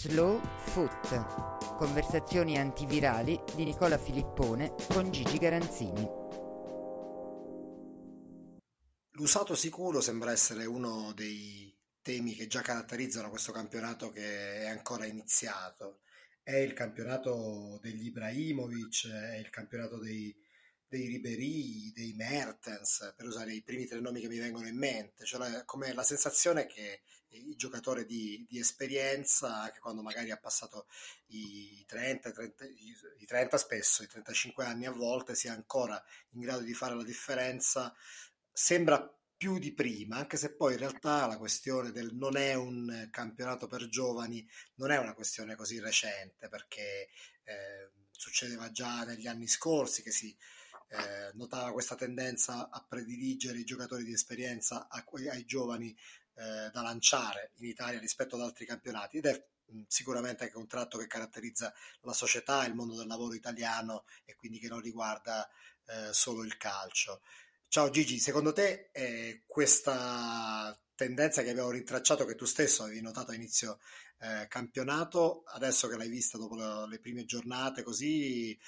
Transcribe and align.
Slow 0.00 0.40
Foot. 0.64 1.76
Conversazioni 1.76 2.56
antivirali 2.56 3.38
di 3.54 3.64
Nicola 3.64 3.98
Filippone 3.98 4.74
con 4.88 5.10
Gigi 5.10 5.36
Garanzini. 5.36 6.08
L'usato 9.10 9.54
sicuro 9.54 10.00
sembra 10.00 10.32
essere 10.32 10.64
uno 10.64 11.12
dei 11.12 11.76
temi 12.00 12.34
che 12.34 12.46
già 12.46 12.62
caratterizzano 12.62 13.28
questo 13.28 13.52
campionato 13.52 14.08
che 14.08 14.62
è 14.62 14.68
ancora 14.68 15.04
iniziato. 15.04 15.98
È 16.42 16.56
il 16.56 16.72
campionato 16.72 17.78
degli 17.82 18.06
Ibrahimovic, 18.06 19.06
è 19.06 19.36
il 19.36 19.50
campionato 19.50 19.98
dei 19.98 20.34
dei 20.90 21.06
Ribery, 21.06 21.92
dei 21.92 22.12
Mertens, 22.14 23.14
per 23.16 23.24
usare 23.24 23.52
i 23.52 23.62
primi 23.62 23.86
tre 23.86 24.00
nomi 24.00 24.20
che 24.20 24.26
mi 24.26 24.38
vengono 24.38 24.66
in 24.66 24.76
mente, 24.76 25.24
cioè 25.24 25.38
la, 25.38 25.64
come 25.64 25.94
la 25.94 26.02
sensazione 26.02 26.66
che 26.66 27.02
il 27.28 27.54
giocatore 27.56 28.04
di, 28.04 28.44
di, 28.48 28.58
esperienza, 28.58 29.62
anche 29.62 29.78
quando 29.78 30.02
magari 30.02 30.32
ha 30.32 30.36
passato 30.36 30.88
i 31.28 31.84
30, 31.86 32.32
30, 32.32 32.64
i 33.18 33.24
30 33.24 33.56
spesso, 33.56 34.02
i 34.02 34.08
35 34.08 34.64
anni 34.64 34.86
a 34.86 34.90
volte, 34.90 35.36
sia 35.36 35.52
ancora 35.52 36.02
in 36.30 36.40
grado 36.40 36.62
di 36.62 36.74
fare 36.74 36.96
la 36.96 37.04
differenza, 37.04 37.94
sembra 38.52 39.00
più 39.36 39.60
di 39.60 39.72
prima, 39.72 40.16
anche 40.16 40.36
se 40.36 40.54
poi 40.54 40.72
in 40.72 40.80
realtà 40.80 41.26
la 41.26 41.38
questione 41.38 41.92
del 41.92 42.12
non 42.14 42.36
è 42.36 42.54
un 42.54 43.08
campionato 43.12 43.68
per 43.68 43.88
giovani 43.88 44.46
non 44.74 44.90
è 44.90 44.98
una 44.98 45.14
questione 45.14 45.54
così 45.54 45.78
recente, 45.78 46.48
perché 46.48 47.08
eh, 47.44 47.90
succedeva 48.10 48.72
già 48.72 49.04
negli 49.04 49.28
anni 49.28 49.46
scorsi 49.46 50.02
che 50.02 50.10
si 50.10 50.36
eh, 50.90 51.30
notava 51.34 51.72
questa 51.72 51.94
tendenza 51.94 52.68
a 52.68 52.84
prediligere 52.86 53.58
i 53.58 53.64
giocatori 53.64 54.04
di 54.04 54.12
esperienza 54.12 54.88
a, 54.88 55.04
ai 55.30 55.44
giovani 55.44 55.96
eh, 56.34 56.70
da 56.72 56.82
lanciare 56.82 57.52
in 57.56 57.66
Italia 57.66 58.00
rispetto 58.00 58.36
ad 58.36 58.42
altri 58.42 58.66
campionati 58.66 59.18
ed 59.18 59.26
è 59.26 59.46
sicuramente 59.86 60.44
anche 60.44 60.56
un 60.56 60.66
tratto 60.66 60.98
che 60.98 61.06
caratterizza 61.06 61.72
la 62.00 62.12
società, 62.12 62.64
il 62.66 62.74
mondo 62.74 62.96
del 62.96 63.06
lavoro 63.06 63.34
italiano 63.34 64.04
e 64.24 64.34
quindi 64.34 64.58
che 64.58 64.68
non 64.68 64.80
riguarda 64.80 65.48
eh, 65.86 66.12
solo 66.12 66.42
il 66.42 66.56
calcio. 66.56 67.22
Ciao 67.68 67.88
Gigi, 67.90 68.18
secondo 68.18 68.52
te 68.52 68.90
eh, 68.92 69.44
questa 69.46 70.76
tendenza 70.96 71.42
che 71.42 71.50
abbiamo 71.50 71.70
rintracciato, 71.70 72.24
che 72.24 72.34
tu 72.34 72.46
stesso 72.46 72.82
avevi 72.82 73.00
notato 73.00 73.30
a 73.30 73.34
inizio 73.34 73.78
eh, 74.18 74.46
campionato, 74.48 75.44
adesso 75.46 75.86
che 75.86 75.96
l'hai 75.96 76.08
vista 76.08 76.36
dopo 76.36 76.56
le, 76.56 76.88
le 76.88 76.98
prime 76.98 77.24
giornate, 77.24 77.82
così 77.84 78.58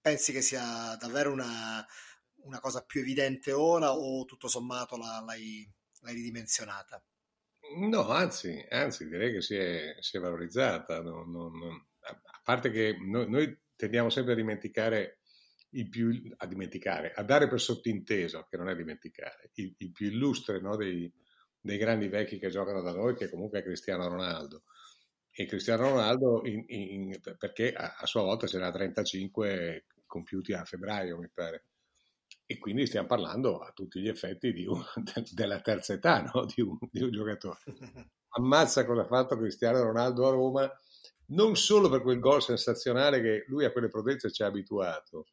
pensi 0.00 0.32
che 0.32 0.40
sia 0.40 0.96
davvero 0.98 1.32
una, 1.32 1.84
una, 2.42 2.60
cosa 2.60 2.84
più 2.84 3.00
evidente 3.00 3.52
ora 3.52 3.92
o 3.92 4.24
tutto 4.24 4.48
sommato 4.48 4.96
la, 4.96 5.22
l'hai, 5.24 5.68
l'hai, 6.00 6.14
ridimensionata? 6.14 7.02
No, 7.78 8.08
anzi, 8.08 8.64
anzi 8.68 9.08
direi 9.08 9.32
che 9.32 9.42
si 9.42 9.56
è, 9.56 9.96
si 10.00 10.16
è 10.16 10.20
valorizzata. 10.20 11.02
Non, 11.02 11.30
non, 11.30 11.56
non, 11.58 11.86
a 12.00 12.40
parte 12.42 12.70
che 12.70 12.96
noi, 13.00 13.28
noi, 13.28 13.58
tendiamo 13.74 14.08
sempre 14.08 14.32
a 14.32 14.36
dimenticare 14.36 15.18
il 15.70 15.88
più, 15.88 16.32
a 16.36 16.46
dimenticare, 16.46 17.12
a 17.12 17.22
dare 17.22 17.48
per 17.48 17.60
sottinteso, 17.60 18.46
che 18.48 18.56
non 18.56 18.68
è 18.68 18.76
dimenticare, 18.76 19.50
il, 19.54 19.74
il 19.78 19.92
più 19.92 20.06
illustre 20.06 20.60
no, 20.60 20.76
dei, 20.76 21.12
dei 21.60 21.76
grandi 21.76 22.08
vecchi 22.08 22.38
che 22.38 22.48
giocano 22.48 22.80
da 22.80 22.92
noi, 22.92 23.14
che 23.14 23.28
comunque 23.28 23.58
è 23.58 23.62
Cristiano 23.62 24.08
Ronaldo 24.08 24.62
e 25.38 25.44
Cristiano 25.44 25.90
Ronaldo 25.90 26.40
in, 26.46 26.64
in, 26.68 27.20
perché 27.36 27.70
a, 27.74 27.96
a, 27.98 28.06
sua 28.06 28.22
volta 28.22 28.46
ce 28.46 28.58
n'ha 28.58 28.70
35 28.70 29.84
compiuti 30.06 30.54
a 30.54 30.64
febbraio 30.64 31.18
mi 31.18 31.28
pare. 31.28 31.64
E 32.46 32.56
quindi 32.56 32.86
stiamo 32.86 33.06
parlando 33.06 33.58
a 33.58 33.70
tutti 33.72 34.00
gli 34.00 34.08
effetti 34.08 34.64
un, 34.66 34.82
de, 34.96 35.26
della 35.32 35.60
terza 35.60 35.92
età 35.92 36.22
no? 36.22 36.46
di, 36.54 36.62
un, 36.62 36.78
di, 36.90 37.02
un, 37.02 37.10
giocatore. 37.10 37.58
Ammazza 38.30 38.86
cosa 38.86 39.02
ha 39.02 39.06
fatto 39.06 39.36
Cristiano 39.36 39.82
Ronaldo 39.82 40.26
a 40.26 40.30
Roma 40.30 40.72
non 41.28 41.54
solo 41.54 41.90
per 41.90 42.00
quel 42.00 42.18
gol 42.18 42.42
sensazionale 42.42 43.20
che 43.20 43.44
lui 43.48 43.66
a 43.66 43.72
quelle 43.72 43.88
prodezze 43.88 44.30
ci 44.30 44.42
ha 44.42 44.46
abituato 44.46 45.26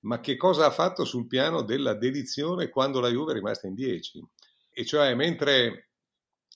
ma 0.00 0.20
che 0.20 0.36
cosa 0.36 0.66
ha 0.66 0.70
fatto 0.70 1.04
sul 1.04 1.26
piano 1.26 1.62
della 1.62 1.94
dedizione 1.94 2.68
quando 2.68 3.00
la 3.00 3.08
Juve 3.08 3.30
è 3.30 3.34
rimasta 3.34 3.66
in 3.66 3.74
10 3.74 4.20
e 4.72 4.84
cioè 4.84 5.14
mentre 5.14 5.87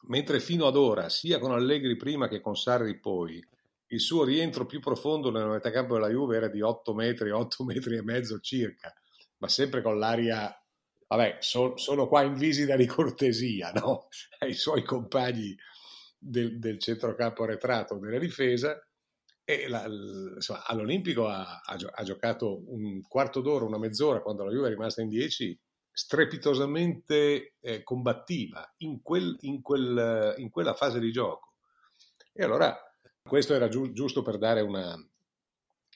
mentre 0.09 0.41
fino 0.41 0.67
ad 0.67 0.77
ora, 0.77 1.09
sia 1.09 1.39
con 1.39 1.53
Allegri 1.53 1.97
prima 1.97 2.29
che 2.29 2.41
con 2.41 2.57
Sarri 2.57 2.99
poi, 2.99 3.43
il 3.93 4.01
suo 4.01 4.25
rientro 4.25 4.67
più 4.67 4.81
profondo 4.81 5.31
nella 5.31 5.47
metà 5.47 5.71
campo 5.71 5.95
della 5.95 6.09
Juve 6.09 6.37
era 6.37 6.49
di 6.49 6.61
8 6.61 6.95
metri, 6.95 7.31
8 7.31 7.65
metri 7.65 7.97
e 7.97 8.03
mezzo 8.03 8.41
circa, 8.41 8.93
ma 9.39 9.49
sempre 9.49 9.83
con 9.83 9.99
l'aria, 9.99 10.55
vabbè, 11.07 11.37
so, 11.41 11.77
sono 11.77 12.09
qua 12.09 12.23
in 12.23 12.35
visita 12.35 12.77
di 12.77 12.87
cortesia, 12.87 13.71
no? 13.73 14.09
Ai 14.41 14.55
suoi 14.55 14.83
compagni 14.83 15.57
del, 16.19 16.59
del 16.59 16.79
centrocampo 16.79 17.43
arretrato 17.43 17.97
della 17.97 18.19
difesa. 18.19 18.81
E 19.45 19.69
la, 19.69 19.85
insomma, 19.87 20.65
all'Olimpico 20.65 21.27
ha, 21.27 21.61
ha, 21.63 22.03
giocato 22.05 22.63
un 22.69 23.03
quarto 23.03 23.41
d'ora, 23.41 23.65
una 23.65 23.77
mezz'ora 23.77 24.21
quando 24.21 24.45
la 24.45 24.53
Juve 24.53 24.69
è 24.69 24.71
rimasta 24.71 25.03
in 25.03 25.09
10 25.09 25.61
strepitosamente 25.93 27.55
eh, 27.61 27.83
combattiva 27.83 28.75
in, 28.79 29.03
quel, 29.03 29.37
in, 29.43 29.61
quel, 29.61 30.35
in, 30.39 30.51
quella 30.51 30.75
fase 30.75 30.99
di 30.99 31.13
gioco. 31.13 31.55
E 32.33 32.43
allora 32.43 32.77
questo 33.23 33.55
era 33.55 33.69
giu- 33.69 33.93
giusto 33.93 34.23
per 34.23 34.39
dare 34.39 34.63
una, 34.63 34.97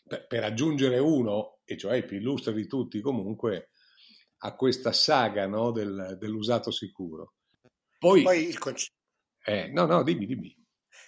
per, 0.06 0.26
per, 0.26 0.44
aggiungere 0.44 0.98
uno, 0.98 1.58
e 1.64 1.76
cioè 1.76 1.96
il 1.96 2.04
più 2.04 2.18
illustre 2.18 2.52
di 2.52 2.66
tutti 2.66 3.00
comunque, 3.00 3.70
a 4.38 4.54
questa 4.54 4.92
saga 4.92 5.46
no, 5.46 5.70
del, 5.70 6.16
dell'usato 6.20 6.70
sicuro. 6.70 7.32
Poi, 7.98 8.22
Poi 8.22 8.46
il 8.46 8.58
concetto... 8.58 8.94
Eh, 9.44 9.68
no, 9.68 9.86
no, 9.86 10.02
dimmi, 10.02 10.26
dimmi. 10.26 10.54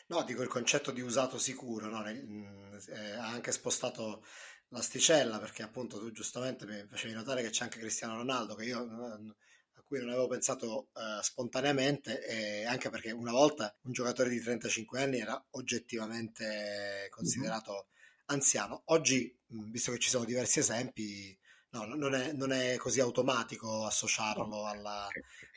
No, 0.06 0.22
dico 0.22 0.42
il 0.42 0.48
concetto 0.48 0.90
di 0.90 1.02
usato 1.02 1.36
sicuro, 1.36 1.88
no? 1.88 2.06
eh, 2.06 3.10
ha 3.18 3.28
anche 3.28 3.52
spostato 3.52 4.24
l'asticella 4.68 5.38
perché 5.38 5.62
appunto 5.62 5.98
tu 5.98 6.10
giustamente 6.12 6.66
mi 6.66 6.84
facevi 6.86 7.14
notare 7.14 7.42
che 7.42 7.50
c'è 7.50 7.64
anche 7.64 7.78
Cristiano 7.78 8.16
Ronaldo 8.16 8.54
che 8.54 8.64
io 8.64 8.80
a 8.80 9.82
cui 9.82 9.98
non 9.98 10.10
avevo 10.10 10.26
pensato 10.26 10.88
uh, 10.92 11.22
spontaneamente 11.22 12.24
e 12.26 12.66
anche 12.66 12.90
perché 12.90 13.10
una 13.10 13.32
volta 13.32 13.74
un 13.82 13.92
giocatore 13.92 14.28
di 14.28 14.40
35 14.40 15.02
anni 15.02 15.20
era 15.20 15.42
oggettivamente 15.50 17.08
considerato 17.10 17.72
mm-hmm. 17.72 18.24
anziano. 18.26 18.82
Oggi 18.86 19.34
visto 19.46 19.92
che 19.92 19.98
ci 19.98 20.10
sono 20.10 20.24
diversi 20.24 20.58
esempi 20.58 21.36
no, 21.70 21.84
non, 21.84 22.14
è, 22.14 22.32
non, 22.32 22.52
è, 22.52 22.76
così 22.76 23.00
automatico 23.00 23.86
associarlo 23.86 24.66
alla, 24.66 25.08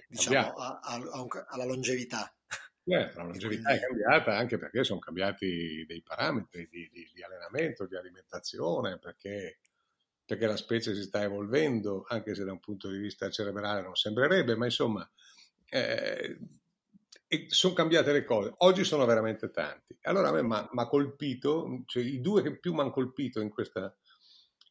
diciamo, 0.08 0.54
a, 0.54 0.80
a, 0.82 0.94
a 0.94 1.22
un, 1.22 1.28
alla 1.50 1.66
longevità 1.66 2.34
Certo, 2.84 3.20
la 3.20 3.26
longevità 3.26 3.70
quindi... 3.70 3.84
è 3.84 3.88
cambiata 3.88 4.38
anche 4.38 4.58
perché 4.58 4.84
sono 4.84 5.00
cambiati 5.00 5.86
dei 5.86 6.02
parametri 6.02 6.68
di, 6.70 6.90
di, 6.92 7.10
di 7.14 7.24
allenamento, 7.24 7.86
di 7.86 7.96
alimentazione, 7.96 8.98
perché, 8.98 9.60
perché, 10.26 10.48
la 10.48 10.58
specie 10.58 10.96
si 10.96 11.04
sta 11.04 11.22
evolvendo, 11.22 12.06
anche 12.08 12.34
se 12.34 12.44
da 12.44 12.52
un 12.52 12.60
punto 12.60 12.90
di 12.90 12.98
vista 12.98 13.30
cerebrale 13.30 13.82
non 13.82 13.96
sembrerebbe, 13.96 14.56
ma 14.56 14.66
insomma 14.66 15.10
eh, 15.70 16.38
sono 17.48 17.74
cambiate 17.74 18.12
le 18.12 18.24
cose. 18.24 18.54
Oggi 18.58 18.84
sono 18.84 19.06
veramente 19.06 19.52
tanti. 19.52 19.98
Allora 20.02 20.30
a 20.30 20.32
me 20.32 20.42
mi 20.42 20.56
ha 20.56 20.88
colpito, 20.88 21.84
cioè 21.86 22.04
i 22.04 22.20
due 22.20 22.42
che 22.42 22.58
più 22.58 22.74
mi 22.74 22.82
hanno 22.82 22.92
colpito 22.92 23.40
in 23.40 23.50
questa 23.50 23.96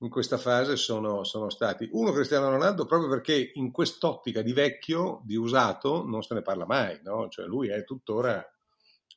in 0.03 0.09
questa 0.09 0.39
fase 0.39 0.77
sono, 0.77 1.25
sono, 1.25 1.51
stati. 1.51 1.89
Uno 1.93 2.13
Cristiano 2.13 2.49
Ronaldo 2.49 2.87
proprio 2.87 3.11
perché 3.11 3.51
in 3.55 3.71
quest'ottica 3.71 4.41
di 4.43 4.53
vecchio, 4.53 5.21
di 5.25 5.37
usato, 5.37 6.05
non 6.05 6.23
se 6.23 6.35
ne 6.35 6.43
parla 6.43 6.65
mai, 6.65 7.01
no? 7.03 7.29
cioè 7.29 7.47
lui 7.47 7.69
è 7.69 7.85
tuttora, 7.85 8.43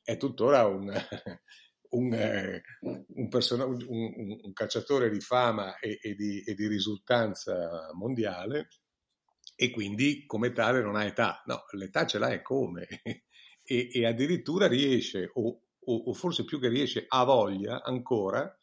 è 0.02 0.16
tuttora 0.18 0.66
un, 0.66 0.92
un, 1.90 2.12
eh, 2.12 2.62
un, 3.14 3.28
person- 3.28 3.78
un, 3.86 4.52
calciatore 4.52 5.08
di 5.08 5.20
fama 5.20 5.78
e, 5.78 5.98
e, 6.02 6.14
di, 6.14 6.42
e, 6.42 6.54
di, 6.54 6.66
risultanza 6.66 7.90
mondiale 7.94 8.68
e 9.56 9.70
quindi 9.70 10.26
come 10.26 10.52
tale 10.52 10.82
non 10.82 10.96
ha 10.96 11.04
età, 11.04 11.42
no, 11.46 11.64
l'età 11.72 12.04
ce 12.04 12.18
l'ha 12.18 12.30
e 12.30 12.42
come. 12.42 12.86
E, 13.66 13.88
e 13.90 14.04
addirittura 14.04 14.66
riesce 14.66 15.30
o, 15.32 15.62
o, 15.78 15.96
o 15.96 16.12
forse 16.12 16.44
più 16.44 16.60
che 16.60 16.68
riesce 16.68 17.06
ha 17.08 17.24
voglia 17.24 17.82
ancora 17.82 18.54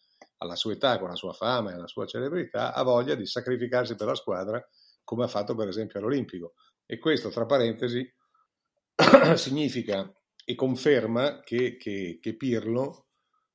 alla 0.42 0.56
sua 0.56 0.74
età, 0.74 0.98
con 0.98 1.10
la 1.10 1.16
sua 1.16 1.34
fama 1.34 1.72
e 1.72 1.78
la 1.78 1.88
sua 1.88 2.06
celebrità, 2.06 2.74
ha 2.74 2.84
voglia 2.84 3.16
di 3.16 3.26
sacrificarsi 3.26 3.96
per 3.96 4.08
la 4.08 4.16
squadra, 4.16 4.64
come 5.04 5.24
ha 5.24 5.28
fatto 5.28 5.56
per 5.56 5.68
esempio 5.68 6.00
all'Olimpico. 6.00 6.54
E 6.86 6.98
questo, 6.98 7.30
tra 7.30 7.46
parentesi, 7.46 8.12
significa 9.36 10.12
e 10.44 10.56
conferma 10.56 11.42
che, 11.42 11.78
che, 11.78 12.18
che, 12.20 12.36
Pirlo, 12.36 13.08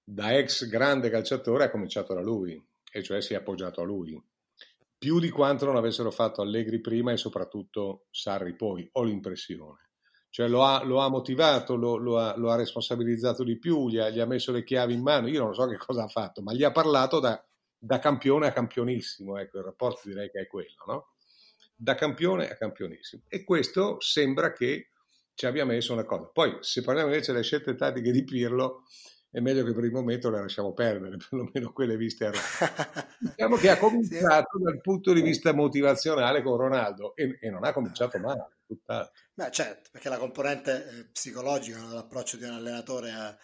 da 0.03 0.37
ex 0.37 0.67
grande 0.67 1.11
calciatore, 1.11 1.65
ha 1.65 1.71
cominciato 1.71 2.15
da 2.15 2.23
lui, 2.23 2.61
e 2.93 3.03
cioè 3.03 3.21
si 3.21 3.35
è 3.35 3.37
appoggiato 3.37 3.81
a 3.81 3.85
lui. 3.85 4.21
Più 4.97 5.19
di 5.19 5.29
quanto 5.31 5.67
non 5.67 5.77
avessero 5.77 6.11
fatto 6.11 6.41
Allegri 6.41 6.81
prima 6.81 7.13
e 7.13 7.17
soprattutto 7.17 8.07
Sarri 8.11 8.55
poi, 8.55 8.89
ho 8.93 9.03
l'impressione 9.03 9.86
cioè 10.37 10.49
lo 10.49 10.65
ha, 10.65 10.85
lo 10.85 11.01
ha 11.01 11.09
motivato, 11.09 11.77
lo, 11.77 11.97
lo, 11.97 12.19
ha, 12.19 12.37
lo, 12.37 12.51
ha, 12.51 12.57
responsabilizzato 12.57 13.43
di 13.43 13.57
più, 13.57 13.89
gli 13.89 13.97
ha, 13.97 14.11
gli 14.11 14.21
ha, 14.21 14.27
messo 14.27 14.53
le 14.53 14.65
chiavi 14.65 14.93
in 14.93 15.01
mano, 15.01 15.29
io 15.29 15.43
non 15.43 15.55
so 15.55 15.67
che 15.67 15.79
cosa 15.79 16.03
ha 16.03 16.09
fatto, 16.09 16.43
ma 16.43 16.53
gli 16.53 16.63
ha 16.63 16.73
parlato 16.73 17.21
da, 17.21 17.43
da 17.79 17.99
campione 17.99 18.47
a 18.47 18.53
campionissimo, 18.53 19.39
ecco 19.39 19.57
il 19.57 19.65
rapporto 19.65 20.03
direi 20.05 20.31
che 20.31 20.41
è 20.41 20.47
quello, 20.47 20.85
no? 20.89 21.15
Da 21.75 21.95
campione 21.95 22.51
a 22.51 22.55
campionissimo. 22.55 23.23
E 23.29 23.45
questo 23.45 23.99
sembra 24.01 24.53
che 24.53 24.91
ci 25.33 25.47
abbia 25.47 25.65
messo 25.65 25.95
una 25.95 26.05
cosa. 26.05 26.27
Poi, 26.31 26.59
se 26.61 26.83
parliamo 26.83 27.09
invece 27.09 27.33
delle 27.33 27.43
scelte 27.43 27.75
tattiche 27.75 28.11
di 28.11 28.23
Pirlo, 28.23 28.83
è 29.37 29.41
meglio 29.41 29.65
che 29.65 29.75
per 29.75 29.85
il 29.85 29.93
momento 29.93 30.31
le 30.31 30.41
lasciamo 30.41 30.73
perdere, 30.73 31.19
perlomeno 31.29 31.71
quelle 31.71 31.99
viste 31.99 32.25
a 32.25 32.31
Roma. 32.31 33.07
diciamo 33.21 33.57
che 33.57 33.69
ha 33.69 33.77
cominciato 33.77 34.59
dal 34.59 34.81
punto 34.81 35.13
di 35.13 35.21
vista 35.21 35.53
motivazionale 35.53 36.43
con 36.43 36.57
Ronaldo 36.57 37.15
e, 37.15 37.37
e 37.39 37.51
non 37.51 37.63
ha 37.63 37.73
cominciato 37.75 38.19
male, 38.19 38.61
tutt'altro. 38.67 39.13
Beh, 39.35 39.51
certo, 39.51 39.91
perché 39.93 40.09
la 40.09 40.17
componente 40.17 40.89
eh, 40.89 41.09
psicologica 41.11 41.79
dell'approccio 41.81 42.39
di 42.39 42.45
un 42.45 42.53
allenatore 42.53 43.11
ha, 43.11 43.37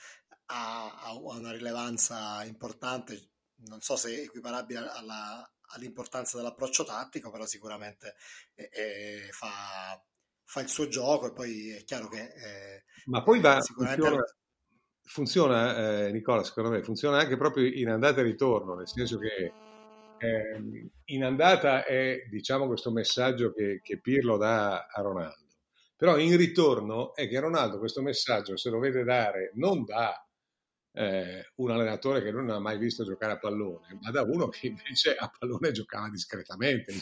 ha, 0.47 1.15
una 1.15 1.53
rilevanza 1.53 2.43
importante, 2.45 3.33
non 3.67 3.83
so 3.83 3.97
se 3.97 4.23
equiparabile 4.23 4.89
alla, 4.95 5.47
all'importanza 5.75 6.39
dell'approccio 6.39 6.85
tattico, 6.85 7.31
però 7.31 7.45
sicuramente 7.45 8.15
eh, 8.55 8.71
eh, 8.73 9.29
fa, 9.31 10.03
fa, 10.43 10.61
il 10.63 10.69
suo 10.69 10.89
gioco 10.89 11.27
e 11.27 11.33
poi 11.35 11.69
è 11.73 11.85
chiaro 11.85 12.09
che... 12.09 12.33
Eh, 12.33 12.85
Ma 13.05 13.23
poi 13.23 13.41
va, 13.41 13.61
sicuramente... 13.61 14.01
funziona, 14.01 14.25
funziona 15.05 16.07
eh, 16.07 16.13
Nicola, 16.13 16.43
secondo 16.45 16.71
me, 16.71 16.83
funziona 16.83 17.19
anche 17.19 17.37
proprio 17.37 17.67
in 17.67 17.89
andata 17.89 18.21
e 18.21 18.25
ritorno, 18.25 18.75
nel 18.75 18.89
senso 18.89 19.19
che 19.19 19.53
ehm, 20.19 20.89
in 21.07 21.25
andata 21.25 21.85
è, 21.85 22.27
diciamo, 22.31 22.67
questo 22.67 22.91
messaggio 22.91 23.53
che, 23.53 23.81
che 23.83 24.01
Pirlo 24.01 24.37
dà 24.37 24.87
a 24.87 25.03
Ronaldo. 25.03 25.41
Però 25.97 26.19
in 26.19 26.37
ritorno 26.37 27.15
è 27.15 27.29
che 27.29 27.39
Ronaldo 27.39 27.79
questo 27.79 28.03
messaggio 28.03 28.57
se 28.57 28.71
lo 28.71 28.79
vede 28.81 29.05
dare 29.05 29.53
non 29.55 29.85
da 29.85 30.27
eh, 30.95 31.53
un 31.57 31.71
allenatore 31.71 32.23
che 32.23 32.33
non 32.33 32.51
ha 32.51 32.59
mai 32.59 32.79
visto 32.79 33.05
giocare 33.05 33.33
a 33.33 33.39
pallone, 33.39 33.99
ma 34.01 34.11
da 34.11 34.23
uno 34.23 34.49
che 34.49 34.67
invece 34.67 35.15
a 35.15 35.31
pallone 35.37 35.71
giocava 35.71 36.09
discretamente, 36.09 36.93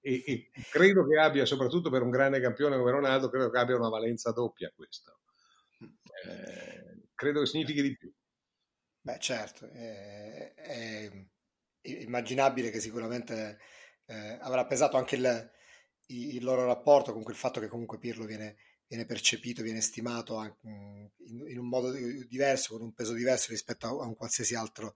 e, 0.00 0.22
e, 0.26 0.50
credo 0.70 1.06
che 1.06 1.18
abbia, 1.18 1.46
soprattutto 1.46 1.88
per 1.88 2.02
un 2.02 2.10
grande 2.10 2.40
campione 2.40 2.76
come 2.76 2.90
Ronaldo, 2.90 3.30
credo 3.30 3.48
che 3.50 3.58
abbia 3.58 3.76
una 3.76 3.88
valenza 3.88 4.32
doppia 4.32 4.70
questo. 4.74 5.20
Eh, 5.78 7.08
credo 7.14 7.40
che 7.40 7.46
significhi 7.46 7.82
di 7.82 7.96
più. 7.96 8.12
Beh, 9.00 9.18
certo, 9.18 9.68
è, 9.68 10.54
è 10.54 11.26
immaginabile 11.82 12.70
che 12.70 12.80
sicuramente 12.80 13.58
eh, 14.06 14.38
avrà 14.40 14.66
pesato 14.66 14.96
anche 14.96 15.16
il, 15.16 15.50
il, 16.06 16.42
loro 16.42 16.64
rapporto 16.64 17.12
con 17.12 17.22
quel 17.22 17.36
fatto 17.36 17.60
che 17.60 17.68
comunque 17.68 17.98
Pirlo 17.98 18.24
viene 18.24 18.56
viene 18.86 19.06
percepito, 19.06 19.62
viene 19.62 19.80
stimato 19.80 20.40
in, 20.62 21.10
in, 21.48 21.58
un 21.58 21.68
modo 21.68 21.90
diverso, 21.90 22.74
con 22.74 22.82
un 22.82 22.92
peso 22.92 23.12
diverso 23.12 23.50
rispetto 23.50 23.86
a, 23.86 24.06
un 24.06 24.14
qualsiasi 24.14 24.54
altro 24.54 24.94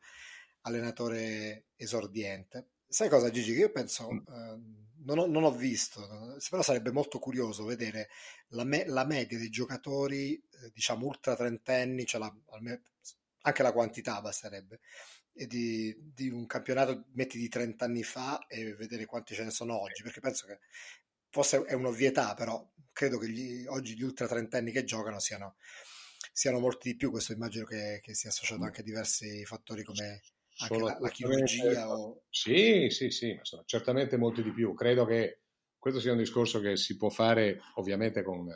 allenatore 0.63 1.67
esordiente. 1.77 2.69
Sai 2.91 3.09
cosa 3.11 3.31
Gigi? 3.31 3.53
Che 3.53 3.61
io 3.61 3.71
penso, 3.71 4.11
mm. 4.11 4.17
eh, 4.17 4.61
non, 5.05 5.19
ho, 5.19 5.27
non, 5.27 5.45
ho, 5.45 5.53
visto, 5.53 6.01
però 6.49 6.63
sarebbe 6.63 6.91
molto 6.91 7.19
curioso 7.19 7.65
vedere 7.65 8.09
la, 8.49 8.65
me, 8.65 8.87
la 8.87 9.05
media 9.05 9.37
dei 9.37 9.51
giocatori, 9.51 10.35
eh, 10.35 10.71
diciamo, 10.73 11.07
ultra 11.07 11.37
trentenni, 11.37 12.07
cioè 12.07 12.21
la, 12.21 12.35
anche 13.43 13.63
la 13.63 13.73
quantità 13.73 14.21
basterebbe, 14.23 14.81
di, 15.33 15.95
di, 16.15 16.29
un 16.31 16.47
campionato, 16.47 17.05
metti 17.13 17.39
di 17.39 17.49
30 17.49 17.85
anni 17.85 18.03
fa 18.03 18.47
e 18.47 18.75
vedere 18.75 19.05
quanti 19.05 19.35
ce 19.35 19.45
ne 19.45 19.51
sono 19.51 19.79
oggi, 19.79 20.03
perché 20.03 20.21
penso 20.21 20.47
che 20.47 20.59
forse 21.31 21.65
è 21.65 21.75
un'ovvietà, 21.75 22.35
però 22.35 22.67
credo 22.93 23.19
che 23.19 23.29
gli, 23.29 23.67
oggi 23.67 23.95
gli 23.97 24.03
ultra 24.03 24.27
trentenni 24.27 24.73
che 24.73 24.85
giocano 24.85 25.19
siano, 25.21 25.57
siano 26.33 26.59
molti 26.59 26.91
di 26.91 26.97
più. 26.97 27.11
Questo 27.11 27.33
immagino 27.33 27.65
che, 27.67 28.01
che 28.03 28.15
sia 28.15 28.31
associato 28.31 28.65
anche 28.65 28.81
a 28.81 28.85
diversi 28.85 29.45
fattori 29.45 29.85
come 29.85 30.23
anche 30.59 30.79
la, 30.79 30.97
la, 31.01 31.09
chirurgia. 31.09 31.91
O... 31.91 32.23
Sì, 32.31 32.89
sì, 32.91 33.11
sì, 33.11 33.35
ma 33.35 33.45
sono 33.45 33.63
certamente 33.65 34.17
molti 34.17 34.43
di 34.43 34.53
più. 34.53 34.75
Credo 34.75 35.05
che 35.05 35.43
questo 35.79 36.01
sia 36.01 36.13
un 36.13 36.19
discorso 36.19 36.61
che 36.61 36.77
si 36.77 36.97
può 36.97 37.09
fare 37.09 37.61
ovviamente 37.75 38.23
con, 38.23 38.47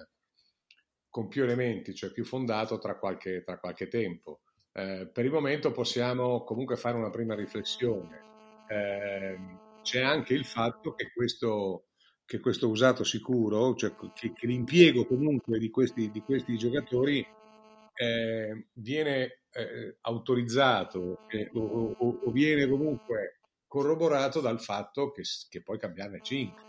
con 1.09 1.29
più 1.29 1.45
elementi, 1.45 1.95
cioè 1.95 2.11
più 2.11 2.25
fondato 2.25 2.79
tra 2.79 2.99
qualche, 2.99 3.43
tra 3.45 3.59
qualche 3.59 3.89
tempo. 3.89 4.43
Eh, 4.73 5.09
per 5.13 5.25
il 5.25 5.31
momento 5.31 5.71
possiamo 5.71 6.45
comunque 6.45 6.77
fare 6.77 6.97
una 6.97 7.11
prima 7.11 7.35
riflessione. 7.35 8.21
Eh, 8.69 9.39
c'è 9.83 10.01
anche 10.03 10.35
il 10.35 10.45
fatto 10.45 10.95
che 10.95 11.13
questo 11.13 11.87
che 12.25 12.41
questo 12.41 12.69
usato 12.71 13.05
sicuro, 13.05 13.75
cioè 13.75 13.95
che, 14.15 14.33
che 14.33 14.47
l'impiego 14.47 15.05
comunque 15.05 15.59
di 15.59 15.69
questi, 15.69 16.11
di 16.11 16.21
questi 16.23 16.57
giocatori 16.57 17.19
eh, 17.95 18.69
viene 18.73 19.42
eh, 19.53 19.97
autorizzato 20.03 21.27
eh, 21.29 21.51
o, 21.55 21.95
o, 21.99 22.19
o, 22.25 22.31
viene 22.31 22.69
comunque 22.69 23.41
corroborato 23.67 24.41
dal 24.41 24.61
fatto 24.61 25.11
che, 25.11 25.23
che 25.49 25.63
puoi 25.63 25.79
cambiarne 25.79 26.21
5, 26.23 26.63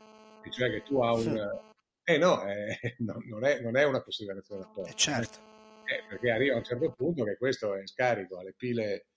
cioè 0.50 0.70
che 0.70 0.84
tu 0.84 1.02
hai 1.02 1.26
un... 1.26 1.62
Eh 2.04 2.18
no, 2.18 2.46
eh, 2.46 2.96
no 3.00 3.18
non, 3.28 3.46
è, 3.46 3.62
non, 3.62 3.78
è, 3.78 3.84
una 3.84 4.02
considerazione 4.02 4.62
da 4.62 4.68
poco. 4.68 4.88
Eh 4.88 4.96
certo. 4.96 5.40
Eh, 5.86 6.04
perché 6.08 6.30
arriva 6.30 6.56
a 6.56 6.58
un 6.58 6.64
certo 6.64 6.92
punto 6.92 7.24
che 7.24 7.38
questo 7.38 7.76
è 7.76 7.86
scarico 7.88 8.38
alle 8.38 8.54
pile, 8.56 9.08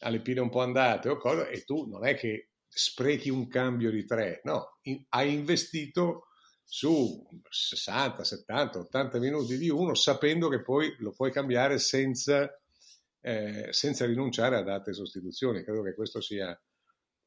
alle 0.00 0.20
pile 0.20 0.40
un 0.40 0.50
po' 0.50 0.60
andate 0.60 1.08
o 1.08 1.16
cosa, 1.16 1.48
e 1.48 1.64
tu 1.64 1.86
non 1.86 2.06
è 2.06 2.14
che 2.14 2.50
sprechi 2.68 3.30
un 3.30 3.48
cambio 3.48 3.90
di 3.90 4.04
tre, 4.04 4.40
no, 4.44 4.78
in, 4.82 5.02
hai 5.10 5.32
investito 5.32 6.26
su 6.68 7.24
60, 7.48 8.24
70, 8.24 8.78
80 8.80 9.18
minuti 9.18 9.56
di 9.56 9.70
uno 9.70 9.94
sapendo 9.94 10.48
che 10.48 10.62
poi 10.62 10.94
lo 10.98 11.12
puoi 11.12 11.30
cambiare 11.30 11.78
senza, 11.78 12.50
eh, 13.26 13.72
senza 13.72 14.06
rinunciare 14.06 14.56
a 14.56 14.62
date 14.62 14.92
sostituzioni. 14.92 15.64
Credo 15.64 15.82
che 15.82 15.94
questo 15.94 16.20
sia, 16.20 16.56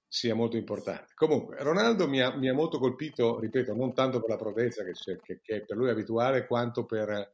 sia 0.07 0.33
molto 0.33 0.55
importante. 0.55 1.11
Comunque, 1.13 1.57
Ronaldo 1.59 2.07
mi 2.07 2.21
ha, 2.21 2.33
mi 2.37 2.47
ha, 2.47 2.53
molto 2.53 2.79
colpito, 2.79 3.37
ripeto, 3.37 3.75
non 3.75 3.93
tanto 3.93 4.21
per 4.21 4.29
la 4.29 4.37
prodezza 4.37 4.85
che, 4.85 4.93
che, 5.21 5.41
che 5.41 5.65
per 5.65 5.75
lui 5.75 5.89
è 5.89 5.91
abituale, 5.91 6.47
quanto 6.47 6.85
per, 6.85 7.33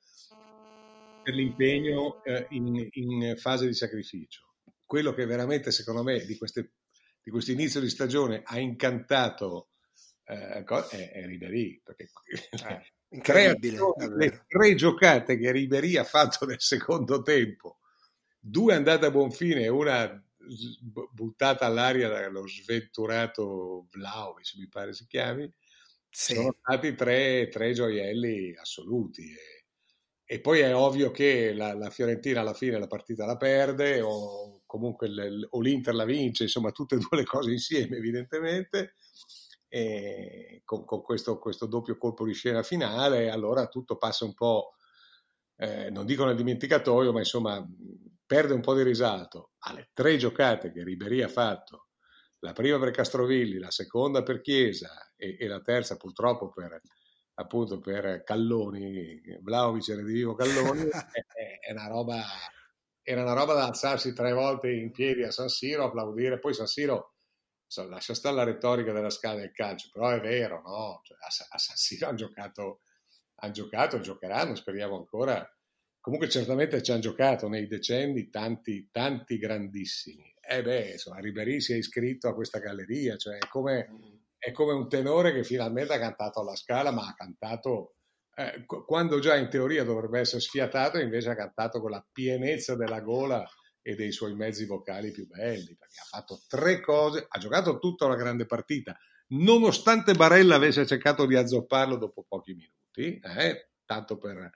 per 1.21 1.33
l'impegno 1.35 2.23
eh, 2.23 2.47
in, 2.49 2.87
in 2.93 3.35
fase 3.37 3.67
di 3.67 3.75
sacrificio. 3.75 4.41
Quello 4.83 5.13
che 5.13 5.25
veramente, 5.25 5.69
secondo 5.69 6.01
me, 6.01 6.25
di 6.25 6.35
queste 6.35 6.71
di 7.21 7.31
questo 7.31 7.51
inizio 7.51 7.79
di 7.79 7.89
stagione 7.89 8.43
ha 8.45 8.59
incantato 8.59 9.69
eh, 10.25 10.63
è, 10.63 11.11
è 11.11 11.25
Ribéry 11.25 11.81
perché 11.83 12.07
eh, 12.51 12.93
incredibile 13.09 13.79
le 14.15 14.45
tre 14.47 14.75
giocate 14.75 15.35
che 15.35 15.51
Ribéry 15.51 15.97
ha 15.97 16.03
fatto 16.03 16.45
nel 16.45 16.61
secondo 16.61 17.23
tempo 17.23 17.79
due 18.47 18.75
andate 18.75 19.07
a 19.07 19.11
buon 19.11 19.31
fine 19.31 19.63
e 19.63 19.69
una 19.69 20.23
buttata 21.11 21.65
all'aria 21.65 22.07
dallo 22.07 22.47
sventurato 22.47 23.87
Vlaovic 23.89 24.55
mi 24.57 24.67
pare 24.67 24.93
si 24.93 25.07
chiami 25.07 25.51
sì. 26.07 26.35
sono 26.35 26.55
stati 26.59 26.93
tre, 26.93 27.47
tre 27.47 27.73
gioielli 27.73 28.55
assoluti 28.55 29.23
e, 29.23 29.65
e, 30.23 30.39
poi 30.39 30.59
è 30.59 30.75
ovvio 30.75 31.09
che 31.09 31.53
la, 31.53 31.73
la 31.73 31.89
Fiorentina 31.89 32.41
alla 32.41 32.53
fine 32.53 32.77
la 32.77 32.85
partita 32.85 33.25
la 33.25 33.37
perde 33.37 34.01
o 34.01 34.61
comunque 34.67 35.09
l- 35.09 35.47
o 35.49 35.61
l'Inter 35.61 35.95
la 35.95 36.05
vince, 36.05 36.43
insomma 36.43 36.71
tutte 36.71 36.95
e 36.95 36.99
due 36.99 37.17
le 37.17 37.25
cose 37.25 37.51
insieme 37.51 37.97
evidentemente, 37.97 38.93
e 39.67 40.61
con, 40.63 40.85
con 40.85 41.01
questo, 41.01 41.39
questo, 41.39 41.65
doppio 41.65 41.97
colpo 41.97 42.25
di 42.25 42.33
scena 42.33 42.61
finale, 42.61 43.29
allora 43.29 43.67
tutto 43.67 43.97
passa 43.97 44.25
un 44.25 44.33
po', 44.35 44.75
eh, 45.57 45.89
non 45.89 46.05
dico 46.05 46.25
nel 46.25 46.35
dimenticatoio, 46.35 47.11
ma 47.11 47.19
insomma 47.19 47.65
perde 48.25 48.53
un 48.53 48.61
po' 48.61 48.75
di 48.75 48.83
risalto. 48.83 49.51
Alle 49.59 49.89
tre 49.93 50.17
giocate 50.17 50.71
che 50.71 50.83
Ribery 50.83 51.21
ha 51.21 51.27
fatto, 51.27 51.87
la 52.39 52.53
prima 52.53 52.79
per 52.79 52.91
Castrovilli, 52.91 53.57
la 53.57 53.71
seconda 53.71 54.23
per 54.23 54.41
Chiesa 54.41 55.13
e, 55.15 55.37
e 55.39 55.47
la 55.47 55.61
terza 55.61 55.97
purtroppo 55.97 56.49
per, 56.49 56.81
appunto 57.35 57.79
per 57.79 58.23
Calloni, 58.23 59.21
Vlaovic 59.41 59.89
e 59.89 59.95
Redivivo 59.95 60.35
Calloni, 60.35 60.87
è, 60.89 60.89
è, 61.67 61.71
una 61.71 61.87
roba 61.87 62.23
era 63.07 63.21
una 63.21 63.33
roba 63.33 63.53
da 63.53 63.65
alzarsi 63.65 64.13
tre 64.13 64.33
volte 64.33 64.71
in 64.71 64.91
piedi 64.91 65.21
a 65.21 65.29
San 65.29 65.47
Siro, 65.47 65.83
applaudire, 65.83 66.39
poi 66.39 66.55
San 66.55 66.65
Siro, 66.65 67.13
so, 67.67 67.87
lascia 67.87 68.15
stare 68.15 68.35
la 68.35 68.43
retorica 68.43 68.91
della 68.91 69.11
scala 69.11 69.41
del 69.41 69.51
calcio, 69.51 69.89
però 69.93 70.09
è 70.09 70.19
vero, 70.19 70.63
no? 70.65 71.01
Cioè, 71.03 71.15
a, 71.19 71.27
a, 71.27 71.57
San 71.59 71.75
Siro 71.75 72.07
hanno 72.07 72.17
giocato, 72.17 72.79
hanno 73.35 73.53
giocato, 73.53 73.99
giocheranno, 73.99 74.55
speriamo 74.55 74.97
ancora. 74.97 75.47
Comunque 76.05 76.29
certamente 76.29 76.83
ci 76.83 76.91
hanno 76.91 77.01
giocato 77.01 77.49
nei 77.49 77.65
decenni 77.65 78.29
tanti, 78.29 78.89
tanti 78.91 79.39
grandissimi. 79.39 80.35
E 80.39 80.61
beh, 80.61 80.91
insomma, 80.91 81.17
Ribéry 81.17 81.59
si 81.59 81.73
è 81.73 81.77
iscritto 81.77 82.27
a 82.27 82.35
questa 82.35 82.59
galleria, 82.59 83.15
cioè 83.17 83.39
è 83.39 83.47
come, 83.47 83.89
è 84.37 84.51
come 84.51 84.73
un 84.73 84.87
tenore 84.87 85.33
che 85.33 85.43
finalmente 85.43 85.95
ha 85.95 85.97
cantato 85.97 86.41
alla 86.41 86.55
scala, 86.55 86.91
ma 86.91 87.07
ha 87.07 87.15
cantato 87.15 87.95
eh, 88.35 88.65
quando 88.67 89.17
già 89.17 89.35
in 89.35 89.49
teoria 89.49 89.83
dovrebbe 89.83 90.19
essere 90.19 90.41
sfiatato, 90.41 90.99
invece 90.99 91.31
ha 91.31 91.35
cantato 91.35 91.81
con 91.81 91.89
la 91.89 92.05
pienezza 92.11 92.75
della 92.75 93.01
gola 93.01 93.43
e 93.81 93.95
dei 93.95 94.11
suoi 94.11 94.35
mezzi 94.35 94.67
vocali 94.67 95.09
più 95.09 95.25
belli, 95.25 95.75
perché 95.75 96.01
ha 96.01 96.17
fatto 96.17 96.43
tre 96.47 96.81
cose, 96.81 97.25
ha 97.27 97.39
giocato 97.39 97.79
tutta 97.79 98.05
una 98.05 98.15
grande 98.15 98.45
partita, 98.45 98.95
nonostante 99.29 100.13
Barella 100.13 100.53
avesse 100.53 100.85
cercato 100.85 101.25
di 101.25 101.35
azzopparlo 101.35 101.97
dopo 101.97 102.23
pochi 102.27 102.53
minuti, 102.53 103.19
eh, 103.23 103.69
tanto, 103.85 104.19
per, 104.19 104.51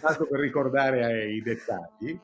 tanto, 0.00 0.26
per, 0.26 0.40
ricordare 0.40 1.30
i 1.30 1.40
dettagli. 1.42 2.18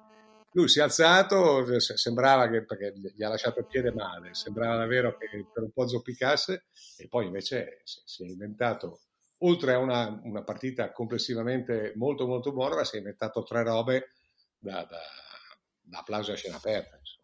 Lui 0.52 0.68
si 0.68 0.80
è 0.80 0.82
alzato, 0.82 1.64
sembrava 1.78 2.48
che, 2.48 2.64
perché 2.64 2.92
gli 3.14 3.22
ha 3.22 3.28
lasciato 3.28 3.60
il 3.60 3.66
piede 3.66 3.92
male, 3.92 4.34
sembrava 4.34 4.76
davvero 4.76 5.16
che 5.16 5.28
per 5.52 5.62
un 5.62 5.70
po' 5.70 5.86
zoppicasse 5.86 6.64
e 6.98 7.06
poi 7.08 7.26
invece 7.26 7.82
si 7.84 8.24
è 8.24 8.26
inventato 8.26 9.02
oltre 9.42 9.74
a 9.74 9.78
una, 9.78 10.20
una, 10.24 10.42
partita 10.42 10.92
complessivamente 10.92 11.92
molto 11.96 12.26
molto 12.26 12.52
buona, 12.52 12.84
si 12.84 12.96
è 12.96 12.98
inventato 12.98 13.42
tre 13.42 13.62
robe 13.62 14.10
da, 14.58 14.86
da, 14.88 15.98
applausi 15.98 16.32
a 16.32 16.36
scena 16.36 16.56
aperta. 16.56 16.96
Insomma. 16.96 17.19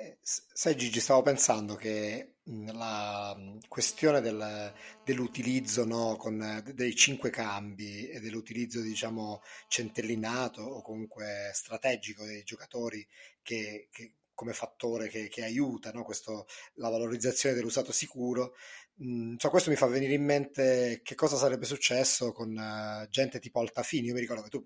Eh, 0.00 0.16
sai 0.22 0.76
Gigi, 0.76 1.00
stavo 1.00 1.22
pensando 1.22 1.74
che 1.74 2.34
la 2.72 3.36
questione 3.66 4.20
del, 4.20 4.72
dell'utilizzo 5.02 5.84
no, 5.84 6.14
con, 6.16 6.62
dei 6.72 6.94
cinque 6.94 7.30
cambi 7.30 8.08
e 8.08 8.20
dell'utilizzo 8.20 8.80
diciamo 8.80 9.42
centellinato 9.66 10.62
o 10.62 10.82
comunque 10.82 11.50
strategico 11.52 12.24
dei 12.24 12.44
giocatori 12.44 13.04
che, 13.42 13.88
che 13.90 14.12
come 14.34 14.52
fattore 14.52 15.08
che, 15.08 15.26
che 15.26 15.42
aiuta 15.42 15.90
no, 15.90 16.04
questo, 16.04 16.46
la 16.74 16.90
valorizzazione 16.90 17.56
dell'usato 17.56 17.90
sicuro. 17.90 18.54
Mm, 19.02 19.34
so, 19.36 19.50
questo 19.50 19.70
mi 19.70 19.76
fa 19.76 19.86
venire 19.86 20.12
in 20.12 20.24
mente 20.24 21.00
che 21.02 21.16
cosa 21.16 21.36
sarebbe 21.36 21.64
successo 21.66 22.30
con 22.30 22.56
uh, 22.56 23.08
gente 23.08 23.40
tipo 23.40 23.58
Altafini. 23.58 24.06
Io 24.06 24.14
mi 24.14 24.20
ricordo 24.20 24.42
che 24.42 24.48
tu 24.48 24.64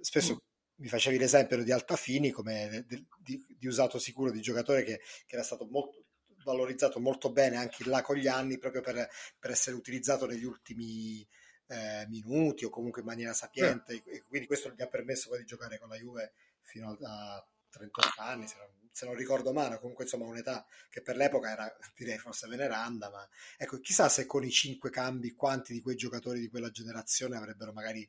spesso 0.00 0.34
mm 0.34 0.49
mi 0.80 0.88
facevi 0.88 1.18
l'esempio 1.18 1.62
di 1.62 1.72
Altafini 1.72 2.30
come 2.30 2.84
di, 2.86 3.06
di, 3.18 3.46
di 3.58 3.66
usato 3.66 3.98
sicuro 3.98 4.30
di 4.30 4.40
giocatore 4.40 4.82
che, 4.82 5.00
che, 5.26 5.34
era 5.34 5.42
stato 5.42 5.66
molto 5.70 6.04
valorizzato 6.42 7.00
molto 7.00 7.30
bene 7.30 7.56
anche 7.56 7.86
là 7.86 8.00
con 8.02 8.16
gli 8.16 8.26
anni 8.26 8.58
proprio 8.58 8.80
per, 8.80 9.08
per 9.38 9.50
essere 9.50 9.76
utilizzato 9.76 10.26
negli 10.26 10.44
ultimi 10.44 11.26
eh, 11.70 12.06
minuti 12.08 12.64
o 12.64 12.70
comunque 12.70 13.00
in 13.00 13.06
maniera 13.06 13.32
sapiente. 13.32 14.02
E 14.04 14.24
quindi 14.26 14.46
questo 14.46 14.72
gli 14.74 14.82
ha 14.82 14.88
permesso 14.88 15.28
poi 15.28 15.38
di 15.38 15.44
giocare 15.44 15.78
con 15.78 15.88
la 15.88 15.96
Juve 15.96 16.32
fino 16.60 16.96
a 17.02 17.46
38 17.70 18.20
anni 18.20 18.48
se 18.48 18.56
non, 18.58 18.68
se 18.90 19.06
non 19.06 19.14
ricordo 19.14 19.52
male. 19.52 19.78
Comunque 19.78 20.04
insomma 20.04 20.26
un'età 20.26 20.66
che 20.88 21.00
per 21.02 21.16
l'epoca 21.16 21.50
era 21.50 21.76
direi 21.94 22.18
forse 22.18 22.48
veneranda 22.48 23.10
ma 23.10 23.26
ecco 23.56 23.78
chissà 23.78 24.08
se 24.08 24.26
con 24.26 24.44
i 24.44 24.50
cinque 24.50 24.90
cambi 24.90 25.32
quanti 25.32 25.72
di 25.72 25.80
quei 25.80 25.96
giocatori 25.96 26.40
di 26.40 26.48
quella 26.48 26.70
generazione 26.70 27.36
avrebbero 27.36 27.72
magari 27.72 28.08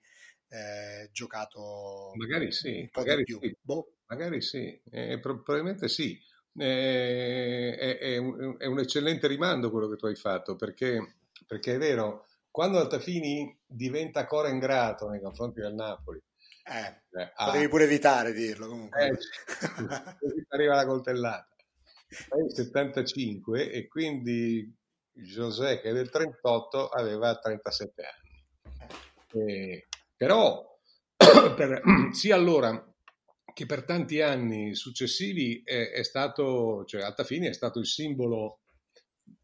eh, 0.51 1.09
giocato 1.13 2.11
magari 2.15 2.51
sì, 2.51 2.89
magari 2.93 3.23
sì. 3.25 3.57
Boh. 3.61 3.93
magari 4.07 4.41
sì. 4.41 4.81
Eh, 4.91 5.17
probabilmente 5.19 5.87
sì. 5.87 6.19
Eh, 6.57 7.77
è, 7.77 7.97
è, 7.97 8.17
un, 8.17 8.57
è, 8.57 8.65
un, 8.65 8.79
eccellente 8.79 9.27
rimando 9.27 9.71
quello 9.71 9.87
che 9.87 9.95
tu 9.95 10.07
hai 10.07 10.15
fatto 10.17 10.57
perché, 10.57 11.19
perché 11.47 11.75
è 11.75 11.77
vero, 11.77 12.27
quando 12.51 12.79
Altafini 12.79 13.57
diventa 13.65 14.19
ancora 14.19 14.49
ingrato 14.49 15.07
nei 15.07 15.21
confronti 15.21 15.61
del 15.61 15.73
Napoli, 15.73 16.21
eh, 16.65 17.29
potevi 17.33 17.69
pure 17.69 17.85
evitare 17.85 18.33
di 18.33 18.47
dirlo 18.47 18.67
comunque. 18.67 19.07
Eh, 19.07 19.17
arriva 20.49 20.75
la 20.83 20.85
coltellata. 20.85 21.55
È 22.07 22.35
il 22.35 22.53
75 22.53 23.71
e 23.71 23.87
quindi 23.87 24.69
José 25.13 25.79
che 25.79 25.91
è 25.91 25.93
del 25.93 26.09
38 26.09 26.89
aveva 26.89 27.39
37 27.39 28.03
anni. 28.03 29.49
E, 29.49 29.87
però 30.21 30.79
per, 31.17 31.81
sia 32.13 32.35
allora 32.35 32.87
che 33.55 33.65
per 33.65 33.83
tanti 33.85 34.21
anni 34.21 34.75
successivi 34.75 35.63
è, 35.65 35.89
è 35.89 36.03
stato, 36.03 36.85
cioè 36.85 37.01
Altafini 37.01 37.47
è 37.47 37.53
stato 37.53 37.79
il 37.79 37.87
simbolo 37.87 38.59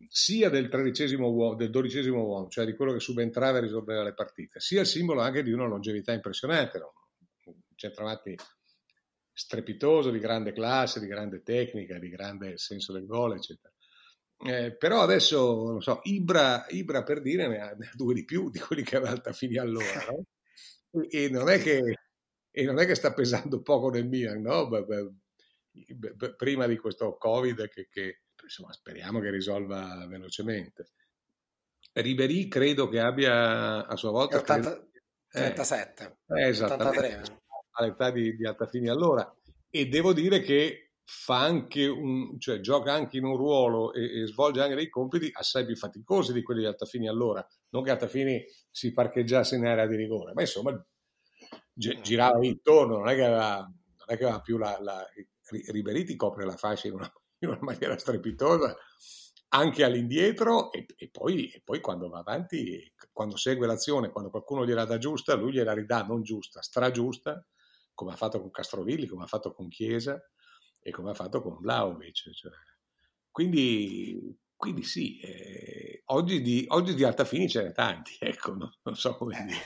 sia 0.07 0.49
del 0.49 0.69
tredicesimo 0.69 1.31
uomo, 1.31 1.55
del 1.55 1.71
dodicesimo 1.71 2.23
uomo, 2.23 2.47
cioè 2.47 2.63
di 2.65 2.75
quello 2.75 2.93
che 2.93 2.99
subentrava 2.99 3.57
e 3.57 3.61
risolveva 3.61 4.03
le 4.03 4.13
partite, 4.13 4.59
sia 4.59 4.81
il 4.81 4.85
simbolo 4.85 5.21
anche 5.21 5.41
di 5.41 5.51
una 5.51 5.65
longevità 5.65 6.13
impressionante, 6.13 6.79
un 7.45 7.55
centravanti 7.73 8.35
strepitoso, 9.33 10.11
di 10.11 10.19
grande 10.19 10.53
classe, 10.53 10.99
di 10.99 11.07
grande 11.07 11.41
tecnica, 11.41 11.97
di 11.97 12.09
grande 12.09 12.59
senso 12.59 12.93
del 12.93 13.07
gol, 13.07 13.33
eccetera. 13.33 13.73
Eh, 14.45 14.75
però 14.77 15.01
adesso, 15.01 15.71
non 15.71 15.81
so, 15.81 16.01
Ibra, 16.03 16.67
Ibra 16.69 17.01
per 17.01 17.21
dire 17.21 17.47
ne 17.47 17.59
ha, 17.61 17.71
ne 17.71 17.87
ha, 17.87 17.91
due 17.95 18.13
di 18.13 18.25
più 18.25 18.51
di 18.51 18.59
quelli 18.59 18.83
che 18.83 18.97
aveva 18.97 19.11
Altafini 19.13 19.57
allora, 19.57 20.05
no? 20.11 20.23
E, 21.01 21.29
non 21.29 21.45
che, 21.45 21.97
e, 22.51 22.63
non 22.63 22.79
è 22.79 22.85
che, 22.85 22.95
sta 22.95 23.13
pesando 23.13 23.61
poco 23.63 23.89
nel 23.89 24.07
Milan, 24.07 24.41
no? 24.41 24.67
Beh, 24.67 24.83
beh, 24.83 26.35
prima 26.35 26.65
di 26.67 26.77
questo 26.77 27.17
Covid 27.17 27.69
che, 27.69 27.87
che 27.89 28.21
insomma, 28.41 28.71
speriamo 28.71 29.19
che 29.19 29.29
risolva 29.29 30.05
velocemente. 30.07 30.91
Ribery 31.93 32.47
credo 32.47 32.87
che 32.87 32.99
abbia 32.99 33.85
a 33.85 33.95
sua 33.95 34.11
volta... 34.11 34.37
80, 34.37 34.87
37. 35.29 36.17
Eh, 36.27 36.41
eh, 36.41 36.47
esattamente, 36.49 37.41
all'età 37.71 38.11
di, 38.11 38.35
di 38.35 38.45
Altafini 38.45 38.89
allora. 38.89 39.31
E 39.69 39.87
devo 39.87 40.13
dire 40.13 40.41
che 40.41 40.93
fa 41.03 41.39
anche 41.41 41.85
un, 41.87 42.39
cioè 42.39 42.59
gioca 42.59 42.93
anche 42.93 43.17
in 43.17 43.23
un 43.23 43.37
ruolo 43.37 43.93
e, 43.93 44.21
e, 44.21 44.27
svolge 44.27 44.61
anche 44.61 44.75
dei 44.75 44.89
compiti 44.89 45.29
assai 45.31 45.65
più 45.65 45.75
faticosi 45.75 46.33
di 46.33 46.43
quelli 46.43 46.61
di 46.61 46.67
Altafini 46.67 47.07
allora. 47.07 47.45
Non 47.69 47.83
che 47.83 47.91
Altafini 47.91 48.43
si 48.69 48.93
parcheggiasse 48.93 49.55
in 49.55 49.65
area 49.65 49.87
di 49.87 49.95
rigore, 49.95 50.33
ma 50.33 50.41
insomma 50.41 50.85
gi- 51.73 52.01
girava 52.01 52.45
intorno, 52.45 52.97
non 52.97 53.09
è 53.09 53.15
che 53.15 53.23
aveva, 53.23 53.57
non 53.59 54.05
è 54.07 54.17
che 54.17 54.23
aveva 54.23 54.41
più 54.41 54.57
la, 54.57 54.77
la 54.81 55.05
Riberiti 55.49 56.15
copre 56.15 56.45
la 56.45 56.57
fascia 56.57 56.87
in 56.87 56.93
una, 56.93 57.13
in 57.39 57.49
una, 57.49 57.59
maniera 57.61 57.97
strepitosa 57.97 58.75
anche 59.49 59.83
all'indietro 59.83 60.71
e, 60.71 60.85
e, 60.97 61.09
poi, 61.09 61.49
e, 61.49 61.61
poi, 61.63 61.79
quando 61.79 62.09
va 62.09 62.19
avanti, 62.19 62.91
quando 63.11 63.37
segue 63.37 63.65
l'azione, 63.65 64.09
quando 64.09 64.29
qualcuno 64.29 64.65
gliela 64.65 64.85
dà 64.85 64.97
giusta, 64.97 65.35
lui 65.35 65.53
gliela 65.53 65.73
ridà 65.73 66.03
non 66.03 66.21
giusta, 66.21 66.61
stragiusta, 66.61 67.45
come 67.93 68.11
ha 68.11 68.15
fatto 68.15 68.41
con 68.41 68.51
Castrovilli, 68.51 69.07
come 69.07 69.23
ha 69.23 69.27
fatto 69.27 69.53
con 69.53 69.69
Chiesa 69.69 70.21
e 70.79 70.91
come 70.91 71.11
ha 71.11 71.13
fatto 71.13 71.41
con 71.41 71.59
Vlaovic. 71.59 72.31
Cioè. 72.33 72.51
Quindi, 73.31 74.37
quindi, 74.57 74.83
sì, 74.83 75.19
eh, 75.19 76.01
oggi, 76.05 76.41
di, 76.41 76.65
oggi 76.69 76.95
di 76.95 77.03
Altafini 77.03 77.47
ce 77.47 77.63
n'è 77.63 77.71
tanti, 77.71 78.17
ecco, 78.19 78.55
no? 78.55 78.77
non 78.83 78.95
so 78.95 79.15
come 79.15 79.39
eh, 79.39 79.43
dire. 79.43 79.57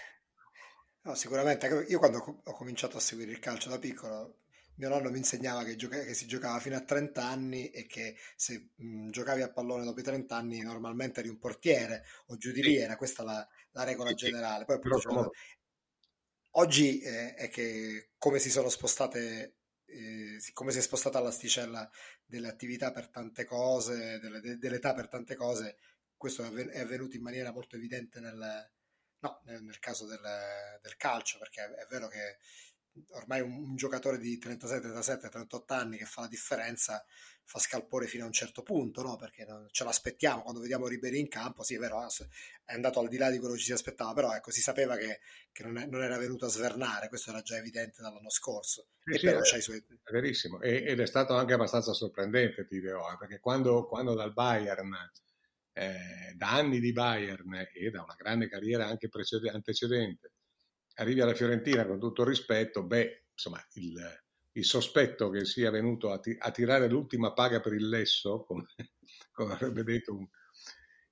No, 1.03 1.15
sicuramente, 1.15 1.85
io 1.87 1.97
quando 1.97 2.41
ho 2.43 2.53
cominciato 2.53 2.97
a 2.97 2.99
seguire 2.99 3.31
il 3.31 3.39
calcio 3.39 3.69
da 3.69 3.79
piccolo, 3.79 4.41
mio 4.75 4.89
nonno 4.89 5.09
mi 5.09 5.17
insegnava 5.17 5.63
che, 5.63 5.75
gioca- 5.75 6.03
che 6.03 6.13
si 6.13 6.27
giocava 6.27 6.59
fino 6.59 6.75
a 6.75 6.81
30 6.81 7.23
anni 7.23 7.69
e 7.69 7.87
che 7.87 8.17
se 8.35 8.71
mh, 8.75 9.09
giocavi 9.09 9.41
a 9.41 9.51
pallone 9.51 9.83
dopo 9.85 9.99
i 9.99 10.03
30 10.03 10.35
anni 10.35 10.59
normalmente 10.59 11.21
eri 11.21 11.29
un 11.29 11.39
portiere 11.39 12.03
o 12.27 12.37
giù 12.37 12.51
di 12.51 12.61
lì, 12.61 12.75
era 12.75 12.97
questa 12.97 13.23
la, 13.23 13.47
la 13.71 13.83
regola 13.83 14.09
sì, 14.09 14.15
generale. 14.15 14.65
Poi 14.65 14.75
appunto, 14.75 14.99
cioè, 14.99 15.29
oggi 16.51 16.99
eh, 16.99 17.33
è 17.35 17.49
che 17.49 18.09
come 18.17 18.39
si 18.39 18.49
sono 18.49 18.69
spostate 18.69 19.60
eh, 19.91 20.39
siccome 20.39 20.71
si 20.71 20.79
è 20.79 20.81
spostata 20.81 21.19
l'asticella 21.19 21.89
delle 22.25 22.47
attività 22.47 22.91
per 22.91 23.09
tante 23.09 23.45
cose, 23.45 24.19
delle, 24.19 24.39
de, 24.39 24.57
dell'età 24.57 24.93
per 24.93 25.07
tante 25.07 25.35
cose, 25.35 25.77
questo 26.15 26.43
è 26.43 26.79
avvenuto 26.79 27.15
in 27.15 27.23
maniera 27.23 27.51
molto 27.51 27.75
evidente 27.75 28.19
nel, 28.19 28.71
no, 29.19 29.41
nel, 29.45 29.63
nel 29.63 29.79
caso 29.79 30.05
del, 30.05 30.21
del, 30.81 30.95
calcio, 30.97 31.37
perché 31.39 31.63
è, 31.63 31.69
è 31.69 31.87
vero 31.89 32.07
che 32.07 32.37
ormai 33.11 33.41
un, 33.41 33.51
un, 33.53 33.75
giocatore 33.75 34.17
di 34.17 34.37
37, 34.37 34.81
37, 34.81 35.29
38 35.29 35.73
anni 35.73 35.97
che 35.97 36.05
fa 36.05 36.21
la 36.21 36.27
differenza 36.27 37.03
fa 37.43 37.59
scalpore 37.59 38.07
fino 38.07 38.23
a 38.23 38.27
un 38.27 38.33
certo 38.33 38.63
punto, 38.63 39.01
no? 39.01 39.17
perché 39.17 39.45
ce 39.71 39.83
l'aspettiamo 39.83 40.41
quando 40.41 40.61
vediamo 40.61 40.87
Ribery 40.87 41.19
in 41.19 41.27
campo, 41.27 41.63
sì 41.63 41.75
è 41.75 41.79
vero, 41.79 42.01
è 42.63 42.73
andato 42.73 43.01
al 43.01 43.09
di 43.09 43.17
là 43.17 43.29
di 43.29 43.39
quello 43.39 43.53
che 43.53 43.59
ci 43.59 43.65
si 43.65 43.73
aspettava, 43.73 44.13
però 44.13 44.33
ecco, 44.33 44.51
si 44.51 44.61
sapeva 44.61 44.95
che, 44.95 45.19
che 45.51 45.63
non, 45.63 45.77
è, 45.77 45.85
non, 45.85 46.01
era 46.01 46.17
venuto 46.17 46.45
a 46.45 46.49
svernare, 46.49 47.09
questo 47.09 47.31
era 47.31 47.41
già 47.41 47.57
evidente 47.57 48.01
dall'anno 48.01 48.29
scorso. 48.29 48.87
Sì, 49.03 49.17
sì, 49.17 49.27
è, 49.27 49.59
suoi... 49.59 49.77
è, 49.77 50.11
verissimo, 50.11 50.61
e, 50.61 50.83
ed 50.85 50.99
è 51.01 51.05
stato 51.05 51.33
anche 51.35 51.53
abbastanza 51.53 51.91
sorprendente, 51.91 52.65
ti 52.65 52.79
dirò, 52.79 53.11
eh, 53.11 53.17
perché 53.17 53.39
quando, 53.39 53.85
quando 53.85 54.13
dal 54.13 54.31
Bayern, 54.31 54.95
eh, 55.73 56.33
da 56.35 56.51
anni 56.51 56.79
di 56.79 56.93
Bayern 56.93 57.67
e 57.73 57.89
da 57.89 58.03
una 58.03 58.15
grande 58.17 58.47
carriera 58.47 58.87
anche 58.87 59.09
precedente, 59.09 59.55
antecedente, 59.55 60.30
arrivi 60.95 61.21
alla 61.21 61.33
Fiorentina 61.33 61.85
con 61.85 61.99
tutto 61.99 62.21
il 62.21 62.27
rispetto, 62.27 62.83
beh, 62.83 63.25
insomma, 63.33 63.63
il 63.73 64.21
il 64.53 64.65
sospetto 64.65 65.29
che 65.29 65.45
sia 65.45 65.71
venuto 65.71 66.11
a, 66.11 66.19
ti- 66.19 66.35
a, 66.37 66.51
tirare 66.51 66.87
l'ultima 66.89 67.33
paga 67.33 67.59
per 67.61 67.73
il 67.73 67.87
lesso, 67.87 68.43
come, 68.47 68.65
come, 69.31 69.53
avrebbe 69.53 70.01
un, 70.07 70.27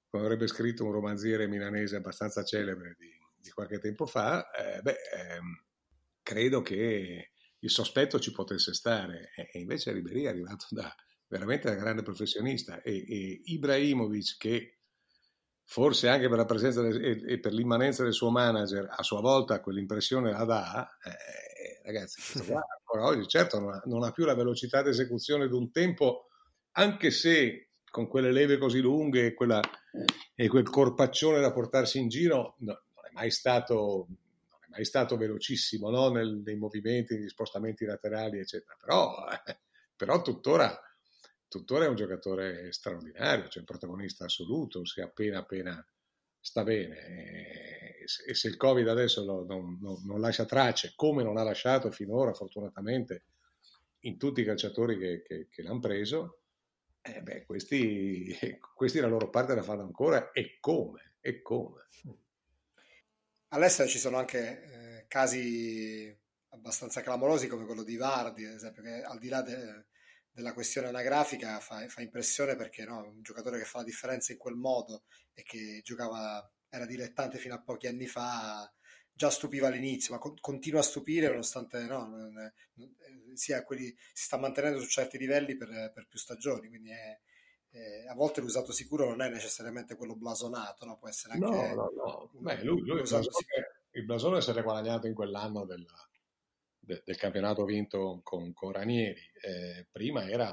come 0.09 0.23
avrebbe 0.23 0.47
scritto 0.47 0.85
un 0.85 0.91
romanziere 0.91 1.47
milanese 1.47 1.95
abbastanza 1.95 2.43
celebre 2.43 2.95
di, 2.97 3.09
di 3.37 3.49
qualche 3.51 3.79
tempo 3.79 4.05
fa, 4.05 4.49
eh, 4.51 4.81
beh, 4.81 4.97
ehm, 5.13 5.63
credo 6.21 6.61
che 6.61 7.31
il 7.59 7.69
sospetto 7.69 8.19
ci 8.19 8.31
potesse 8.31 8.73
stare. 8.73 9.31
E, 9.35 9.59
invece 9.59 9.91
Ribéry 9.91 10.23
è 10.23 10.29
arrivato 10.29 10.65
da 10.69 10.93
veramente 11.27 11.69
da 11.69 11.75
grande 11.75 12.01
professionista. 12.01 12.81
E, 12.81 13.05
e 13.07 13.41
Ibrahimovic 13.45 14.37
che 14.37 14.78
forse 15.69 16.07
anche 16.07 16.27
per 16.27 16.37
la 16.39 16.45
presenza 16.45 16.81
del, 16.81 16.99
e, 16.99 17.33
e, 17.33 17.39
per 17.39 17.53
l'immanenza 17.53 18.01
del 18.01 18.13
suo 18.13 18.31
manager 18.31 18.87
a 18.89 19.03
sua 19.03 19.21
volta 19.21 19.61
quell'impressione 19.61 20.31
la 20.31 20.43
dà, 20.43 20.97
eh, 21.03 21.81
ragazzi, 21.83 22.19
qua 22.43 22.65
ancora 22.75 23.05
oggi 23.05 23.27
certo 23.27 23.59
non 23.59 23.73
ha, 23.73 23.81
non 23.85 24.01
ha 24.01 24.11
più 24.11 24.25
la 24.25 24.33
velocità 24.33 24.81
di 24.81 24.89
esecuzione 24.89 25.47
di 25.47 25.53
un 25.53 25.69
tempo, 25.71 26.29
anche 26.71 27.11
se 27.11 27.67
con 27.91 28.07
quelle 28.07 28.31
leve 28.31 28.57
così 28.57 28.79
lunghe 28.79 29.27
e, 29.27 29.33
quella, 29.35 29.61
e 30.33 30.47
quel 30.47 30.67
corpaccione 30.67 31.39
da 31.39 31.51
portarsi 31.51 31.99
in 31.99 32.07
giro, 32.09 32.55
no, 32.59 32.81
non, 32.95 33.05
è 33.05 33.11
mai 33.13 33.29
stato, 33.29 34.07
non 34.09 34.59
è 34.61 34.69
mai 34.71 34.85
stato 34.85 35.17
velocissimo 35.17 35.91
no? 35.91 36.09
Nel, 36.09 36.41
nei 36.43 36.57
movimenti, 36.57 37.13
negli 37.13 37.29
spostamenti 37.29 37.85
laterali, 37.85 38.39
eccetera. 38.39 38.75
Però, 38.79 39.13
eh, 39.45 39.59
però 39.95 40.19
tuttora, 40.23 40.79
tuttora, 41.49 41.85
è 41.85 41.89
un 41.89 41.95
giocatore 41.95 42.71
straordinario, 42.71 43.49
cioè 43.49 43.59
un 43.59 43.65
protagonista 43.65 44.25
assoluto, 44.25 44.85
se 44.85 45.01
appena 45.01 45.39
appena 45.39 45.85
sta 46.39 46.63
bene. 46.63 47.05
E, 47.05 48.05
e 48.27 48.33
se 48.33 48.47
il 48.47 48.55
Covid 48.55 48.87
adesso 48.87 49.25
lo, 49.25 49.43
non, 49.45 49.77
non, 49.81 50.01
non, 50.05 50.21
lascia 50.21 50.45
tracce, 50.45 50.93
come 50.95 51.23
non 51.23 51.37
ha 51.37 51.43
lasciato 51.43 51.91
finora, 51.91 52.33
fortunatamente, 52.33 53.25
in 54.01 54.17
tutti 54.17 54.41
i 54.41 54.45
calciatori 54.45 54.97
che, 54.97 55.21
che, 55.23 55.47
che 55.49 55.61
l'hanno 55.61 55.79
preso, 55.79 56.39
eh 57.01 57.21
beh, 57.21 57.45
questi, 57.45 58.37
questi 58.73 58.99
la 58.99 59.07
loro 59.07 59.29
parte 59.29 59.55
la 59.55 59.63
fanno 59.63 59.83
ancora 59.83 60.31
e 60.31 60.57
come, 60.59 61.15
e 61.19 61.41
come. 61.41 61.87
All'estero 63.49 63.89
ci 63.89 63.97
sono 63.97 64.17
anche 64.17 64.99
eh, 64.99 65.05
casi 65.07 66.15
abbastanza 66.49 67.01
clamorosi 67.01 67.47
come 67.47 67.65
quello 67.65 67.83
di 67.83 67.97
Vardi, 67.97 68.45
ad 68.45 68.53
esempio, 68.53 68.83
che 68.83 69.01
al 69.01 69.17
di 69.17 69.27
là 69.27 69.41
de, 69.41 69.85
della 70.39 70.53
questione 70.53 70.87
anagrafica 70.87 71.59
fa, 71.59 71.85
fa 71.89 72.01
impressione 72.01 72.55
perché 72.55 72.85
no, 72.85 72.99
un 72.99 73.21
giocatore 73.21 73.59
che 73.59 73.65
fa 73.65 73.79
la 73.79 73.83
differenza 73.83 74.31
in 74.31 74.37
quel 74.37 74.55
modo 74.55 75.03
e 75.33 75.43
che 75.43 75.81
giocava, 75.83 76.49
era 76.69 76.85
dilettante 76.85 77.37
fino 77.37 77.55
a 77.55 77.61
pochi 77.61 77.87
anni 77.87 78.07
fa, 78.07 78.71
già 79.11 79.29
stupiva 79.29 79.67
all'inizio, 79.67 80.13
ma 80.13 80.19
con, 80.19 80.35
continua 80.39 80.79
a 80.79 80.83
stupire 80.83 81.27
nonostante 81.27 81.81
no, 81.81 82.07
non, 82.07 82.31
non, 82.75 83.35
sia 83.35 83.63
quelli, 83.63 83.93
si 84.13 84.23
sta 84.23 84.37
mantenendo 84.37 84.79
su 84.79 84.87
certi 84.87 85.17
livelli 85.17 85.57
per, 85.57 85.91
per 85.93 86.07
più 86.07 86.17
stagioni, 86.17 86.69
quindi 86.69 86.91
è, 86.91 87.19
è, 87.69 88.07
a 88.09 88.15
volte 88.15 88.39
l'usato 88.39 88.71
sicuro 88.71 89.09
non 89.09 89.21
è 89.21 89.29
necessariamente 89.29 89.95
quello 89.95 90.15
blasonato, 90.15 90.85
no? 90.85 90.97
può 90.97 91.09
essere 91.09 91.33
anche... 91.33 91.45
No, 91.45 91.73
no, 91.73 91.91
no. 91.93 92.31
Beh, 92.33 92.63
lui, 92.63 92.79
lui 92.81 93.01
il, 93.01 93.07
blasone, 93.09 93.27
il 93.91 94.05
blasone 94.05 94.41
si 94.41 94.51
è 94.51 94.63
guadagnato 94.63 95.07
in 95.07 95.13
quell'anno 95.13 95.65
della, 95.65 96.08
de, 96.89 97.03
del 97.05 97.17
campionato 97.17 97.63
vinto 97.65 98.21
con, 98.23 98.51
con 98.53 98.71
Ranieri. 98.71 99.21
Eh, 99.41 99.87
prima 99.91 100.27
era 100.27 100.47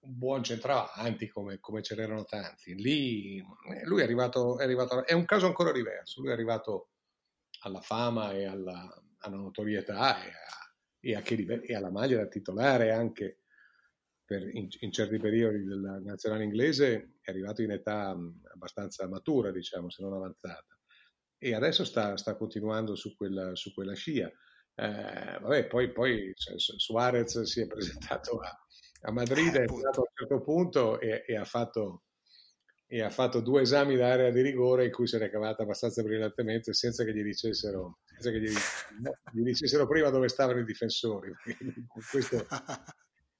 un 0.00 0.18
buon 0.18 0.44
centravanti 0.44 1.28
come, 1.28 1.58
come 1.60 1.82
ce 1.82 1.96
n'erano 1.96 2.24
tanti. 2.24 2.74
Lì 2.74 3.38
eh, 3.38 3.84
lui 3.86 4.00
è 4.00 4.04
arrivato, 4.04 4.58
è 4.58 4.64
arrivato, 4.64 5.06
è 5.06 5.14
un 5.14 5.24
caso 5.24 5.46
ancora 5.46 5.72
diverso, 5.72 6.20
lui 6.20 6.30
è 6.30 6.34
arrivato 6.34 6.90
alla 7.60 7.80
fama 7.80 8.32
e 8.32 8.44
alla, 8.44 9.02
alla 9.18 9.36
notorietà 9.36 10.22
e, 10.22 10.28
a, 10.28 10.40
e, 11.00 11.14
a 11.14 11.22
livello, 11.34 11.62
e, 11.62 11.74
alla 11.74 11.90
maglia 11.90 12.18
da 12.18 12.28
titolare 12.28 12.92
anche 12.92 13.38
per, 14.26 14.46
in, 14.54 14.68
in, 14.80 14.92
certi 14.92 15.18
periodi 15.18 15.64
della 15.64 15.98
nazionale 16.00 16.44
inglese 16.44 17.14
è 17.20 17.30
arrivato 17.30 17.62
in 17.62 17.70
età 17.70 18.14
abbastanza 18.52 19.08
matura, 19.08 19.50
diciamo, 19.50 19.88
se 19.88 20.02
non 20.02 20.12
avanzata. 20.14 20.78
E 21.38 21.54
adesso 21.54 21.84
sta, 21.84 22.16
sta 22.16 22.36
continuando 22.36 22.94
su 22.94 23.14
quella, 23.16 23.54
su 23.54 23.72
quella 23.74 23.94
scia. 23.94 24.30
Eh, 24.76 25.38
vabbè, 25.40 25.66
poi, 25.66 25.92
poi 25.92 26.32
cioè, 26.34 26.54
Suarez 26.58 27.42
si 27.42 27.60
è 27.60 27.66
presentato 27.66 28.38
a, 28.38 28.50
a 29.02 29.12
Madrid, 29.12 29.56
è 29.56 29.66
stato 29.66 30.00
a 30.00 30.04
un 30.08 30.14
certo 30.14 30.42
punto 30.42 31.00
e, 31.00 31.24
e 31.26 31.36
ha 31.36 31.44
fatto 31.44 32.04
e 32.86 33.02
ha 33.02 33.10
fatto 33.10 33.40
due 33.40 33.62
esami 33.62 33.96
d'area 33.96 34.30
di 34.30 34.40
rigore 34.40 34.84
in 34.84 34.92
cui 34.92 35.06
si 35.06 35.16
era 35.16 35.28
cavata 35.28 35.62
abbastanza 35.62 36.02
brillantemente 36.02 36.72
senza 36.74 37.02
che 37.02 37.12
gli 37.12 37.22
dicessero, 37.22 37.98
che 38.20 38.40
gli, 38.40 38.52
gli 39.32 39.42
dicessero 39.42 39.86
prima 39.88 40.10
dove 40.10 40.28
stavano 40.28 40.60
i 40.60 40.64
difensori. 40.64 41.32
questo, 42.10 42.46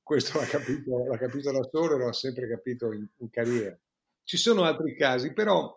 questo 0.02 0.40
l'ha, 0.40 0.46
capito, 0.46 1.06
l'ha, 1.06 1.18
capito, 1.18 1.52
da 1.52 1.62
solo 1.70 1.94
e 1.94 1.98
lo 1.98 2.08
ha 2.08 2.12
sempre 2.12 2.48
capito 2.48 2.92
in, 2.92 3.06
in, 3.18 3.30
carriera. 3.30 3.78
Ci 4.24 4.36
sono 4.38 4.62
altri 4.62 4.96
casi, 4.96 5.32
però 5.32 5.72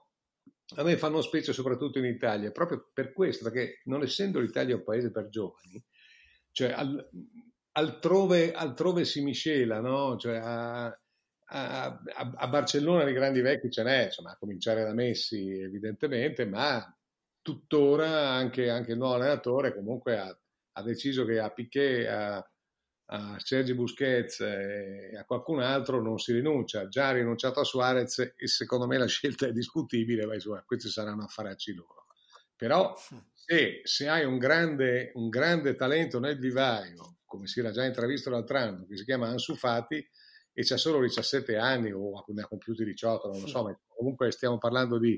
a 0.75 0.83
me 0.83 0.97
fanno 0.97 1.21
specie 1.21 1.53
soprattutto 1.53 1.99
in 1.99 2.05
Italia, 2.05 2.51
proprio 2.51 2.89
per 2.93 3.13
questo, 3.13 3.45
perché 3.45 3.81
non 3.85 4.01
essendo 4.01 4.39
l'Italia 4.39 4.75
un 4.75 4.83
paese 4.83 5.11
per 5.11 5.29
giovani, 5.29 5.81
cioè 6.51 6.71
al, 6.71 7.09
altrove, 7.73 8.51
altrove, 8.51 9.05
si 9.05 9.21
miscela, 9.21 9.79
no? 9.79 10.17
Cioè 10.17 10.37
a, 10.37 10.85
a, 10.85 12.01
a, 12.35 12.47
Barcellona 12.47 13.05
di 13.05 13.13
grandi 13.13 13.41
vecchi 13.41 13.71
ce 13.71 13.83
n'è, 13.83 14.05
insomma, 14.05 14.31
a 14.31 14.37
cominciare 14.37 14.83
da 14.83 14.93
Messi 14.93 15.49
evidentemente, 15.49 16.45
ma 16.45 16.83
tuttora 17.41 18.29
anche, 18.31 18.69
anche 18.69 18.91
il 18.91 18.97
nuovo 18.97 19.13
allenatore 19.13 19.73
comunque 19.73 20.17
ha, 20.17 20.37
ha 20.73 20.83
deciso 20.83 21.23
che 21.23 21.39
a 21.39 21.49
Piquet, 21.49 22.07
a, 22.07 22.51
a 23.09 23.35
Sergi 23.39 23.73
Busquets 23.73 24.41
e 24.41 25.15
a 25.17 25.23
qualcun 25.23 25.61
altro 25.61 26.01
non 26.01 26.17
si 26.17 26.33
rinuncia. 26.33 26.87
Già 26.87 27.09
ha 27.09 27.13
rinunciato 27.13 27.59
a 27.59 27.63
Suarez 27.63 28.33
e 28.35 28.47
secondo 28.47 28.87
me 28.87 28.97
la 28.97 29.05
scelta 29.07 29.47
è 29.47 29.51
discutibile, 29.51 30.25
ma 30.25 30.33
insomma, 30.33 30.63
questi 30.65 30.89
saranno 30.89 31.23
affaracci 31.23 31.73
loro. 31.73 32.07
Però 32.55 32.95
se, 33.33 33.81
se 33.83 34.07
hai 34.09 34.25
un 34.25 34.37
grande, 34.37 35.11
un 35.13 35.29
grande 35.29 35.75
talento 35.75 36.19
nel 36.19 36.37
vivaio, 36.37 37.19
come 37.25 37.47
si 37.47 37.59
era 37.59 37.71
già 37.71 37.85
intravisto 37.85 38.29
l'altro 38.29 38.57
anno, 38.57 38.85
che 38.85 38.97
si 38.97 39.03
chiama 39.05 39.27
Ansu 39.27 39.55
Fati, 39.55 40.05
e 40.59 40.63
c'ha 40.63 40.77
solo 40.77 40.99
17 41.01 41.55
anni 41.55 41.91
o 41.91 42.23
ne 42.29 42.41
ha 42.41 42.47
compiuti 42.47 42.83
18, 42.83 43.27
non 43.29 43.41
lo 43.41 43.47
so, 43.47 43.63
ma 43.63 43.79
comunque 43.87 44.31
stiamo 44.31 44.57
parlando 44.57 44.97
di 44.97 45.15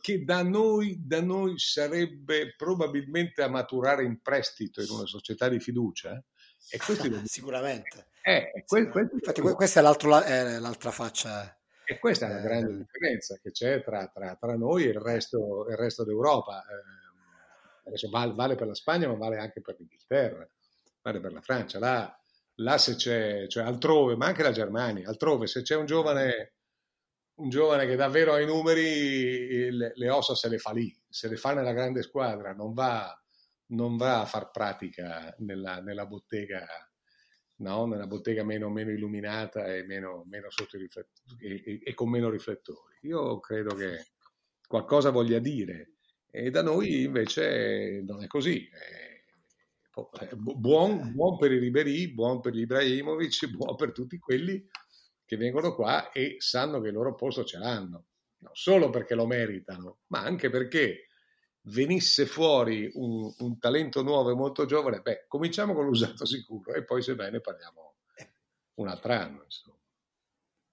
che 0.00 0.24
da 0.24 0.42
noi, 0.42 0.96
da 1.06 1.22
noi 1.22 1.58
sarebbe 1.58 2.54
probabilmente 2.56 3.42
a 3.42 3.48
maturare 3.48 4.04
in 4.04 4.20
prestito 4.20 4.82
in 4.82 4.88
una 4.90 5.06
società 5.06 5.48
di 5.48 5.60
fiducia. 5.60 6.22
E 6.70 6.78
questo 6.78 7.04
Sicuramente. 7.26 8.06
Eh, 8.22 8.64
que- 8.66 8.84
Sicuramente. 8.84 9.14
Infatti, 9.14 9.40
questa 9.40 9.80
è, 9.80 10.54
è, 10.54 10.58
l'altra 10.58 10.90
faccia. 10.90 11.56
E 11.84 11.98
questa 11.98 12.28
è 12.28 12.32
la 12.32 12.40
grande 12.40 12.70
eh, 12.70 12.76
differenza 12.76 13.38
che 13.42 13.50
c'è 13.50 13.82
tra, 13.82 14.06
tra, 14.06 14.36
tra 14.36 14.56
noi 14.56 14.84
e 14.84 14.90
il 14.90 15.00
resto, 15.00 15.66
il 15.68 15.76
resto 15.76 16.04
d'Europa. 16.04 16.62
Eh, 16.62 17.88
adesso 17.88 18.08
vale, 18.08 18.32
vale, 18.34 18.54
per 18.54 18.66
la 18.66 18.74
Spagna, 18.74 19.08
ma 19.08 19.14
vale 19.14 19.38
anche 19.38 19.60
per 19.60 19.76
l'Inghilterra, 19.78 20.48
vale 21.02 21.20
per 21.20 21.32
la 21.32 21.40
Francia. 21.40 21.78
Là 21.78 22.16
là 22.56 22.78
se 22.78 22.96
c'è, 22.96 23.46
cioè 23.48 23.64
altrove, 23.64 24.16
ma 24.16 24.26
anche 24.26 24.42
la 24.42 24.52
Germania, 24.52 25.08
altrove, 25.08 25.46
se 25.46 25.62
c'è 25.62 25.76
un 25.76 25.86
giovane, 25.86 26.54
un 27.36 27.48
giovane 27.48 27.86
che 27.86 27.96
davvero 27.96 28.34
ha 28.34 28.40
i 28.40 28.46
numeri, 28.46 29.70
le, 29.70 29.92
le, 29.94 30.10
ossa 30.10 30.34
se 30.34 30.48
le 30.48 30.58
fa 30.58 30.72
lì, 30.72 30.94
se 31.08 31.28
le 31.28 31.36
fa 31.36 31.54
nella 31.54 31.72
grande 31.72 32.02
squadra, 32.02 32.52
non 32.52 32.74
va, 32.74 33.16
non 33.72 33.96
va 33.96 34.20
a 34.20 34.26
far 34.26 34.50
pratica 34.50 35.34
nella, 35.38 35.80
nella 35.80 36.06
bottega, 36.06 36.66
no? 37.56 37.86
nella 37.86 38.06
bottega 38.06 38.44
meno, 38.44 38.70
meno 38.70 38.90
illuminata 38.90 39.66
e, 39.74 39.84
meno, 39.84 40.24
meno 40.26 40.48
e, 41.38 41.62
e, 41.64 41.80
e 41.84 41.94
con 41.94 42.10
meno 42.10 42.30
riflettori. 42.30 42.98
Io 43.02 43.40
credo 43.40 43.74
che 43.74 44.06
qualcosa 44.66 45.10
voglia 45.10 45.38
dire 45.38 45.92
e 46.30 46.50
da 46.50 46.62
noi 46.62 47.02
invece 47.02 48.02
non 48.06 48.22
è 48.22 48.26
così. 48.26 48.68
Buon, 50.34 51.12
buon 51.12 51.36
per 51.36 51.52
i 51.52 51.58
Ribery, 51.58 52.14
buon 52.14 52.40
per 52.40 52.54
gli 52.54 52.60
Ibrahimovic, 52.60 53.48
buon 53.52 53.76
per 53.76 53.92
tutti 53.92 54.18
quelli 54.18 54.66
che 55.24 55.36
vengono 55.36 55.74
qua 55.74 56.10
e 56.10 56.36
sanno 56.38 56.80
che 56.80 56.88
il 56.88 56.94
loro 56.94 57.14
posto 57.14 57.44
ce 57.44 57.58
l'hanno, 57.58 58.06
non 58.38 58.54
solo 58.54 58.88
perché 58.88 59.14
lo 59.14 59.26
meritano, 59.26 60.00
ma 60.08 60.20
anche 60.20 60.48
perché 60.48 61.08
venisse 61.62 62.26
fuori 62.26 62.90
un, 62.94 63.32
un 63.38 63.58
talento 63.58 64.02
nuovo 64.02 64.30
e 64.30 64.34
molto 64.34 64.64
giovane, 64.64 65.00
beh, 65.00 65.26
cominciamo 65.28 65.74
con 65.74 65.86
l'usato 65.86 66.24
sicuro 66.24 66.74
e 66.74 66.84
poi 66.84 67.02
se 67.02 67.14
bene 67.14 67.40
parliamo 67.40 67.96
un 68.74 68.88
altro 68.88 69.12
anno. 69.12 69.42
Insomma. 69.44 69.76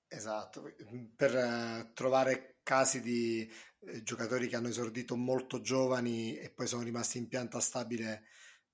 Esatto, 0.07 0.73
per 1.15 1.35
uh, 1.35 1.93
trovare 1.93 2.57
casi 2.63 3.01
di 3.01 3.51
eh, 3.81 4.03
giocatori 4.03 4.47
che 4.47 4.55
hanno 4.55 4.67
esordito 4.67 5.15
molto 5.15 5.61
giovani 5.61 6.35
e 6.35 6.49
poi 6.51 6.67
sono 6.67 6.83
rimasti 6.83 7.17
in 7.17 7.27
pianta 7.27 7.59
stabile 7.59 8.23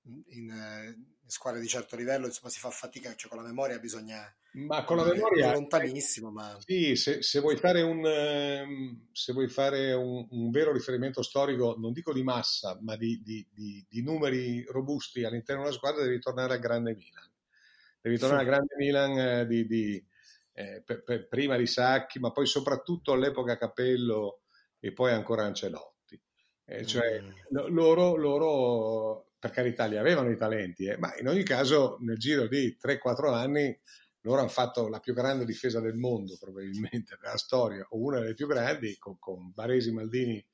in, 0.02 0.50
eh, 0.50 0.86
in, 0.88 1.28
squadre 1.28 1.60
di 1.60 1.68
certo 1.68 1.96
livello, 1.96 2.26
insomma, 2.26 2.50
si 2.50 2.58
fa 2.58 2.70
fatica, 2.70 3.14
cioè 3.14 3.30
con 3.30 3.40
la 3.40 3.46
memoria 3.46 3.78
bisogna... 3.78 4.34
Ma 4.56 4.84
con 4.84 4.96
la 4.96 5.04
memoria... 5.04 5.50
È 5.50 5.54
lontanissimo, 5.54 6.30
ma... 6.30 6.56
Sì, 6.64 6.96
se, 6.96 7.22
se, 7.22 7.40
vuoi 7.40 7.56
fare, 7.56 7.82
un, 7.82 8.06
ehm, 8.06 9.08
se 9.12 9.34
vuoi 9.34 9.48
fare 9.48 9.92
un, 9.92 10.26
un, 10.30 10.50
vero 10.50 10.72
riferimento 10.72 11.22
storico, 11.22 11.76
non 11.78 11.92
dico 11.92 12.12
di 12.12 12.22
massa, 12.22 12.78
ma 12.80 12.96
di, 12.96 13.20
di, 13.22 13.46
di, 13.52 13.84
di 13.86 14.02
numeri 14.02 14.64
robusti 14.64 15.24
all'interno 15.24 15.62
della 15.62 15.74
squadra, 15.74 16.02
devi 16.02 16.20
tornare 16.20 16.54
al 16.54 16.60
grande 16.60 16.94
Milan. 16.94 17.30
Devi 18.00 18.16
tornare 18.16 18.42
sì. 18.42 18.48
al 18.48 18.54
grande 18.54 18.74
Milan 18.78 19.18
eh, 19.18 19.46
di, 19.46 20.06
eh, 20.54 20.82
per, 20.82 21.02
per, 21.02 21.28
prima 21.28 21.56
di 21.58 21.66
Sacchi, 21.66 22.18
ma 22.18 22.32
poi 22.32 22.46
soprattutto 22.46 23.12
all'epoca 23.12 23.58
Capello 23.58 24.40
e 24.80 24.92
poi 24.92 25.12
ancora 25.12 25.44
Ancelotti. 25.44 26.18
Eh, 26.64 26.86
cioè, 26.86 27.20
mm. 27.20 27.74
loro, 27.74 28.16
loro 28.16 29.32
per 29.38 29.50
carità 29.50 29.84
li 29.84 29.98
avevano 29.98 30.30
i 30.30 30.36
talenti, 30.36 30.86
eh, 30.86 30.96
ma 30.96 31.14
in 31.18 31.28
ogni 31.28 31.42
caso 31.42 31.98
nel 32.00 32.16
giro 32.16 32.48
di 32.48 32.74
3-4 32.80 33.34
anni 33.34 33.78
loro 34.26 34.40
hanno 34.40 34.48
fatto 34.48 34.88
la 34.88 34.98
più 34.98 35.14
grande 35.14 35.44
difesa 35.44 35.78
del 35.78 35.94
mondo 35.94 36.36
probabilmente 36.38 37.16
della 37.20 37.36
storia, 37.36 37.86
o 37.90 37.98
una 37.98 38.18
delle 38.18 38.34
più 38.34 38.48
grandi, 38.48 38.98
con, 38.98 39.18
con 39.20 39.52
Baresi, 39.54 39.92
Maldini, 39.92 40.44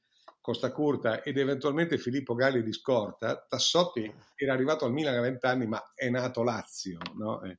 Costa 0.43 0.71
Curta 0.71 1.23
ed 1.23 1.39
eventualmente 1.39 1.97
Filippo 1.97 2.35
Galli 2.35 2.63
di 2.63 2.73
scorta. 2.73 3.47
Tassotti 3.49 4.13
era 4.37 4.53
arrivato 4.53 4.85
al 4.85 4.93
Milan 4.93 5.17
a 5.17 5.21
20 5.23 5.47
anni, 5.47 5.67
ma 5.67 5.93
è 5.95 6.11
nato 6.11 6.43
Lazio, 6.43 6.99
no? 7.15 7.43
eh, 7.45 7.57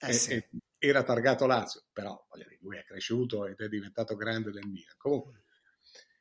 eh, 0.00 0.12
sì. 0.12 0.44
era 0.78 1.04
targato 1.04 1.46
Lazio, 1.46 1.84
però 1.92 2.26
dire, 2.34 2.58
lui 2.62 2.78
è 2.78 2.84
cresciuto 2.84 3.46
ed 3.46 3.60
è 3.60 3.68
diventato 3.68 4.16
grande 4.16 4.50
del 4.50 4.66
Milan. 4.66 4.94
Comunque, 4.96 5.44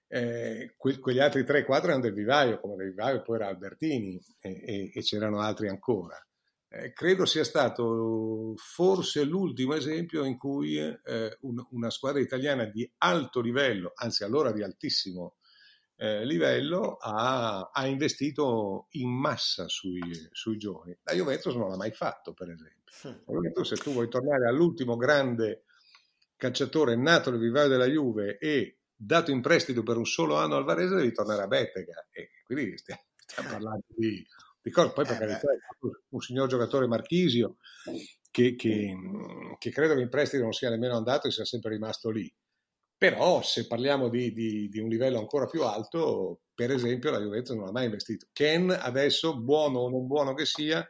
eh, 0.07 0.75
que- 0.77 0.99
quegli 0.99 1.19
altri 1.19 1.43
3-4 1.43 1.85
erano 1.85 2.01
del 2.01 2.13
vivaio, 2.13 2.59
come 2.59 2.75
del 2.75 2.89
vivaio 2.89 3.23
poi 3.23 3.37
era 3.37 3.47
Albertini 3.47 4.21
e, 4.39 4.49
e, 4.51 4.91
e 4.93 5.01
c'erano 5.01 5.39
altri 5.39 5.67
ancora. 5.67 6.15
Eh, 6.77 6.91
credo 6.91 7.25
sia 7.25 7.45
stato 7.45 8.53
forse 8.57 9.23
l'ultimo 9.23 9.75
esempio 9.75 10.25
in 10.25 10.37
cui 10.37 10.77
eh, 10.77 11.37
un, 11.41 11.65
una 11.69 11.89
squadra 11.89 12.19
italiana 12.19 12.65
di 12.65 12.89
alto 12.97 13.39
livello, 13.39 13.93
anzi 13.95 14.25
allora 14.25 14.51
di 14.51 14.61
altissimo 14.61 15.35
eh, 15.95 16.25
livello 16.25 16.97
ha, 16.97 17.69
ha, 17.71 17.87
investito 17.87 18.87
in 18.91 19.09
massa 19.09 19.69
sui, 19.69 20.01
sui, 20.31 20.57
giovani. 20.57 20.97
La 21.03 21.13
Juventus 21.13 21.55
non 21.55 21.69
l'ha 21.69 21.77
mai 21.77 21.91
fatto, 21.91 22.33
per 22.33 22.49
esempio. 22.49 22.91
La 23.03 23.33
Juventus, 23.33 23.73
se 23.73 23.81
tu 23.81 23.93
vuoi 23.93 24.09
tornare 24.09 24.49
all'ultimo 24.49 24.97
grande 24.97 25.63
calciatore 26.35 26.97
nato 26.97 27.31
nel 27.31 27.39
vivaio 27.39 27.69
della 27.69 27.87
Juve 27.87 28.37
e 28.37 28.79
dato 28.93 29.31
in 29.31 29.39
prestito 29.39 29.81
per 29.81 29.95
un 29.95 30.05
solo 30.05 30.35
anno 30.35 30.57
al 30.57 30.65
Varese, 30.65 30.95
devi 30.95 31.13
tornare 31.13 31.43
a 31.43 31.47
Bettega. 31.47 32.07
E 32.11 32.31
quindi 32.43 32.77
stiamo, 32.77 33.03
stiamo 33.15 33.49
parlando 33.49 33.85
di, 33.95 34.21
cose. 34.71 34.91
Poi, 34.93 35.05
per 35.05 35.15
eh 35.15 35.19
carità, 35.19 35.47
un 36.09 36.19
signor 36.19 36.47
giocatore 36.47 36.87
Marchisio 36.87 37.57
che, 38.31 38.55
che, 38.55 38.95
che 39.57 39.69
credo 39.69 39.95
che 39.95 40.01
in 40.01 40.09
prestito 40.09 40.43
non 40.43 40.53
sia 40.53 40.69
nemmeno 40.69 40.95
andato 40.95 41.27
e 41.27 41.31
sia 41.31 41.45
sempre 41.45 41.71
rimasto 41.71 42.09
lì 42.09 42.31
però 42.97 43.41
se 43.41 43.67
parliamo 43.67 44.09
di, 44.09 44.31
di, 44.33 44.69
di, 44.69 44.79
un 44.79 44.87
livello 44.87 45.19
ancora 45.19 45.45
più 45.45 45.63
alto, 45.63 46.41
per 46.53 46.71
esempio 46.71 47.11
la 47.11 47.19
Juventus 47.19 47.55
non 47.55 47.67
ha 47.67 47.71
mai 47.71 47.85
investito. 47.85 48.27
Ken 48.31 48.71
adesso, 48.71 49.37
buono 49.39 49.79
o 49.79 49.89
non 49.89 50.07
buono 50.07 50.33
che 50.33 50.45
sia, 50.45 50.87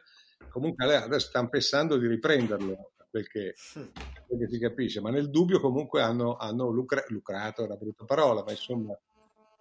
comunque 0.48 0.94
adesso 0.94 1.26
stanno 1.28 1.48
pensando 1.48 1.98
di 1.98 2.06
riprenderlo, 2.06 2.92
quel 3.10 3.26
che, 3.28 3.54
quel 3.72 4.38
che 4.38 4.48
si 4.48 4.58
capisce, 4.58 5.00
ma 5.00 5.10
nel 5.10 5.30
dubbio 5.30 5.60
comunque 5.60 6.00
hanno, 6.00 6.36
hanno 6.36 6.70
lucra, 6.70 7.02
lucrato, 7.08 7.62
è 7.62 7.66
una 7.66 7.76
brutta 7.76 8.04
parola, 8.04 8.44
ma 8.44 8.52
insomma 8.52 8.98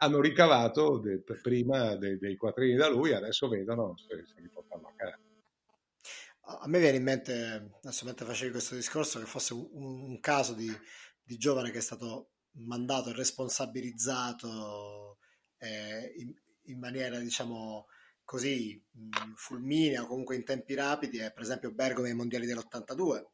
hanno 0.05 0.21
ricavato 0.21 0.99
de, 0.99 1.23
prima 1.41 1.95
dei, 1.95 2.17
dei 2.17 2.35
quattrini 2.35 2.75
da 2.75 2.87
lui, 2.87 3.13
adesso 3.13 3.47
vedono 3.47 3.95
se, 3.97 4.25
se 4.25 4.39
li 4.39 4.49
portano 4.49 4.87
a 4.87 4.93
casa. 4.95 5.19
A 6.61 6.67
me 6.67 6.79
viene 6.79 6.97
in 6.97 7.03
mente, 7.03 7.71
adesso 7.81 8.05
mentre 8.05 8.25
facevi 8.25 8.51
questo 8.51 8.75
discorso, 8.75 9.19
che 9.19 9.25
fosse 9.25 9.53
un, 9.53 9.67
un 9.73 10.19
caso 10.19 10.53
di, 10.53 10.71
di 11.23 11.37
giovane 11.37 11.71
che 11.71 11.79
è 11.79 11.81
stato 11.81 12.29
mandato 12.57 13.09
e 13.09 13.13
responsabilizzato 13.13 15.17
eh, 15.57 16.13
in, 16.17 16.33
in, 16.65 16.79
maniera, 16.79 17.17
diciamo 17.17 17.87
così, 18.23 18.81
mh, 18.91 19.33
fulminea 19.35 20.03
o 20.03 20.07
comunque 20.07 20.35
in 20.35 20.43
tempi 20.43 20.75
rapidi 20.75 21.17
è 21.17 21.33
per 21.33 21.41
esempio 21.41 21.73
Bergomi 21.73 22.09
ai 22.09 22.15
mondiali 22.15 22.45
dell'82, 22.45 23.25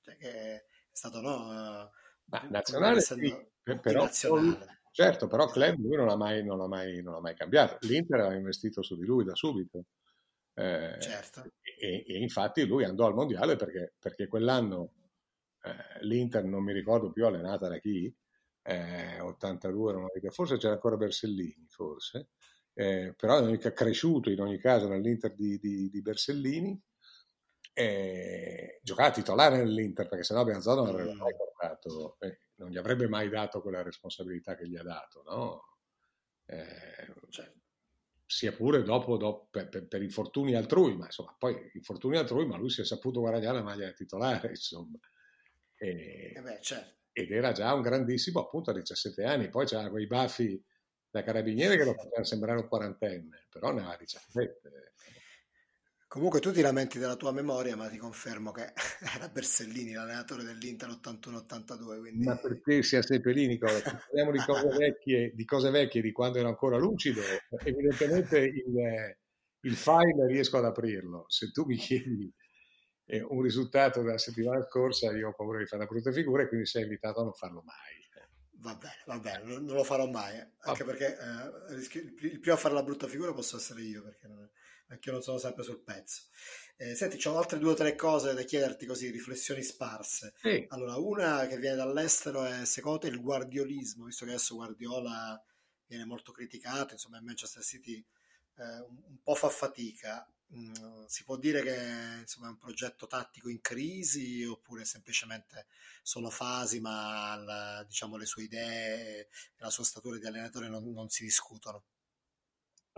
cioè 0.00 0.16
che 0.16 0.30
è 0.30 0.64
stato 0.92 1.20
no, 1.20 1.90
Ma, 2.26 2.46
nazionale, 2.48 3.00
sì, 3.00 3.36
però, 3.80 4.04
nazionale. 4.04 4.77
Certo, 5.00 5.28
però. 5.28 5.46
Club 5.46 5.78
lui 5.78 5.94
non 5.94 6.06
l'ha, 6.06 6.16
mai, 6.16 6.44
non, 6.44 6.58
l'ha 6.58 6.66
mai, 6.66 7.00
non 7.02 7.14
l'ha 7.14 7.20
mai 7.20 7.36
cambiato. 7.36 7.76
L'Inter 7.86 8.18
aveva 8.18 8.34
investito 8.34 8.82
su 8.82 8.96
di 8.96 9.04
lui 9.04 9.22
da 9.22 9.36
subito. 9.36 9.84
Eh, 10.54 10.96
certo. 10.98 11.52
e, 11.62 12.04
e, 12.04 12.18
infatti 12.18 12.66
lui 12.66 12.82
andò 12.82 13.06
al 13.06 13.14
mondiale 13.14 13.54
perché, 13.54 13.94
perché 13.96 14.26
quell'anno 14.26 14.94
eh, 15.62 16.04
l'Inter 16.04 16.42
non 16.42 16.64
mi 16.64 16.72
ricordo 16.72 17.12
più 17.12 17.26
allenata 17.26 17.68
da 17.68 17.78
chi, 17.78 18.12
eh, 18.62 19.20
82, 19.20 19.92
non 19.92 20.08
ricordo, 20.12 20.34
forse 20.34 20.56
c'era 20.56 20.72
ancora 20.72 20.96
Bersellini, 20.96 21.64
forse, 21.68 22.30
eh, 22.74 23.14
però 23.16 23.38
è 23.46 23.72
cresciuto 23.72 24.30
in 24.30 24.40
ogni 24.40 24.58
caso 24.58 24.88
nell'Inter 24.88 25.32
di, 25.32 25.60
di, 25.60 25.88
di 25.90 26.02
Bersellini, 26.02 26.76
eh, 27.72 28.80
giocava 28.82 29.12
titolare 29.12 29.58
nell'Inter 29.58 30.08
perché 30.08 30.24
sennò 30.24 30.42
Bianzotto 30.42 30.82
non 30.82 30.88
avrebbe 30.88 31.14
mai 31.14 31.36
portato, 31.36 32.16
eh, 32.18 32.40
non 32.68 32.76
gli 32.76 32.78
avrebbe 32.78 33.08
mai 33.08 33.28
dato 33.28 33.60
quella 33.60 33.82
responsabilità 33.82 34.54
che 34.54 34.68
gli 34.68 34.76
ha 34.76 34.82
dato, 34.82 35.22
no? 35.26 35.62
Eh, 36.46 37.14
cioè, 37.30 37.52
sia 38.24 38.52
pure 38.52 38.82
dopo, 38.82 39.16
dopo 39.16 39.48
per, 39.50 39.68
per, 39.68 39.88
per, 39.88 40.02
infortuni 40.02 40.54
altrui, 40.54 40.96
ma 40.96 41.06
insomma, 41.06 41.34
poi 41.38 41.70
infortuni 41.74 42.16
altrui, 42.16 42.46
ma 42.46 42.56
lui 42.56 42.70
si 42.70 42.80
è 42.80 42.84
saputo 42.84 43.20
guadagnare 43.20 43.58
la 43.58 43.64
maglia 43.64 43.92
titolare, 43.92 44.48
insomma. 44.54 44.98
E, 45.76 46.32
eh 46.34 46.40
beh, 46.40 46.60
certo 46.60 46.96
ed 47.18 47.32
era 47.32 47.50
già 47.50 47.74
un 47.74 47.82
grandissimo 47.82 48.38
appunto 48.38 48.70
a 48.70 48.74
17 48.74 49.24
anni, 49.24 49.48
poi 49.48 49.66
c'era 49.66 49.90
quei 49.90 50.06
baffi 50.06 50.62
da 51.10 51.24
carabiniere 51.24 51.76
che 51.76 51.84
lo 51.84 51.94
facevano 51.94 52.24
sembrare 52.24 52.60
un 52.60 52.68
quarantenne, 52.68 53.46
però 53.50 53.72
ne 53.72 53.80
aveva 53.80 53.96
17. 53.96 54.60
Comunque 56.08 56.40
tu 56.40 56.50
ti 56.52 56.62
lamenti 56.62 56.98
della 56.98 57.16
tua 57.16 57.32
memoria, 57.32 57.76
ma 57.76 57.86
ti 57.86 57.98
confermo 57.98 58.50
che 58.50 58.72
era 59.14 59.28
Bersellini, 59.28 59.92
l'allenatore 59.92 60.42
dell'Inter 60.42 60.88
81-82. 60.88 62.00
Quindi... 62.00 62.24
Ma 62.24 62.36
perché 62.36 62.82
sia 62.82 63.02
Seppellini? 63.02 63.58
Parliamo 63.58 64.32
di 64.32 64.38
cose, 64.38 64.68
vecchie, 64.74 65.32
di 65.34 65.44
cose 65.44 65.68
vecchie, 65.68 66.00
di 66.00 66.10
quando 66.10 66.38
era 66.38 66.48
ancora 66.48 66.78
lucido. 66.78 67.20
Evidentemente 67.62 68.38
il, 68.38 69.16
il 69.60 69.76
file 69.76 70.26
riesco 70.26 70.56
ad 70.56 70.64
aprirlo. 70.64 71.26
Se 71.28 71.50
tu 71.50 71.66
mi 71.66 71.76
chiedi 71.76 72.32
eh, 73.04 73.20
un 73.20 73.42
risultato 73.42 74.00
della 74.00 74.16
settimana 74.16 74.64
scorsa, 74.64 75.12
io 75.12 75.28
ho 75.28 75.34
paura 75.34 75.58
di 75.58 75.66
fare 75.66 75.82
una 75.82 75.90
brutta 75.90 76.10
figura 76.10 76.42
e 76.42 76.48
quindi 76.48 76.64
sei 76.64 76.84
invitato 76.84 77.20
a 77.20 77.24
non 77.24 77.34
farlo 77.34 77.62
mai. 77.66 78.06
Va 78.60 78.74
bene, 78.74 79.02
va 79.06 79.18
bene, 79.18 79.44
non, 79.44 79.66
lo 79.66 79.84
farò 79.84 80.08
mai, 80.10 80.36
eh. 80.36 80.52
anche 80.62 80.82
perché 80.82 81.16
eh, 81.16 81.74
il 81.76 82.40
primo 82.40 82.56
a 82.56 82.58
fare 82.58 82.74
la 82.74 82.82
brutta 82.82 83.06
figura 83.06 83.32
posso 83.32 83.56
essere 83.56 83.82
io, 83.82 84.02
perché 84.02 84.26
non, 84.26 84.50
anche 84.88 85.08
io 85.08 85.14
non 85.14 85.22
sono 85.22 85.38
sempre 85.38 85.62
sul 85.62 85.80
pezzo. 85.80 86.22
Eh, 86.76 86.94
senti, 86.94 87.26
ho 87.26 87.36
altre 87.36 87.58
due 87.58 87.72
o 87.72 87.74
tre 87.74 87.94
cose 87.94 88.34
da 88.34 88.42
chiederti 88.42 88.86
così, 88.86 89.10
riflessioni 89.10 89.62
sparse. 89.62 90.34
Sì. 90.40 90.64
Allora, 90.68 90.96
una 90.96 91.46
che 91.46 91.58
viene 91.58 91.76
dall'estero 91.76 92.44
è 92.44 92.64
secondo 92.64 92.98
te 92.98 93.08
il 93.08 93.20
guardiolismo, 93.20 94.04
visto 94.04 94.24
che 94.24 94.32
adesso 94.32 94.54
Guardiola 94.54 95.42
viene 95.86 96.04
molto 96.04 96.32
criticato, 96.32 96.92
insomma, 96.92 97.18
il 97.18 97.24
Manchester 97.24 97.62
City 97.62 98.04
eh, 98.56 98.80
un, 98.80 99.02
un 99.06 99.22
po' 99.22 99.34
fa 99.34 99.48
fatica. 99.48 100.30
Mm, 100.54 101.04
si 101.06 101.24
può 101.24 101.36
dire 101.36 101.62
che 101.62 102.20
insomma, 102.20 102.46
è 102.46 102.50
un 102.50 102.56
progetto 102.56 103.06
tattico 103.06 103.50
in 103.50 103.60
crisi 103.60 104.44
oppure 104.44 104.86
semplicemente 104.86 105.66
sono 106.02 106.30
fasi, 106.30 106.80
ma 106.80 107.36
la, 107.36 107.84
diciamo, 107.86 108.16
le 108.16 108.24
sue 108.24 108.44
idee 108.44 109.20
e 109.20 109.28
la 109.58 109.70
sua 109.70 109.84
statura 109.84 110.16
di 110.16 110.26
allenatore 110.26 110.68
non, 110.68 110.90
non 110.92 111.10
si 111.10 111.24
discutono? 111.24 111.84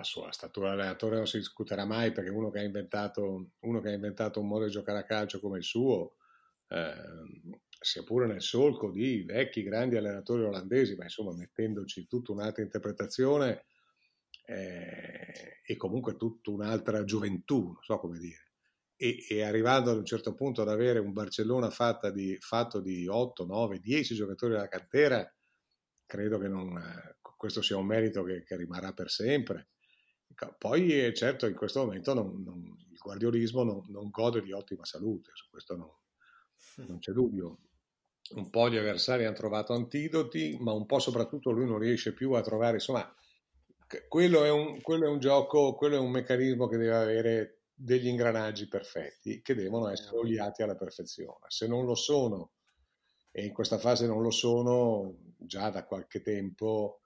La 0.01 0.07
sua 0.07 0.33
statura 0.33 0.71
allenatore 0.71 1.17
non 1.17 1.27
si 1.27 1.37
discuterà 1.37 1.85
mai 1.85 2.11
perché 2.11 2.31
uno 2.31 2.51
che 2.51 2.61
ha 2.61 2.63
inventato, 2.63 3.51
che 3.61 3.89
ha 3.89 3.93
inventato 3.93 4.41
un 4.41 4.49
modo 4.49 4.65
di 4.65 4.71
giocare 4.71 5.01
a 5.01 5.05
calcio 5.05 5.41
come 5.41 5.59
il 5.59 5.65
suo, 5.65 6.17
eh, 6.69 6.95
sia 7.79 8.03
pure 8.03 8.27
nel 8.27 8.41
solco 8.41 8.91
di 8.91 9.25
vecchi 9.25 9.63
grandi 9.63 9.99
allenatori 9.99 10.45
olandesi, 10.45 10.97
ma 10.97 11.05
insomma 11.05 11.35
mettendoci 11.35 12.07
tutta 12.07 12.33
un'altra 12.33 12.63
interpretazione, 12.63 13.67
eh, 14.47 15.61
e 15.63 15.77
comunque 15.77 16.17
tutta 16.17 16.51
un'altra 16.51 17.05
gioventù, 17.05 17.65
non 17.65 17.83
so 17.83 17.99
come 17.99 18.19
dire. 18.19 18.53
E, 18.97 19.27
e, 19.29 19.43
arrivando 19.43 19.91
ad 19.91 19.99
un 19.99 20.07
certo 20.07 20.35
punto 20.35 20.63
ad 20.63 20.71
avere 20.71 20.99
un 20.99 21.13
Barcellona 21.13 21.71
di, 22.11 22.39
fatto 22.41 22.81
di 22.81 23.07
8, 23.07 23.45
9, 23.45 23.81
10 23.81 24.15
giocatori 24.15 24.53
della 24.55 24.69
cantera, 24.69 25.31
credo 26.07 26.39
che 26.39 26.49
non, 26.49 26.81
questo 27.37 27.61
sia 27.61 27.77
un 27.77 27.87
merito 27.87 28.23
che, 28.23 28.43
che, 28.45 28.57
rimarrà 28.57 28.93
per 28.93 29.11
sempre. 29.11 29.69
Poi 30.47 31.05
eh, 31.05 31.15
certo 31.15 31.47
in 31.47 31.55
questo 31.55 31.85
momento 31.85 32.15
non, 32.15 32.43
non, 32.43 32.77
il 32.91 32.99
guardiolismo 32.99 33.63
non, 33.63 33.85
non, 33.89 34.11
gode 34.11 34.43
di 34.43 34.53
ottima 34.53 34.85
salute, 34.85 35.31
su 35.35 35.49
questo 35.51 35.77
non 35.77 36.99
c'è 36.99 37.13
dubbio. 37.13 37.59
Un 38.31 38.49
po' 38.49 38.71
gli 38.71 38.77
avversari 38.77 39.25
hanno 39.25 39.35
trovato 39.35 39.73
antidoti, 39.73 40.57
ma 40.61 40.73
un 40.73 40.87
po' 40.87 41.01
soprattutto 41.01 41.51
lui 41.51 41.67
non 41.67 41.79
riesce 41.79 42.13
più 42.13 42.33
a 42.33 42.43
trovare, 42.43 42.75
insomma, 42.75 43.13
quello 44.09 44.45
è, 44.45 44.51
un, 44.51 44.81
quello 44.81 45.07
è 45.07 45.09
un 45.09 45.19
gioco, 45.19 45.75
quello 45.75 45.97
è 45.97 45.99
un 45.99 46.11
meccanismo 46.11 46.69
che 46.69 46.77
deve 46.77 46.95
avere 46.95 47.61
degli 47.75 48.07
ingranaggi 48.07 48.69
perfetti 48.69 49.41
che 49.43 49.55
devono 49.55 49.89
essere 49.89 50.17
oliati 50.17 50.63
alla 50.63 50.77
perfezione. 50.77 51.47
Se 51.49 51.67
non 51.67 51.85
lo 51.87 51.95
sono, 51.95 52.53
e 53.33 53.45
in 53.45 53.53
questa 53.53 53.79
fase 53.79 54.07
non 54.07 54.23
lo 54.23 54.31
sono 54.31 55.17
già 55.37 55.71
da 55.71 55.85
qualche 55.85 56.21
tempo, 56.21 57.01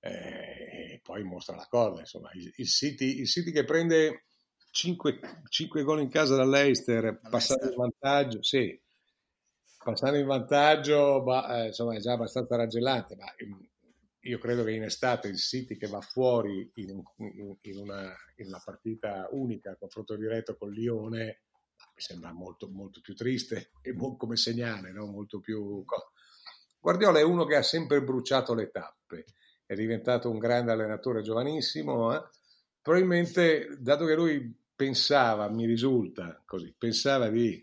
eh, 0.00 1.00
poi 1.02 1.22
mostra 1.22 1.56
la 1.56 1.66
corda. 1.68 2.00
Insomma, 2.00 2.30
il, 2.34 2.52
il, 2.56 2.66
City, 2.66 3.18
il 3.20 3.26
City 3.26 3.50
che 3.50 3.64
prende 3.64 4.24
5, 4.70 5.20
5 5.48 5.82
gol 5.82 6.00
in 6.00 6.08
casa 6.08 6.36
dall'Eister, 6.36 7.20
passando 7.28 7.68
in 7.68 7.76
vantaggio, 7.76 8.42
sì, 8.42 8.80
passando 9.82 10.18
in 10.18 10.26
vantaggio, 10.26 11.22
bah, 11.22 11.62
eh, 11.62 11.66
insomma, 11.68 11.96
è 11.96 12.00
già 12.00 12.12
abbastanza 12.12 12.56
raggellante, 12.56 13.16
ma 13.16 13.26
io 14.22 14.38
credo 14.38 14.64
che 14.64 14.72
in 14.72 14.82
estate 14.82 15.28
il 15.28 15.38
City 15.38 15.76
che 15.76 15.86
va 15.86 16.00
fuori 16.00 16.70
in, 16.74 17.02
in, 17.16 17.56
in, 17.62 17.78
una, 17.78 18.14
in 18.36 18.46
una, 18.48 18.62
partita 18.62 19.28
unica, 19.30 19.76
confronto 19.76 20.16
diretto 20.16 20.56
con 20.56 20.70
Lione, 20.70 21.42
mi 21.94 22.00
sembra 22.00 22.32
molto, 22.32 22.68
molto 22.68 23.00
più 23.00 23.14
triste 23.14 23.70
e 23.80 23.94
come 24.16 24.36
segnale, 24.36 24.92
no? 24.92 25.06
molto 25.06 25.40
più... 25.40 25.84
Guardiola 26.80 27.18
è 27.18 27.22
uno 27.22 27.44
che 27.44 27.56
ha 27.56 27.62
sempre 27.62 28.02
bruciato 28.02 28.54
le 28.54 28.70
tappe, 28.70 29.24
è 29.68 29.74
diventato 29.74 30.30
un 30.30 30.38
grande 30.38 30.72
allenatore 30.72 31.20
giovanissimo, 31.20 32.14
eh? 32.14 32.22
probabilmente, 32.80 33.76
dato 33.78 34.06
che 34.06 34.14
lui 34.14 34.50
pensava, 34.74 35.50
mi 35.50 35.66
risulta 35.66 36.40
così, 36.46 36.74
pensava 36.76 37.28
di 37.28 37.62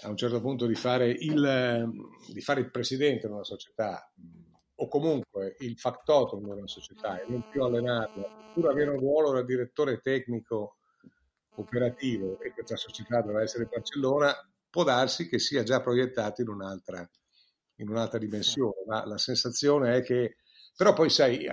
a 0.00 0.08
un 0.08 0.16
certo 0.16 0.40
punto 0.40 0.66
di 0.66 0.74
fare 0.74 1.08
il, 1.10 1.88
di 2.26 2.40
fare 2.40 2.58
il 2.58 2.72
presidente 2.72 3.28
di 3.28 3.32
una 3.32 3.44
società 3.44 4.12
o 4.74 4.88
comunque 4.88 5.54
il 5.60 5.78
factotum 5.78 6.42
di 6.42 6.58
una 6.58 6.66
società 6.66 7.22
e 7.22 7.26
non 7.28 7.48
più 7.48 7.62
allenarlo, 7.62 8.48
oppure 8.48 8.72
avere 8.72 8.90
un 8.90 8.98
ruolo 8.98 9.30
da 9.30 9.44
direttore 9.44 10.00
tecnico 10.00 10.78
operativo 11.54 12.40
e 12.40 12.50
questa 12.50 12.74
società 12.74 13.22
deve 13.22 13.42
essere 13.42 13.66
Barcellona, 13.66 14.34
può 14.68 14.82
darsi 14.82 15.28
che 15.28 15.38
sia 15.38 15.62
già 15.62 15.80
proiettato 15.80 16.40
in 16.40 16.48
un'altra, 16.48 17.08
in 17.76 17.88
un'altra 17.88 18.18
dimensione. 18.18 18.82
Ma 18.88 19.06
la 19.06 19.18
sensazione 19.18 19.98
è 19.98 20.02
che 20.02 20.38
Però 20.76 20.92
poi 20.94 21.10
sai, 21.10 21.46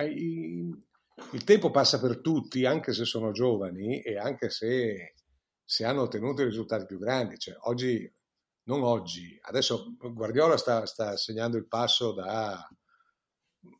il 1.31 1.43
tempo 1.43 1.71
passa 1.71 1.99
per 1.99 2.21
tutti, 2.21 2.65
anche 2.65 2.93
se 2.93 3.05
sono 3.05 3.31
giovani 3.31 4.01
e 4.01 4.17
anche 4.17 4.49
se, 4.49 5.15
se 5.63 5.85
hanno 5.85 6.03
ottenuto 6.03 6.43
risultati 6.43 6.85
più 6.85 6.97
grandi. 6.97 7.37
Cioè, 7.37 7.55
oggi, 7.61 8.11
non 8.63 8.83
oggi, 8.83 9.37
adesso 9.43 9.95
Guardiola 9.99 10.57
sta, 10.57 10.85
sta 10.85 11.17
segnando 11.17 11.57
il 11.57 11.67
passo 11.67 12.13
da, 12.13 12.67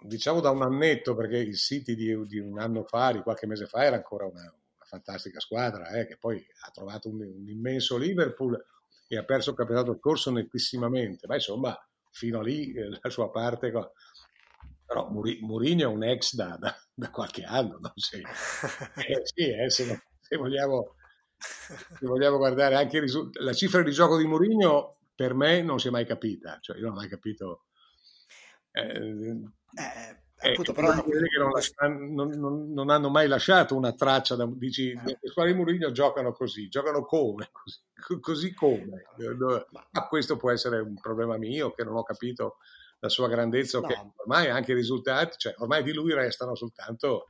diciamo 0.01 0.41
da 0.41 0.51
un 0.51 0.61
annetto, 0.61 1.15
perché 1.15 1.37
il 1.37 1.55
City 1.55 1.95
di, 1.95 2.15
di, 2.27 2.39
un 2.39 2.59
anno 2.59 2.83
fa, 2.83 3.11
di 3.11 3.21
qualche 3.21 3.47
mese 3.47 3.65
fa, 3.65 3.83
era 3.83 3.95
ancora 3.95 4.25
una, 4.25 4.41
una 4.41 4.85
fantastica 4.85 5.39
squadra, 5.39 5.89
eh, 5.89 6.05
che 6.05 6.17
poi 6.17 6.45
ha 6.65 6.71
trovato 6.71 7.09
un, 7.09 7.21
un, 7.21 7.47
immenso 7.47 7.97
Liverpool 7.97 8.61
e 9.07 9.17
ha 9.17 9.23
perso 9.23 9.51
il 9.51 9.55
campionato 9.55 9.95
scorso 9.97 10.31
nettissimamente, 10.31 11.25
ma 11.27 11.35
insomma, 11.35 11.75
fino 12.11 12.39
a 12.39 12.43
lì 12.43 12.73
eh, 12.73 12.89
la 13.01 13.09
sua 13.09 13.31
parte... 13.31 13.71
Però 14.89 15.07
Mourinho 15.07 15.83
è 15.83 15.85
un 15.85 16.03
ex 16.03 16.33
da, 16.33 16.57
da, 16.59 16.75
da 16.91 17.11
qualche 17.11 17.43
anno, 17.43 17.77
no? 17.79 17.91
sì, 17.93 18.17
eh, 19.05 19.21
sì 19.23 19.47
eh, 19.47 19.69
se, 19.69 20.01
se, 20.19 20.35
vogliamo, 20.35 20.95
se, 21.37 22.07
vogliamo, 22.07 22.37
guardare 22.37 22.73
anche 22.73 22.95
il 22.95 23.03
risultato, 23.03 23.45
la 23.45 23.53
cifra 23.53 23.83
di 23.83 23.91
gioco 23.91 24.17
di 24.17 24.25
Mourinho 24.25 24.97
per 25.13 25.35
me 25.35 25.61
non 25.61 25.79
si 25.79 25.89
è 25.89 25.91
mai 25.91 26.07
capita, 26.07 26.57
cioè 26.59 26.77
io 26.77 26.85
non 26.85 26.93
ho 26.93 26.95
mai 26.95 27.07
capito 27.07 27.65
eh, 28.71 28.81
eh, 28.81 30.17
eh 30.41 30.49
appunto, 30.53 30.73
però 30.73 30.91
non, 30.95 31.05
non, 32.15 32.29
non, 32.39 32.73
non, 32.73 32.89
hanno 32.89 33.09
mai 33.09 33.27
lasciato 33.27 33.75
una 33.75 33.93
traccia 33.93 34.35
da, 34.35 34.49
dici, 34.51 34.89
eh. 34.89 35.01
le 35.03 35.29
squadre 35.29 35.51
di 35.51 35.57
Mourinho 35.59 35.91
giocano 35.91 36.31
così, 36.31 36.67
giocano 36.67 37.05
come, 37.05 37.51
così, 37.51 38.19
così 38.19 38.53
come. 38.55 39.03
Ma 39.91 40.07
questo 40.07 40.35
può 40.35 40.49
essere 40.49 40.79
un 40.79 40.99
problema 40.99 41.37
mio 41.37 41.73
che 41.73 41.83
non 41.83 41.95
ho 41.95 42.01
capito 42.01 42.57
la 42.99 43.09
sua 43.09 43.27
grandezza, 43.27 43.79
no. 43.79 43.87
che 43.87 43.95
ormai 44.15 44.49
anche 44.49 44.71
i 44.71 44.75
risultati, 44.75 45.37
cioè 45.37 45.55
ormai 45.57 45.83
di 45.83 45.93
lui 45.93 46.13
restano 46.13 46.55
soltanto 46.55 47.29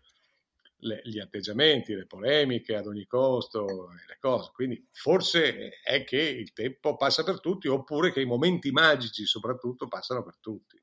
le, 0.80 1.02
gli 1.04 1.20
atteggiamenti, 1.20 1.94
le 1.94 2.06
polemiche 2.06 2.76
ad 2.76 2.88
ogni 2.88 3.06
costo, 3.06 3.90
le 4.08 4.18
cose. 4.20 4.52
Quindi 4.54 4.88
forse 4.92 5.80
è 5.84 6.04
che 6.04 6.22
il 6.22 6.54
tempo 6.54 6.96
passa 6.96 7.24
per 7.24 7.40
tutti, 7.40 7.68
oppure 7.68 8.12
che 8.12 8.22
i 8.22 8.26
momenti 8.26 8.72
magici 8.72 9.26
soprattutto 9.26 9.88
passano 9.88 10.24
per 10.24 10.38
tutti. 10.40 10.82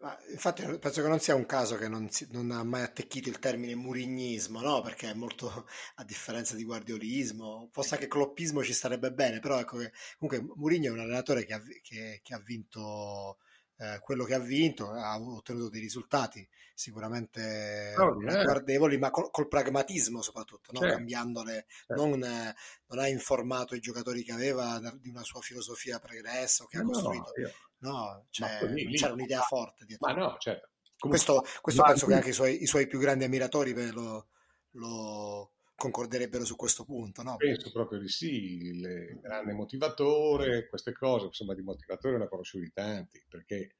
Ma 0.00 0.14
infatti 0.30 0.62
penso 0.78 1.00
che 1.00 1.08
non 1.08 1.18
sia 1.18 1.34
un 1.34 1.46
caso 1.46 1.76
che 1.76 1.88
non, 1.88 2.10
si, 2.10 2.28
non, 2.30 2.50
ha 2.50 2.62
mai 2.62 2.82
attecchito 2.82 3.30
il 3.30 3.38
termine 3.38 3.74
murignismo, 3.74 4.60
no? 4.60 4.82
Perché 4.82 5.10
è 5.10 5.14
molto, 5.14 5.66
a 5.94 6.04
differenza 6.04 6.54
di 6.56 6.64
guardiolismo, 6.64 7.70
forse 7.72 7.94
anche 7.94 8.06
cloppismo 8.06 8.62
ci 8.62 8.74
starebbe 8.74 9.12
bene, 9.12 9.40
però 9.40 9.58
ecco 9.58 9.78
che 9.78 9.92
comunque 10.18 10.54
Murigno 10.56 10.90
è 10.90 10.92
un 10.92 11.00
allenatore 11.00 11.46
che 11.46 11.54
ha, 11.54 11.62
che, 11.82 12.20
che 12.22 12.34
ha 12.34 12.42
vinto 12.44 13.38
eh, 13.84 13.98
quello 14.00 14.24
che 14.24 14.34
ha 14.34 14.38
vinto, 14.38 14.90
ha 14.90 15.20
ottenuto 15.20 15.68
dei 15.68 15.80
risultati 15.80 16.46
sicuramente 16.74 17.94
oh, 17.96 18.14
guardevoli, 18.14 18.98
ma 18.98 19.10
col, 19.10 19.30
col, 19.30 19.46
pragmatismo 19.46 20.22
soprattutto, 20.22 20.72
no? 20.72 20.80
certo. 20.80 20.96
cambiandole, 20.96 21.66
certo. 21.68 22.06
Non, 22.06 22.18
non, 22.18 22.98
ha 22.98 23.08
informato 23.08 23.74
i 23.74 23.80
giocatori 23.80 24.22
che 24.22 24.32
aveva 24.32 24.80
di 24.94 25.08
una 25.08 25.22
sua 25.22 25.40
filosofia 25.40 25.98
pregressa 25.98 26.64
o 26.64 26.66
che 26.66 26.78
ha 26.78 26.82
costruito. 26.82 27.32
No, 27.78 27.90
no 27.90 28.26
cioè, 28.30 28.64
lì, 28.66 28.86
lì, 28.86 28.96
c'era 28.96 29.12
un'idea 29.12 29.42
forte 29.42 29.84
dietro. 29.84 30.06
Ma 30.06 30.14
no, 30.14 30.36
certo. 30.38 30.70
Questo, 30.96 31.44
questo 31.60 31.82
penso 31.82 32.06
che 32.06 32.14
anche 32.14 32.30
i 32.30 32.32
suoi, 32.32 32.62
i 32.62 32.66
suoi, 32.66 32.86
più 32.86 32.98
grandi 32.98 33.24
ammiratori 33.24 33.74
lo, 33.92 34.28
lo 34.70 35.53
concorderebbero 35.76 36.44
su 36.44 36.56
questo 36.56 36.84
punto, 36.84 37.22
no? 37.22 37.36
Penso 37.36 37.70
proprio 37.72 37.98
di 37.98 38.08
sì, 38.08 38.56
il 38.62 39.18
grande 39.20 39.52
motivatore, 39.52 40.68
queste 40.68 40.92
cose, 40.92 41.26
insomma 41.26 41.54
di 41.54 41.62
motivatori 41.62 42.16
ne 42.16 42.24
ho 42.24 42.28
conosciuti 42.28 42.70
tanti, 42.72 43.22
perché 43.28 43.76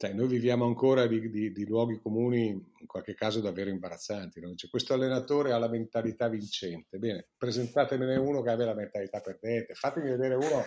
cioè, 0.00 0.14
noi 0.14 0.28
viviamo 0.28 0.64
ancora 0.64 1.06
di, 1.06 1.28
di, 1.28 1.52
di, 1.52 1.66
luoghi 1.66 2.00
comuni, 2.00 2.48
in 2.48 2.86
qualche 2.86 3.12
caso 3.12 3.42
davvero 3.42 3.68
imbarazzanti, 3.68 4.40
no? 4.40 4.54
Cioè, 4.54 4.70
questo 4.70 4.94
allenatore 4.94 5.52
ha 5.52 5.58
la 5.58 5.68
mentalità 5.68 6.26
vincente, 6.28 6.96
bene, 6.96 7.28
presentatemene 7.36 8.16
uno 8.16 8.40
che 8.40 8.48
abbia 8.48 8.64
la 8.64 8.74
mentalità 8.74 9.20
perdente, 9.20 9.74
fatemi 9.74 10.08
vedere 10.08 10.36
uno, 10.36 10.64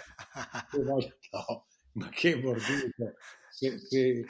no, 0.83 1.67
ma 1.93 2.09
che 2.09 2.39
dire? 2.39 3.15
Se, 3.49 3.79
se, 3.79 4.23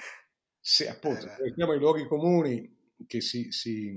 se 0.58 0.88
appunto, 0.88 1.26
eh, 1.26 1.52
siamo 1.54 1.74
ai 1.74 1.80
luoghi 1.80 2.08
comuni 2.08 2.94
che 3.06 3.20
si, 3.20 3.52
si 3.52 3.94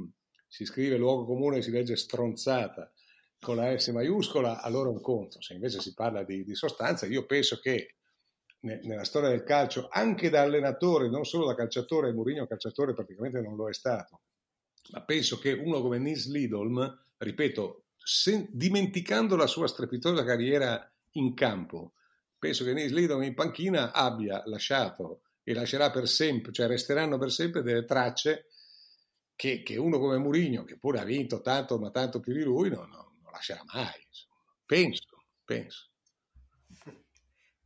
si 0.56 0.64
scrive 0.64 0.96
luogo 0.96 1.26
comune 1.26 1.58
e 1.58 1.62
si 1.62 1.70
legge 1.70 1.96
stronzata 1.96 2.90
con 3.38 3.56
la 3.56 3.78
S 3.78 3.88
maiuscola, 3.88 4.62
allora 4.62 4.88
un 4.88 5.02
conto. 5.02 5.42
Se 5.42 5.52
invece 5.52 5.80
si 5.80 5.92
parla 5.92 6.24
di, 6.24 6.44
di 6.44 6.54
sostanza, 6.54 7.04
io 7.04 7.26
penso 7.26 7.58
che 7.58 7.96
ne, 8.60 8.80
nella 8.84 9.04
storia 9.04 9.28
del 9.28 9.42
calcio, 9.42 9.88
anche 9.90 10.30
da 10.30 10.40
allenatore, 10.40 11.10
non 11.10 11.26
solo 11.26 11.44
da 11.44 11.54
calciatore, 11.54 12.10
Mourinho 12.14 12.46
calciatore 12.46 12.94
praticamente 12.94 13.38
non 13.42 13.54
lo 13.54 13.68
è 13.68 13.74
stato, 13.74 14.20
ma 14.92 15.04
penso 15.04 15.38
che 15.38 15.52
uno 15.52 15.82
come 15.82 15.98
Nils 15.98 16.26
Lidolm, 16.30 17.04
ripeto, 17.18 17.82
se, 17.98 18.48
dimenticando 18.50 19.36
la 19.36 19.46
sua 19.46 19.68
strepitosa 19.68 20.24
carriera 20.24 20.90
in 21.12 21.34
campo, 21.34 21.92
penso 22.38 22.64
che 22.64 22.72
Nils 22.72 22.92
Lidolm 22.92 23.24
in 23.24 23.34
panchina 23.34 23.92
abbia 23.92 24.42
lasciato 24.46 25.20
e 25.44 25.52
lascerà 25.52 25.90
per 25.90 26.08
sempre, 26.08 26.50
cioè 26.50 26.66
resteranno 26.66 27.18
per 27.18 27.30
sempre 27.30 27.60
delle 27.60 27.84
tracce 27.84 28.46
che, 29.36 29.62
che 29.62 29.76
uno 29.76 29.98
come 29.98 30.16
Mourinho, 30.16 30.64
che 30.64 30.78
pure 30.78 30.98
ha 30.98 31.04
vinto 31.04 31.42
tanto 31.42 31.78
ma 31.78 31.90
tanto 31.90 32.18
più 32.20 32.32
di 32.32 32.42
lui, 32.42 32.70
non, 32.70 32.88
non, 32.88 33.06
non 33.22 33.32
lascerà 33.32 33.62
mai. 33.72 34.02
Insomma. 34.08 34.34
Penso, 34.64 35.24
penso. 35.44 35.90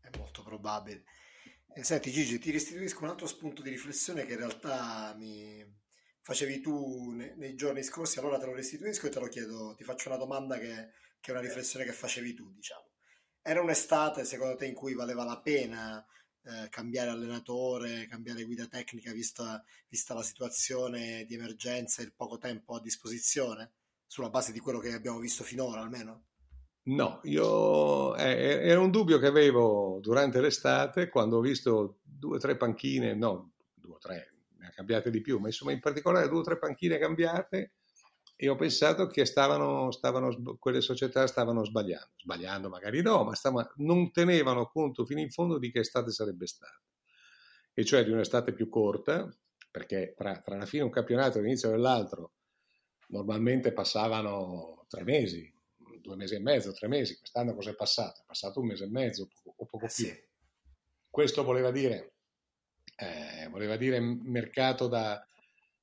È 0.00 0.11
molto 0.18 0.42
probabile. 0.42 1.04
Eh, 1.72 1.85
senti 1.85 2.11
Gigi, 2.11 2.40
ti 2.40 2.50
restituisco 2.50 3.04
un 3.04 3.11
altro 3.11 3.28
spunto 3.28 3.62
di 3.62 3.70
riflessione 3.70 4.26
che 4.26 4.33
in 4.33 4.38
realtà 4.38 5.14
mi 5.16 5.64
facevi 6.20 6.61
tu 6.61 7.11
nei, 7.12 7.54
giorni 7.54 7.83
scorsi, 7.85 8.18
allora 8.18 8.38
te 8.38 8.46
lo 8.46 8.54
restituisco 8.54 9.06
e 9.06 9.11
te 9.11 9.20
lo 9.20 9.28
chiedo, 9.28 9.74
ti 9.76 9.85
faccio 9.85 10.09
una 10.09 10.18
domanda 10.18 10.59
che, 10.59 10.90
che 11.20 11.30
è 11.30 11.30
una 11.30 11.40
riflessione 11.40 11.85
che 11.85 11.92
facevi 11.92 12.35
tu, 12.35 12.52
diciamo. 12.52 12.88
Era 13.40 13.62
un'estate, 13.62 14.24
secondo 14.24 14.56
te, 14.56 14.66
in 14.66 14.74
cui 14.74 14.94
valeva 14.94 15.24
la 15.24 15.40
pena 15.40 16.04
eh, 16.42 16.68
cambiare 16.68 17.11
allenatore, 17.11 18.07
cambiare 18.09 18.44
guida 18.44 18.66
tecnica 18.66 19.12
vista, 19.12 19.62
vista 19.88 20.14
la 20.14 20.22
situazione 20.22 21.24
di 21.26 21.35
emergenza 21.35 22.00
e 22.00 22.07
il 22.07 22.12
poco 22.14 22.38
tempo 22.38 22.74
a 22.74 22.81
disposizione, 22.81 23.72
sulla 24.07 24.31
base 24.31 24.53
di 24.53 24.59
quello 24.59 24.79
che 24.79 24.92
abbiamo 24.92 25.18
visto 25.18 25.44
finora 25.44 25.81
almeno? 25.81 26.24
No, 26.83 27.20
io 27.24 28.16
eh, 28.16 28.66
era 28.66 28.81
un 28.81 28.90
dubbio 28.90 29.18
che 29.18 29.26
avevo 29.26 29.98
durante 30.00 30.40
l'estate 30.40 31.09
quando 31.09 31.37
ho 31.37 31.40
visto 31.40 31.98
due 32.03 32.37
o 32.37 32.40
tre 32.40 32.57
panchine, 32.57 33.14
no, 33.14 33.53
due 33.74 33.94
o 33.94 33.98
tre, 33.98 34.35
ne 34.59 34.66
ha 34.66 34.70
cambiate 34.70 35.11
di 35.11 35.20
più, 35.20 35.38
ma 35.38 35.48
insomma 35.48 35.72
in 35.72 35.81
particolare 35.81 36.29
due 36.29 36.38
o 36.40 36.42
tre 36.42 36.59
panchine 36.59 36.98
cambiate 36.98 37.72
e 38.42 38.48
ho 38.48 38.57
pensato 38.57 39.07
che 39.07 39.26
stavano, 39.26 39.92
stavano, 39.92 40.57
quelle 40.59 40.81
società 40.81 41.26
stavano 41.26 41.62
sbagliando, 41.62 42.12
sbagliando 42.16 42.70
magari 42.70 43.03
no, 43.03 43.22
ma 43.22 43.35
stavano, 43.35 43.70
non 43.76 44.11
tenevano 44.12 44.64
conto 44.64 45.05
fino 45.05 45.20
in 45.20 45.29
fondo 45.29 45.59
di 45.59 45.70
che 45.70 45.81
estate 45.81 46.11
sarebbe 46.11 46.46
stata, 46.46 46.81
e 47.74 47.85
cioè 47.85 48.03
di 48.03 48.11
un'estate 48.11 48.55
più 48.55 48.70
corta, 48.70 49.29
perché 49.70 50.14
tra, 50.16 50.40
tra 50.40 50.57
la 50.57 50.64
fine 50.64 50.85
di 50.85 50.88
un 50.88 50.94
campionato 50.94 51.37
e 51.37 51.42
l'inizio 51.42 51.68
dell'altro 51.68 52.33
normalmente 53.09 53.74
passavano 53.74 54.87
tre 54.88 55.05
mesi, 55.05 55.53
due 56.00 56.16
mesi 56.16 56.37
e 56.37 56.40
mezzo, 56.40 56.72
tre 56.72 56.88
mesi, 56.88 57.18
quest'anno 57.18 57.55
cos'è 57.55 57.74
passato? 57.74 58.22
È 58.22 58.24
passato 58.26 58.61
un 58.61 58.68
mese 58.68 58.85
e 58.85 58.90
mezzo 58.90 59.29
o 59.44 59.53
poco, 59.53 59.85
eh 59.85 59.88
più. 59.88 60.07
Sì. 60.07 60.24
Questo 61.11 61.44
voleva 61.44 61.70
dire, 61.70 62.14
eh, 62.96 63.48
voleva 63.50 63.76
dire 63.76 64.00
mercato 64.00 64.88
da 64.88 65.22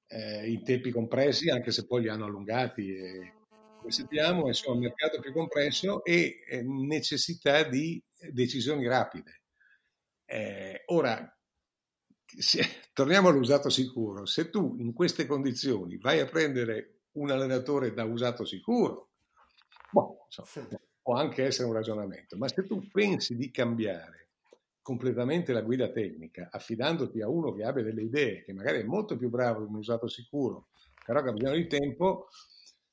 eh, 0.08 0.50
in 0.50 0.64
tempi 0.64 0.92
compressi, 0.92 1.50
anche 1.50 1.72
se 1.72 1.86
poi 1.86 2.04
li 2.04 2.10
hanno 2.10 2.26
allungati. 2.26 2.96
E, 2.96 3.34
come 3.78 3.92
sappiamo, 3.92 4.48
insomma, 4.48 4.76
un 4.76 4.82
mercato 4.84 5.20
più 5.20 5.32
compresso 5.34 6.04
e 6.04 6.44
eh, 6.48 6.64
necessità 6.64 7.64
di 7.64 8.02
decisioni 8.32 8.88
rapide. 8.88 9.42
Eh, 10.26 10.84
ora, 10.88 11.38
se, 12.26 12.62
torniamo 12.94 13.30
all'usato 13.30 13.70
sicuro. 13.70 14.26
Se 14.26 14.50
tu 14.50 14.76
in 14.80 14.94
queste 14.94 15.26
condizioni 15.26 15.98
vai 15.98 16.20
a 16.20 16.26
prendere 16.26 17.02
un 17.14 17.32
allenatore 17.32 17.94
da 17.94 18.04
usato 18.04 18.46
sicuro, 18.46 19.12
boh, 19.92 20.26
insomma, 20.26 20.68
può 21.02 21.16
anche 21.16 21.44
essere 21.46 21.68
un 21.68 21.74
ragionamento, 21.74 22.38
ma 22.38 22.48
se 22.48 22.66
tu 22.66 22.86
pensi 22.92 23.36
di 23.36 23.50
cambiare 23.50 24.27
completamente 24.88 25.52
la 25.52 25.64
guida 25.64 25.92
tecnica, 25.92 26.48
affidandoti 26.50 27.22
a 27.22 27.28
uno 27.28 27.52
che 27.52 27.66
abbia 27.66 27.84
delle 27.84 28.04
idee, 28.04 28.46
che 28.46 28.54
magari 28.54 28.80
è 28.80 28.84
molto 28.86 29.18
più 29.18 29.28
bravo 29.28 29.66
di 29.66 29.68
un 29.68 29.76
usato 29.76 30.08
sicuro, 30.08 30.70
però 31.06 31.22
che 31.22 31.28
ha 31.28 31.34
bisogno 31.34 31.58
di 31.58 31.68
tempo, 31.68 32.30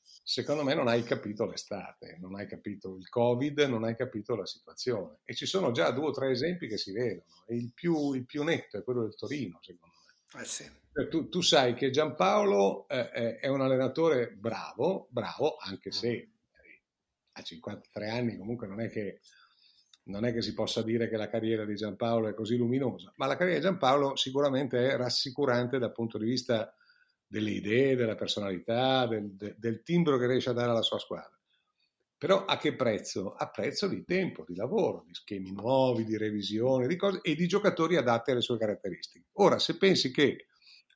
secondo 0.02 0.64
me 0.64 0.74
non 0.74 0.88
hai 0.88 1.04
capito 1.04 1.46
l'estate, 1.46 2.18
non 2.20 2.34
hai 2.34 2.48
capito 2.48 2.96
il 2.96 3.08
Covid, 3.08 3.60
non 3.60 3.84
hai 3.84 3.94
capito 3.94 4.34
la 4.34 4.44
situazione. 4.44 5.18
E 5.22 5.36
ci 5.36 5.46
sono 5.46 5.70
già 5.70 5.92
due 5.92 6.06
o 6.06 6.10
tre 6.10 6.32
esempi 6.32 6.66
che 6.66 6.78
si 6.78 6.90
vedono. 6.90 7.44
Il 7.50 7.70
più, 7.72 8.12
il 8.14 8.26
più 8.26 8.42
netto 8.42 8.76
è 8.76 8.82
quello 8.82 9.02
del 9.02 9.14
Torino, 9.14 9.60
secondo 9.62 9.94
me. 10.04 10.42
Eh 10.42 10.44
sì. 10.44 10.68
Cioè, 10.92 11.06
tu, 11.06 11.28
tu, 11.28 11.42
sai 11.42 11.74
che 11.74 11.90
Giampaolo 11.90 12.88
eh, 12.88 13.38
è 13.38 13.46
un 13.46 13.60
allenatore 13.60 14.32
bravo, 14.32 15.06
bravo, 15.10 15.58
anche 15.58 15.92
se 15.92 16.28
mm. 16.28 16.32
a 17.34 17.42
53 17.42 18.08
anni 18.08 18.36
comunque 18.36 18.66
non 18.66 18.80
è 18.80 18.88
che 18.88 19.20
non 20.04 20.24
è 20.24 20.32
che 20.32 20.42
si 20.42 20.52
possa 20.52 20.82
dire 20.82 21.08
che 21.08 21.16
la 21.16 21.28
carriera 21.28 21.64
di 21.64 21.74
Giampaolo 21.74 22.28
è 22.28 22.34
così 22.34 22.56
luminosa, 22.56 23.12
ma 23.16 23.26
la 23.26 23.36
carriera 23.36 23.58
di 23.58 23.64
Giampaolo 23.64 24.16
sicuramente 24.16 24.90
è 24.90 24.96
rassicurante 24.96 25.78
dal 25.78 25.92
punto 25.92 26.18
di 26.18 26.26
vista 26.26 26.74
delle 27.26 27.50
idee, 27.50 27.96
della 27.96 28.14
personalità, 28.14 29.06
del, 29.06 29.34
del 29.34 29.82
timbro 29.82 30.18
che 30.18 30.26
riesce 30.26 30.50
a 30.50 30.52
dare 30.52 30.70
alla 30.70 30.82
sua 30.82 30.98
squadra. 30.98 31.36
Però 32.16 32.44
a 32.44 32.56
che 32.56 32.74
prezzo? 32.74 33.34
A 33.34 33.50
prezzo 33.50 33.88
di 33.88 34.04
tempo, 34.04 34.44
di 34.46 34.54
lavoro, 34.54 35.04
di 35.06 35.14
schemi 35.14 35.52
nuovi, 35.52 36.04
di 36.04 36.16
revisione, 36.16 36.86
di 36.86 36.96
cose 36.96 37.20
e 37.22 37.34
di 37.34 37.46
giocatori 37.46 37.96
adatti 37.96 38.30
alle 38.30 38.40
sue 38.40 38.56
caratteristiche. 38.56 39.26
Ora, 39.34 39.58
se 39.58 39.76
pensi 39.76 40.10
che 40.10 40.46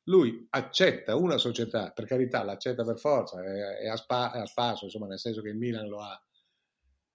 lui 0.04 0.46
accetta 0.50 1.16
una 1.16 1.36
società, 1.36 1.90
per 1.90 2.06
carità 2.06 2.42
l'accetta 2.44 2.84
per 2.84 2.98
forza, 2.98 3.42
è, 3.42 3.78
è, 3.80 3.88
a, 3.88 3.96
spa, 3.96 4.32
è 4.32 4.38
a, 4.38 4.46
spasso, 4.46 4.84
insomma, 4.84 5.06
nel 5.06 5.18
senso 5.18 5.42
che 5.42 5.50
il 5.50 5.56
Milan 5.56 5.88
lo 5.88 6.00
ha, 6.00 6.18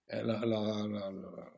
eh, 0.05 0.21
lo, 0.21 0.45
lo, 0.45 0.85
lo, 0.85 1.53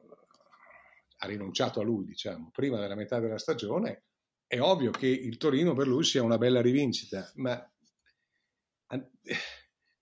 ha 1.17 1.27
rinunciato 1.27 1.79
a 1.79 1.83
lui, 1.83 2.05
diciamo, 2.05 2.49
prima 2.51 2.79
della 2.79 2.95
metà 2.95 3.19
della 3.19 3.37
stagione, 3.37 4.03
è 4.47 4.59
ovvio 4.59 4.91
che 4.91 5.07
il 5.07 5.37
Torino 5.37 5.73
per 5.73 5.87
lui 5.87 6.03
sia 6.03 6.23
una 6.23 6.37
bella 6.37 6.61
rivincita, 6.61 7.31
ma 7.35 7.71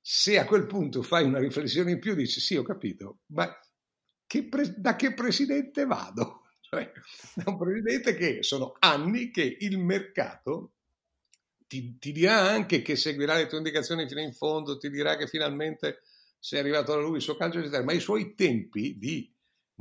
se 0.02 0.38
a 0.38 0.46
quel 0.46 0.66
punto 0.66 1.02
fai 1.02 1.24
una 1.24 1.40
riflessione 1.40 1.92
in 1.92 2.00
più, 2.00 2.14
dici 2.14 2.40
sì, 2.40 2.56
ho 2.58 2.64
capito, 2.64 3.20
ma 3.28 3.50
che 4.26 4.48
pre- 4.48 4.74
da 4.78 4.96
che 4.96 5.14
presidente 5.14 5.86
vado? 5.86 6.42
Cioè, 6.74 6.92
da 7.36 7.52
un 7.52 7.58
presidente 7.60 8.16
che 8.16 8.42
sono 8.42 8.76
anni 8.80 9.30
che 9.30 9.58
il 9.60 9.78
mercato 9.78 10.74
ti, 11.68 12.00
ti, 12.00 12.12
dirà 12.12 12.50
anche 12.50 12.82
che 12.82 12.96
seguirà 12.96 13.36
le 13.36 13.46
tue 13.46 13.58
indicazioni 13.58 14.08
fino 14.08 14.22
in 14.22 14.34
fondo, 14.34 14.80
ti 14.80 14.90
dirà 14.90 15.16
che 15.16 15.28
finalmente 15.28 16.02
sei 16.40 16.60
arrivato 16.60 16.94
da 16.94 17.02
lui 17.02 17.18
il 17.18 17.22
suo 17.22 17.36
calcio, 17.36 17.60
eccetera, 17.60 17.84
ma 17.84 17.94
i 17.94 18.00
suoi 18.00 18.34
tempi 18.34 18.98
di 18.98 19.33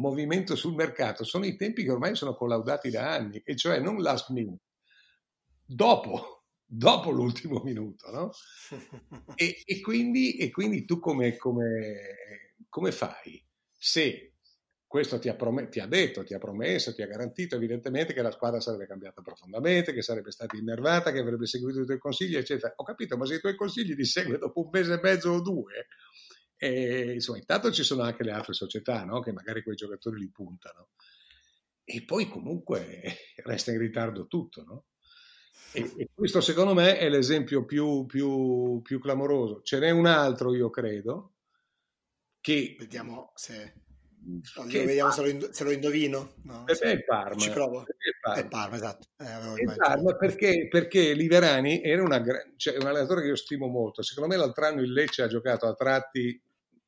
movimento 0.03 0.57
sul 0.57 0.75
mercato 0.75 1.25
sono 1.25 1.47
i 1.47 1.57
tempi 1.57 1.85
che 1.85 1.93
ormai 1.93 2.15
sono 2.15 2.35
collaudati 2.35 2.91
da 2.91 3.11
anni, 3.11 3.41
e 3.45 3.57
cioè 3.57 3.79
non 3.79 4.03
last 4.03 4.31
minute, 4.31 4.65
dopo, 5.65 6.45
dopo 6.67 7.11
l'ultimo 7.11 7.63
minuto, 7.65 8.11
no? 8.11 8.31
E, 9.35 9.63
e, 9.65 9.81
quindi, 9.81 10.37
e 10.37 10.51
quindi, 10.51 10.85
tu 10.85 10.99
come, 10.99 11.37
come, 11.37 12.65
come, 12.69 12.93
fai? 12.93 13.43
Se 13.71 14.35
questo 14.87 15.19
ti 15.19 15.29
ha, 15.29 15.35
prom- 15.35 15.69
ti 15.69 15.81
ha, 15.81 15.87
detto, 15.87 16.23
ti 16.23 16.35
ha 16.35 16.39
promesso, 16.39 16.95
ti 16.95 17.01
ha 17.01 17.07
garantito 17.07 17.57
evidentemente 17.57 18.13
che 18.13 18.21
la 18.21 18.31
squadra 18.31 18.61
sarebbe 18.61 18.87
cambiata 18.87 19.23
profondamente, 19.23 19.95
che 19.95 20.03
sarebbe 20.03 20.31
stata 20.31 20.57
innervata, 20.57 21.13
che 21.13 21.19
avrebbe 21.19 21.47
seguito 21.47 21.81
i 21.81 21.87
tuoi 21.87 21.99
consigli, 21.99 22.37
eccetera. 22.37 22.75
Ho 22.77 22.85
capito, 22.85 23.17
ma 23.17 23.25
se 23.25 23.37
i 23.37 23.41
tuoi 23.41 23.57
consigli 23.57 23.95
li 23.95 24.05
segue 24.05 24.37
dopo 24.37 24.61
un 24.61 24.69
mese 24.71 24.95
e 24.95 25.01
mezzo 25.03 25.31
o 25.31 25.41
due, 25.41 25.87
e, 26.65 27.15
insomma, 27.15 27.39
intanto 27.39 27.73
ci 27.73 27.83
sono 27.83 28.03
anche 28.03 28.23
le 28.23 28.31
altre 28.31 28.53
società 28.53 29.03
no? 29.03 29.19
che 29.19 29.33
magari 29.33 29.65
quei 29.65 29.75
giocatori 29.75 30.21
li 30.21 30.31
puntano. 30.31 30.91
E 31.83 32.05
poi 32.05 32.29
comunque 32.29 33.03
resta 33.43 33.73
in 33.73 33.79
ritardo 33.79 34.29
tutto, 34.29 34.63
no? 34.63 34.85
E, 35.73 35.93
e, 35.97 36.09
questo 36.15 36.41
secondo 36.41 36.73
me 36.73 36.99
è 36.99 37.09
l'esempio 37.09 37.65
più, 37.65 38.07
più, 38.07 38.81
più, 38.81 39.01
clamoroso. 39.01 39.63
Ce 39.65 39.81
n'è 39.81 39.91
un 39.91 40.07
altro, 40.07 40.55
io 40.55 40.71
credo, 40.71 41.33
che... 42.41 42.77
Vediamo 42.79 43.33
se... 43.35 43.81
Che 44.69 44.85
vediamo 44.85 45.11
se 45.11 45.33
lo, 45.33 45.53
se 45.53 45.65
lo, 45.65 45.73
indovino. 45.73 46.35
No, 46.45 46.63
per 46.63 46.79
me 46.81 46.93
è 46.93 47.03
Parma. 47.03 47.41
Ci 47.41 47.51
provo. 47.51 47.85
È 48.37 48.47
Parma, 48.47 48.77
esatto. 48.77 49.09
Eh, 49.19 49.75
Parma 49.75 50.15
perché, 50.15 50.69
perché 50.71 51.13
Liverani 51.13 51.83
era 51.83 52.05
una, 52.05 52.23
cioè, 52.55 52.77
un 52.77 52.87
allenatore 52.87 53.23
che 53.23 53.27
io 53.27 53.35
stimo 53.35 53.67
molto. 53.67 54.03
Secondo 54.03 54.33
me 54.33 54.37
l'altro 54.37 54.65
anno 54.65 54.81
il 54.81 54.93
Lecce 54.93 55.23
ha 55.23 55.27
giocato 55.27 55.67
a 55.67 55.75
tratti 55.75 56.41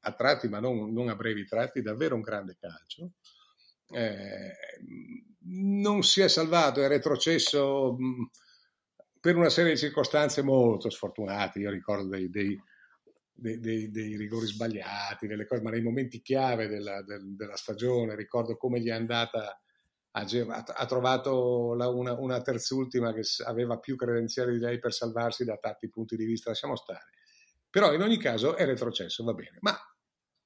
a 0.05 0.13
tratti, 0.13 0.49
ma 0.49 0.61
non, 0.61 0.93
non, 0.93 1.09
a 1.09 1.17
brevi 1.17 1.45
tratti, 1.47 1.83
davvero 1.83 2.15
un 2.15 2.21
grande 2.21 2.57
calcio. 2.61 3.13
Eh, 3.91 4.53
non 5.47 6.03
si 6.03 6.21
è 6.21 6.29
salvato, 6.29 6.83
è 6.83 6.89
retrocesso 6.89 7.97
mh, 7.99 8.31
per 9.21 9.37
una 9.37 9.49
serie 9.49 9.73
di 9.73 9.79
circostanze 9.79 10.43
molto 10.43 10.91
sfortunate. 10.91 11.59
Io 11.59 11.71
ricordo 11.71 12.09
dei, 12.09 12.29
dei, 12.29 12.61
dei, 13.33 13.91
dei 13.91 14.17
rigori 14.17 14.47
sbagliati, 14.47 15.27
delle 15.27 15.47
cose, 15.47 15.63
ma 15.63 15.71
nei 15.71 15.83
momenti 15.83 16.21
chiave 16.21 16.69
della, 16.69 17.03
del, 17.03 17.35
della 17.35 17.57
stagione, 17.57 18.15
ricordo 18.15 18.57
come 18.57 18.81
gli 18.81 18.89
è 18.89 18.93
andata. 18.93 19.59
Ha, 20.17 20.25
ha 20.65 20.87
trovato 20.87 21.75
la, 21.75 21.89
una, 21.89 22.13
una 22.13 22.41
terzultima 22.41 23.13
che 23.13 23.23
aveva 23.45 23.79
più 23.79 23.97
credenziali 23.97 24.53
di 24.53 24.59
lei 24.61 24.79
per 24.79 24.93
salvarsi 24.93 25.45
da 25.45 25.57
tanti 25.57 25.89
punti 25.89 26.17
di 26.17 26.25
vista, 26.25 26.51
lasciamo 26.51 26.77
stare. 26.77 27.11
Però 27.69 27.93
in 27.93 28.01
ogni 28.03 28.19
caso 28.19 28.55
è 28.55 28.65
retrocesso, 28.65 29.25
va 29.25 29.33
bene. 29.33 29.57
Ma 29.59 29.77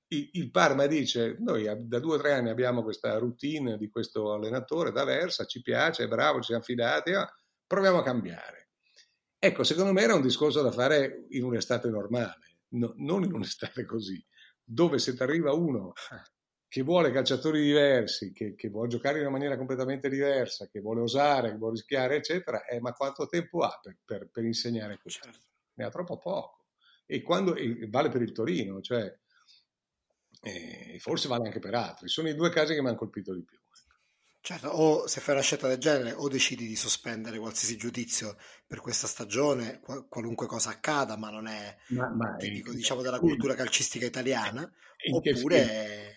il 0.08 0.50
Parma 0.50 0.86
dice 0.86 1.36
noi 1.38 1.64
da 1.86 1.98
due 1.98 2.16
o 2.16 2.18
tre 2.18 2.32
anni 2.32 2.48
abbiamo 2.48 2.82
questa 2.82 3.18
routine 3.18 3.76
di 3.76 3.90
questo 3.90 4.32
allenatore 4.32 4.90
da 4.90 5.04
Versa, 5.04 5.44
ci 5.44 5.60
piace, 5.60 6.04
è 6.04 6.08
bravo, 6.08 6.38
ci 6.38 6.46
siamo 6.46 6.62
fidati, 6.62 7.12
ah, 7.12 7.30
proviamo 7.66 7.98
a 7.98 8.02
cambiare. 8.02 8.70
Ecco, 9.38 9.62
secondo 9.64 9.92
me 9.92 10.02
era 10.02 10.14
un 10.14 10.22
discorso 10.22 10.62
da 10.62 10.72
fare 10.72 11.26
in 11.30 11.44
un'estate 11.44 11.88
normale, 11.90 12.62
no, 12.70 12.94
non 12.96 13.22
in 13.22 13.32
un'estate 13.32 13.84
così, 13.84 14.24
dove 14.64 14.98
se 14.98 15.14
ti 15.14 15.22
arriva 15.22 15.52
uno 15.52 15.92
che 16.66 16.82
vuole 16.82 17.10
calciatori 17.10 17.62
diversi, 17.62 18.32
che, 18.32 18.54
che, 18.54 18.68
vuole 18.68 18.88
giocare 18.88 19.16
in 19.16 19.22
una 19.22 19.32
maniera 19.32 19.56
completamente 19.56 20.08
diversa, 20.08 20.68
che 20.68 20.80
vuole 20.80 21.00
osare, 21.00 21.50
che 21.50 21.56
vuole 21.56 21.74
rischiare, 21.74 22.16
eccetera, 22.16 22.64
eh, 22.66 22.80
ma 22.80 22.92
quanto 22.92 23.26
tempo 23.26 23.60
ha 23.60 23.78
per, 23.82 23.96
per, 24.04 24.28
per 24.30 24.44
insegnare 24.44 24.98
questo? 25.00 25.24
Certo. 25.24 25.46
Ne 25.74 25.84
ha 25.84 25.90
troppo 25.90 26.18
poco. 26.18 26.66
E, 27.06 27.22
quando, 27.22 27.54
e 27.54 27.86
vale 27.88 28.10
per 28.10 28.20
il 28.20 28.32
Torino, 28.32 28.82
cioè 28.82 29.16
e 30.42 30.98
forse 31.00 31.28
vale 31.28 31.46
anche 31.46 31.58
per 31.58 31.74
altri. 31.74 32.08
Sono 32.08 32.28
i 32.28 32.34
due 32.34 32.50
casi 32.50 32.74
che 32.74 32.80
mi 32.80 32.88
hanno 32.88 32.96
colpito 32.96 33.34
di 33.34 33.42
più. 33.42 33.56
Ecco. 33.56 33.78
Certo, 34.40 34.68
o 34.68 35.06
se 35.06 35.20
fai 35.20 35.34
una 35.34 35.42
scelta 35.42 35.68
del 35.68 35.78
genere 35.78 36.12
o 36.12 36.28
decidi 36.28 36.66
di 36.66 36.76
sospendere 36.76 37.38
qualsiasi 37.38 37.76
giudizio 37.76 38.36
per 38.66 38.80
questa 38.80 39.06
stagione, 39.06 39.80
qualunque 40.08 40.46
cosa 40.46 40.70
accada, 40.70 41.16
ma 41.16 41.28
non 41.28 41.46
è 41.48 41.76
ma, 41.88 42.08
ma 42.08 42.36
tipico 42.36 42.72
diciamo, 42.72 43.02
della 43.02 43.18
cultura 43.18 43.54
calcistica 43.54 44.06
italiana, 44.06 44.62
oppure... 45.12 45.56
Eh. 45.58 46.16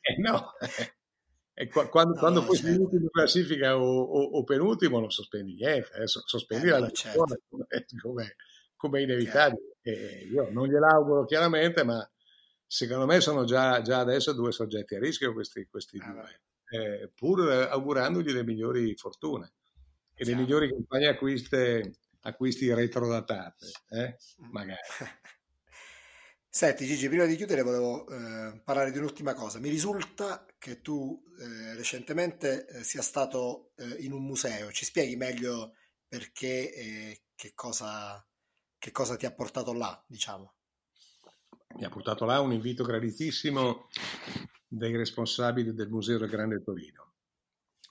eh, 0.00 0.16
no, 0.20 0.52
e 1.54 1.68
quando, 1.68 2.14
no, 2.14 2.18
quando 2.18 2.40
no, 2.40 2.46
poi 2.46 2.56
certo. 2.56 2.70
sei 2.72 2.80
ultimo 2.80 3.02
in 3.02 3.10
classifica 3.10 3.76
o, 3.76 4.00
o, 4.00 4.22
o, 4.38 4.44
penultimo 4.44 4.98
non 4.98 5.10
sospendi 5.10 5.54
niente, 5.54 5.90
eh, 6.02 6.06
sospendi 6.06 6.68
eh, 6.68 6.70
la 6.70 6.90
certo. 6.90 7.24
come, 8.00 8.36
come 8.76 9.02
inevitabile. 9.02 9.76
io 10.32 10.50
non 10.50 10.66
gliel'auguro 10.66 11.24
chiaramente, 11.26 11.84
ma 11.84 12.08
secondo 12.68 13.06
me 13.06 13.20
sono 13.20 13.44
già, 13.44 13.80
già 13.80 13.98
adesso 13.98 14.34
due 14.34 14.52
soggetti 14.52 14.94
a 14.94 14.98
rischio 14.98 15.32
questi, 15.32 15.66
questi 15.66 15.98
ah, 15.98 16.12
due, 16.12 16.40
eh, 16.70 17.10
pur 17.14 17.50
augurandogli 17.50 18.30
le 18.30 18.44
migliori 18.44 18.94
fortune 18.94 19.52
e 20.14 20.24
le 20.24 20.34
migliori 20.34 20.68
campagne 20.68 21.06
acquiste, 21.06 21.94
acquisti 22.20 22.72
retrodatate, 22.72 23.66
eh? 23.88 24.16
Mm. 24.42 24.50
magari. 24.50 24.80
Senti 26.50 26.86
Gigi, 26.86 27.08
prima 27.08 27.24
di 27.24 27.36
chiudere 27.36 27.62
volevo 27.62 28.08
eh, 28.08 28.60
parlare 28.64 28.90
di 28.90 28.98
un'ultima 28.98 29.32
cosa. 29.34 29.60
Mi 29.60 29.68
risulta 29.68 30.44
che 30.58 30.80
tu 30.80 31.22
eh, 31.38 31.74
recentemente 31.74 32.66
eh, 32.66 32.84
sia 32.84 33.02
stato 33.02 33.70
eh, 33.76 33.96
in 34.00 34.12
un 34.12 34.24
museo. 34.24 34.72
Ci 34.72 34.84
spieghi 34.84 35.14
meglio 35.14 35.74
perché 36.08 36.74
e 36.74 37.22
che 37.34 37.52
cosa, 37.54 38.26
che 38.76 38.90
cosa 38.90 39.16
ti 39.16 39.26
ha 39.26 39.32
portato 39.32 39.72
là, 39.72 40.02
diciamo? 40.08 40.54
Mi 41.76 41.84
ha 41.84 41.88
portato 41.88 42.24
là 42.24 42.40
un 42.40 42.52
invito 42.52 42.84
graditissimo 42.84 43.88
dei 44.66 44.96
responsabili 44.96 45.74
del 45.74 45.88
Museo 45.88 46.18
del 46.18 46.28
Grande 46.28 46.62
Torino. 46.62 47.12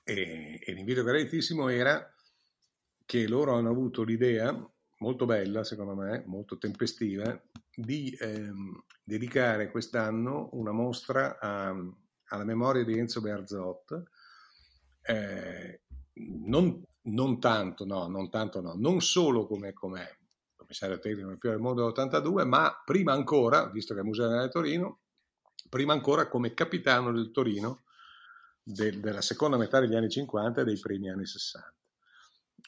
E, 0.03 0.59
e 0.63 0.73
l'invito 0.73 1.03
graditissimo 1.03 1.69
era 1.69 2.13
che 3.05 3.27
loro 3.27 3.55
hanno 3.55 3.69
avuto 3.69 4.03
l'idea, 4.03 4.53
molto 4.99 5.25
bella 5.25 5.63
secondo 5.63 5.95
me, 5.95 6.23
molto 6.25 6.57
tempestiva, 6.57 7.41
di 7.73 8.15
ehm, 8.19 8.83
dedicare 9.03 9.71
quest'anno 9.71 10.49
una 10.53 10.71
mostra 10.71 11.39
a, 11.39 11.69
alla 11.69 12.43
memoria 12.43 12.83
di 12.83 12.97
Enzo 12.97 13.21
Bearzot, 13.21 14.03
eh, 15.03 15.81
non, 16.45 16.83
non, 17.03 17.39
tanto, 17.39 17.85
no, 17.85 18.07
non 18.07 18.29
tanto 18.29 18.59
no, 18.59 18.73
non 18.75 19.01
solo 19.01 19.45
come, 19.45 19.71
come 19.73 20.17
commissario 20.67 20.99
tecnico 20.99 21.29
del 21.29 21.37
del 21.39 21.59
mondo 21.59 21.91
dell'82, 21.91 22.45
ma 22.45 22.81
prima 22.83 23.13
ancora, 23.13 23.69
visto 23.69 23.93
che 23.93 24.01
è 24.01 24.03
Museo 24.03 24.27
del 24.27 24.49
Torino, 24.49 24.99
prima 25.69 25.93
ancora 25.93 26.27
come 26.27 26.53
capitano 26.53 27.11
del 27.13 27.31
Torino 27.31 27.83
de, 28.61 28.99
della 28.99 29.21
seconda 29.21 29.57
metà 29.57 29.79
degli 29.79 29.95
anni 29.95 30.09
50 30.09 30.61
e 30.61 30.63
dei 30.65 30.79
primi 30.79 31.09
anni 31.09 31.25
60. 31.25 31.73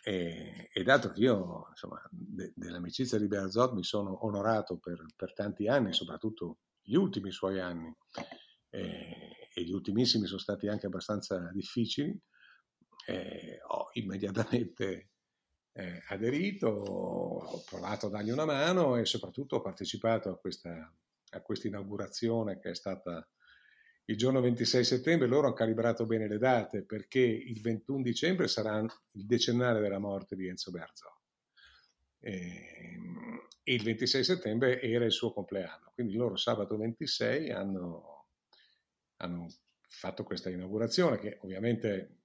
E, 0.02 0.70
e 0.72 0.84
dato 0.84 1.12
che 1.12 1.20
io 1.20 1.68
insomma, 1.70 2.02
de, 2.10 2.54
dell'amicizia 2.56 3.18
di 3.18 3.28
Berzot 3.28 3.74
mi 3.74 3.84
sono 3.84 4.26
onorato 4.26 4.78
per, 4.78 5.04
per, 5.16 5.34
tanti 5.34 5.68
anni, 5.68 5.94
soprattutto 5.94 6.60
gli 6.82 6.96
ultimi 6.96 7.32
suoi 7.32 7.60
anni, 7.60 7.94
e, 8.70 9.50
e 9.54 9.64
gli 9.64 9.74
ultimissimi 9.74 10.26
sono 10.26 10.40
stati 10.40 10.68
anche 10.68 10.86
abbastanza 10.86 11.52
difficili, 11.54 12.18
ho 13.68 13.90
immediatamente 13.94 15.10
eh, 15.80 16.04
aderito, 16.10 16.68
ho 16.68 17.64
provato 17.66 18.08
a 18.08 18.10
dargli 18.10 18.32
una 18.32 18.46
mano 18.46 18.98
e 18.98 19.06
soprattutto 19.06 19.56
ho 19.56 19.62
partecipato 19.62 20.30
a 20.30 20.38
questa, 20.38 20.94
a 21.32 21.42
questa 21.42 21.68
inaugurazione 21.68 22.60
che 22.60 22.72
è 22.72 22.76
stata 22.76 23.26
il 24.06 24.18
giorno 24.18 24.42
26 24.42 24.84
settembre, 24.84 25.28
loro 25.28 25.48
hanno 25.48 25.56
calibrato 25.56 26.06
bene 26.06 26.28
le 26.28 26.38
date 26.38 26.84
perché 26.84 27.20
il 27.20 27.62
21 27.62 28.02
dicembre 28.02 28.48
sarà 28.48 28.80
il 28.80 29.26
decennale 29.26 29.80
della 29.80 30.00
morte 30.00 30.36
di 30.36 30.48
Enzo 30.48 30.72
Berzò 30.72 31.16
e, 32.20 33.00
e 33.64 33.74
il 33.74 33.84
26 33.84 34.24
settembre 34.24 34.82
era 34.82 35.06
il 35.06 35.12
suo 35.12 35.32
compleanno, 35.32 35.92
quindi 35.94 36.16
loro 36.16 36.36
sabato 36.36 36.76
26 36.76 37.52
hanno, 37.52 38.28
hanno 39.18 39.48
fatto 39.90 40.24
questa 40.24 40.50
inaugurazione 40.50 41.18
che 41.18 41.40
ovviamente 41.42 42.20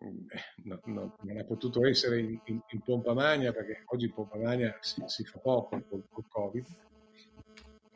no, 0.64 0.80
no, 0.84 1.16
non 1.22 1.38
ha 1.38 1.44
potuto 1.44 1.86
essere 1.86 2.20
in, 2.20 2.38
in, 2.44 2.60
in, 2.68 2.80
pompa 2.82 3.14
magna 3.14 3.52
perché 3.52 3.82
oggi 3.86 4.04
in 4.04 4.12
pompa 4.12 4.36
magna 4.36 4.76
si, 4.80 5.02
si 5.06 5.24
fa 5.24 5.38
poco 5.38 5.82
col, 5.88 6.06
col 6.08 6.28
Covid, 6.28 6.66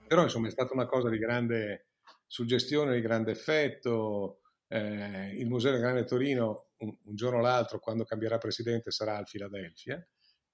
però 0.06 0.22
insomma 0.22 0.48
è 0.48 0.50
stata 0.50 0.72
una 0.72 0.86
cosa 0.86 1.10
di 1.10 1.18
grande 1.18 1.88
suggestione 2.28 2.94
di 2.94 3.00
grande 3.00 3.32
effetto. 3.32 4.40
Eh, 4.68 5.34
il 5.36 5.48
Museo 5.48 5.72
del 5.72 5.80
Grande 5.80 6.04
Torino, 6.04 6.68
un, 6.78 6.94
un, 7.04 7.14
giorno 7.14 7.38
o 7.38 7.42
l'altro, 7.42 7.80
quando 7.80 8.04
cambierà 8.04 8.38
presidente, 8.38 8.90
sarà 8.90 9.16
al 9.16 9.26
Filadelfia, 9.26 10.06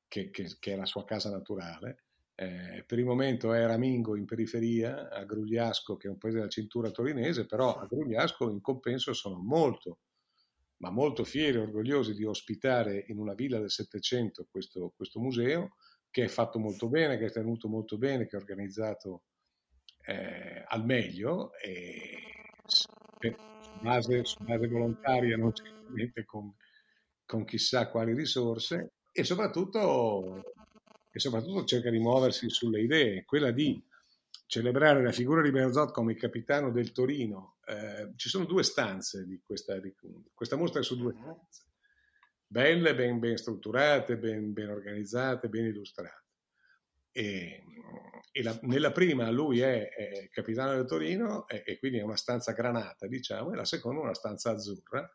che, 0.06 0.30
che, 0.30 0.56
che 0.58 0.72
è 0.72 0.76
la 0.76 0.86
sua 0.86 1.04
casa 1.04 1.30
naturale. 1.30 2.04
Eh, 2.36 2.82
per 2.86 2.98
il 2.98 3.04
momento 3.04 3.52
è 3.52 3.64
Ramingo 3.64 4.16
in 4.16 4.24
periferia, 4.24 5.08
a 5.08 5.24
Grugliasco, 5.24 5.96
che 5.96 6.08
è 6.08 6.10
un 6.10 6.18
paese 6.18 6.38
della 6.38 6.48
cintura 6.48 6.90
torinese, 6.90 7.46
però 7.46 7.76
a 7.76 7.86
Grugliasco 7.86 8.50
in 8.50 8.60
compenso 8.60 9.12
sono 9.12 9.38
molto, 9.38 9.98
ma 10.78 10.90
molto 10.90 11.24
fieri 11.24 11.58
e 11.58 11.60
orgogliosi 11.60 12.14
di 12.14 12.24
ospitare 12.24 13.04
in 13.08 13.18
una 13.18 13.34
villa 13.34 13.58
del 13.58 13.70
Settecento 13.70 14.46
questo, 14.50 14.92
questo 14.96 15.20
museo, 15.20 15.76
che 16.10 16.24
è 16.24 16.28
fatto 16.28 16.58
molto 16.58 16.88
bene, 16.88 17.18
che 17.18 17.26
è 17.26 17.30
tenuto 17.30 17.68
molto 17.68 17.98
bene, 17.98 18.26
che 18.26 18.36
è 18.36 18.40
organizzato 18.40 19.22
eh, 20.06 20.64
al 20.66 20.84
meglio 20.84 21.52
e 21.54 22.18
su 22.66 22.88
base, 23.80 24.24
su 24.24 24.42
base 24.42 24.68
volontaria, 24.68 25.36
non 25.36 25.52
certamente 25.54 26.24
con, 26.24 26.54
con, 27.24 27.44
chissà 27.44 27.90
quali 27.90 28.14
risorse 28.14 28.94
e 29.12 29.24
soprattutto, 29.24 30.53
e 31.16 31.20
soprattutto 31.20 31.64
cerca 31.64 31.90
di 31.90 32.00
muoversi 32.00 32.50
sulle 32.50 32.80
idee, 32.80 33.24
quella 33.24 33.52
di 33.52 33.80
celebrare 34.46 35.00
la 35.00 35.12
figura 35.12 35.42
di 35.42 35.52
Berzot 35.52 35.92
come 35.92 36.16
capitano 36.16 36.72
del 36.72 36.90
Torino. 36.90 37.58
Eh, 37.64 38.14
ci 38.16 38.28
sono 38.28 38.46
due 38.46 38.64
stanze 38.64 39.24
di 39.24 39.40
questa, 39.46 39.78
di, 39.78 39.94
questa 40.34 40.56
mostra 40.56 40.82
su 40.82 40.96
due 40.96 41.12
stanze, 41.12 41.66
belle, 42.48 42.96
ben, 42.96 43.20
ben 43.20 43.36
strutturate, 43.36 44.18
ben, 44.18 44.52
ben 44.52 44.70
organizzate, 44.70 45.48
ben 45.48 45.66
illustrate. 45.66 46.24
E, 47.12 47.62
e 48.32 48.42
la, 48.42 48.58
nella 48.62 48.90
prima 48.90 49.30
lui 49.30 49.60
è, 49.60 49.88
è 49.90 50.28
capitano 50.30 50.74
del 50.74 50.84
Torino 50.84 51.46
e, 51.46 51.62
e, 51.64 51.78
quindi 51.78 51.98
è 51.98 52.02
una 52.02 52.16
stanza 52.16 52.50
granata, 52.50 53.06
diciamo, 53.06 53.52
e 53.52 53.54
la 53.54 53.64
seconda 53.64 54.00
una 54.00 54.14
stanza 54.14 54.50
azzurra 54.50 55.08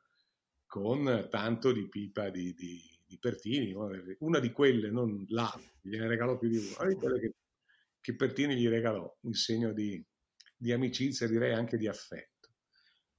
con 0.66 1.28
tanto 1.30 1.74
di 1.74 1.89
pipa 1.89 2.30
di, 2.30 2.54
di, 2.54 2.99
di 3.10 3.18
Pertini, 3.18 3.74
una 4.20 4.39
di 4.39 4.51
quelle, 4.51 4.91
non 4.91 5.26
la, 5.30 5.51
gliene 5.82 6.07
regalò 6.07 6.38
più 6.38 6.47
di 6.47 6.57
una, 6.57 6.76
una 6.82 6.89
di 6.89 6.95
quelle 6.95 7.20
che, 7.20 7.34
che 7.99 8.16
Pertini 8.16 8.55
gli 8.55 8.68
regalò 8.68 9.12
in 9.22 9.34
segno 9.34 9.74
di, 9.74 10.01
di 10.55 10.72
amicizia, 10.72 11.28
direi 11.28 11.53
anche 11.53 11.76
di 11.78 11.88
affetto. 11.88 12.49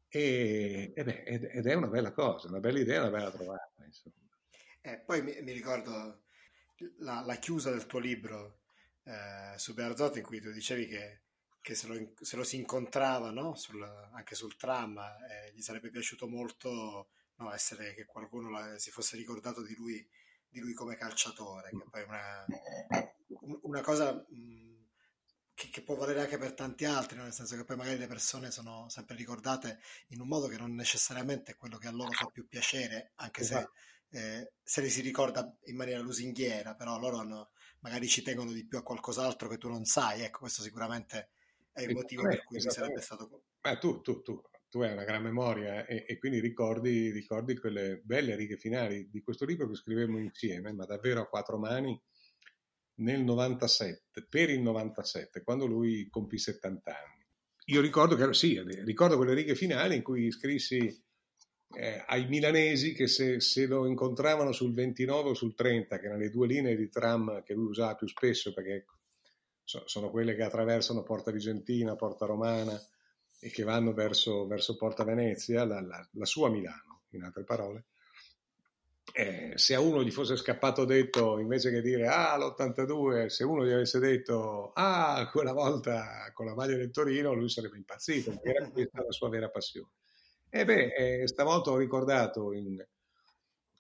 E, 0.07 0.93
ed, 0.95 1.09
è, 1.09 1.25
ed, 1.27 1.67
è, 1.67 1.75
una 1.75 1.89
bella 1.89 2.13
cosa, 2.13 2.47
una 2.47 2.61
bella 2.61 2.79
idea, 2.79 3.01
una 3.01 3.11
bella 3.11 3.33
trovata. 3.33 3.73
Eh, 4.83 5.03
poi 5.05 5.23
mi, 5.23 5.43
mi 5.43 5.53
ricordo 5.53 6.23
la, 6.99 7.23
la, 7.27 7.35
chiusa 7.35 7.71
del 7.71 7.87
tuo 7.87 7.99
libro 7.99 8.61
eh, 9.03 9.59
su 9.59 9.75
Bearzot 9.75 10.17
in 10.17 10.23
cui 10.23 10.41
tu 10.41 10.53
dicevi 10.53 10.87
che, 10.87 11.23
che 11.61 11.75
se, 11.75 11.89
lo, 11.89 12.13
se, 12.21 12.37
lo, 12.37 12.45
si 12.45 12.57
incontrava 12.57 13.31
no? 13.33 13.57
sul, 13.57 13.83
anche 14.13 14.37
sul 14.37 14.57
tram 14.57 14.99
eh, 14.99 15.53
gli 15.53 15.61
sarebbe 15.61 15.91
piaciuto 15.91 16.29
molto 16.29 17.09
no, 17.41 17.53
essere 17.53 17.95
che 17.95 18.05
qualcuno 18.05 18.51
la, 18.51 18.79
si 18.79 18.91
fosse 18.91 19.17
ricordato 19.17 19.63
di 19.63 19.75
lui, 19.75 20.07
di 20.49 20.61
lui, 20.61 20.75
come 20.75 20.97
calciatore, 20.97 21.71
che 21.71 21.85
poi 21.91 22.03
è 22.03 22.05
una, 22.05 22.45
una 23.63 23.81
cosa 23.81 24.15
mh, 24.15 24.87
che, 25.55 25.69
che, 25.71 25.83
può 25.83 25.95
valere 25.97 26.21
anche 26.21 26.39
per 26.39 26.55
tanti 26.55 26.85
altri, 26.85 27.17
no? 27.17 27.23
nel 27.25 27.33
senso 27.33 27.57
che 27.57 27.65
poi 27.65 27.77
magari 27.77 27.99
le 27.99 28.07
persone 28.07 28.51
sono 28.51 28.89
sempre 28.89 29.17
ricordate 29.17 29.81
in 30.09 30.21
un 30.21 30.29
modo 30.29 30.47
che 30.47 30.57
non 30.57 30.75
necessariamente 30.75 31.53
è 31.53 31.57
quello 31.57 31.79
che 31.79 31.89
a 31.89 31.93
loro 31.93 32.11
fa 32.13 32.27
più 32.27 32.47
piacere, 32.47 33.13
anche 33.17 33.43
esatto. 33.43 33.73
se, 34.09 34.19
eh, 34.19 34.53
se 34.63 34.81
li 34.81 34.91
si 34.91 35.01
ricorda 35.01 35.55
in 35.65 35.77
maniera 35.77 36.01
lusinghiera, 36.01 36.75
però 36.75 36.99
loro 36.99 37.19
hanno 37.19 37.51
magari 37.81 38.09
ci 38.09 38.23
tengono 38.23 38.53
di 38.53 38.67
più 38.67 38.79
a 38.79 38.83
qualcos'altro 38.83 39.49
che 39.49 39.59
tu 39.59 39.69
non 39.69 39.85
sai. 39.85 40.23
Ecco, 40.23 40.41
questo 40.41 40.63
sicuramente 40.63 41.31
è 41.73 41.83
il 41.83 41.93
motivo 41.93 42.23
per 42.23 42.45
cui 42.45 42.57
mi 42.63 42.71
sarebbe 42.71 43.01
stato. 43.01 43.45
Beh, 43.61 43.79
tu, 43.79 44.01
tu, 44.01 44.21
tu, 44.23 44.41
tu 44.71 44.81
hai 44.81 44.93
una 44.93 45.05
gran 45.05 45.23
memoria 45.23 45.85
e, 45.85 46.05
e 46.07 46.17
quindi 46.19 46.39
ricordi, 46.39 47.11
ricordi, 47.11 47.59
quelle 47.59 48.01
belle 48.05 48.37
righe 48.37 48.57
finali 48.57 49.09
di 49.11 49.21
questo 49.21 49.45
libro 49.45 49.69
che 49.69 49.75
scrivemmo 49.75 50.19
insieme, 50.19 50.73
ma 50.73 50.87
davvero 50.87 51.21
a 51.21 51.27
quattro 51.27 51.59
mani, 51.59 52.01
nel 53.01 53.23
97, 53.23 54.27
per 54.29 54.49
il 54.49 54.61
97, 54.61 55.43
quando 55.43 55.67
lui 55.67 56.09
compì 56.09 56.39
70 56.39 56.91
anni. 56.91 57.27
Io 57.67 57.81
ricordo 57.81 58.15
che, 58.15 58.33
sì, 58.33 58.61
ricordo 58.85 59.17
quelle 59.17 59.35
righe 59.35 59.55
finali 59.55 59.97
in 59.97 60.03
cui 60.03 60.31
scrissi 60.31 61.03
eh, 61.73 62.05
ai 62.07 62.27
milanesi 62.27 62.93
che 62.93 63.07
se, 63.07 63.41
se, 63.41 63.67
lo 63.67 63.87
incontravano 63.87 64.53
sul 64.53 64.73
29 64.73 65.31
o 65.31 65.35
sul 65.35 65.55
30, 65.55 65.99
che 65.99 66.07
erano 66.07 66.21
le 66.21 66.31
due 66.31 66.47
linee 66.47 66.77
di 66.77 66.89
tram 66.89 67.43
che 67.43 67.55
lui 67.55 67.67
usava 67.67 67.95
più 67.95 68.09
spesso 68.09 68.53
perché 68.53 68.87
so, 69.65 69.83
sono 69.87 70.11
quelle 70.11 70.35
che 70.35 70.43
attraversano 70.43 71.03
Porta 71.03 71.31
Vigentina, 71.31 71.97
Porta 71.97 72.27
Romana 72.27 72.81
e 73.41 73.51
che 73.51 73.63
vanno 73.65 73.93
verso, 73.93 74.47
verso 74.47 74.77
Porta 74.77 75.03
Venezia, 75.03 75.65
la, 75.65 75.81
la, 75.81 76.07
la, 76.13 76.25
sua 76.27 76.51
Milano, 76.51 77.03
in 77.11 77.23
altre 77.23 77.45
parole. 77.45 77.87
Eh, 79.13 79.53
se 79.57 79.75
a 79.75 79.81
uno 79.81 80.05
gli 80.05 80.11
fosse 80.11 80.37
scappato 80.37 80.85
detto, 80.85 81.39
invece 81.39 81.71
che 81.71 81.81
dire 81.81 82.07
ah 82.07 82.37
l'82, 82.37 83.27
se 83.27 83.43
uno 83.43 83.67
gli 83.67 83.73
avesse 83.73 83.99
detto 83.99 84.71
ah 84.75 85.29
quella 85.33 85.53
volta 85.53 86.31
con 86.33 86.47
la 86.47 86.55
maglia 86.55 86.77
del 86.77 86.93
Torino, 86.93 87.33
lui 87.33 87.49
sarebbe 87.49 87.77
impazzito, 87.77 88.31
perché 88.31 88.51
era 88.51 88.71
questa 88.71 89.03
la 89.03 89.11
sua 89.11 89.29
vera 89.31 89.49
passione. 89.49 89.91
E 90.49 90.65
beh, 90.65 90.93
eh, 91.23 91.27
stavolta 91.27 91.71
ho 91.71 91.77
ricordato 91.77 92.53
in, 92.53 92.77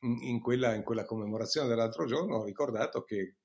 in, 0.01 0.41
quella, 0.41 0.75
in, 0.75 0.83
quella, 0.83 1.05
commemorazione 1.05 1.69
dell'altro 1.69 2.07
giorno, 2.07 2.39
ho 2.39 2.45
ricordato 2.45 3.03
che 3.03 3.37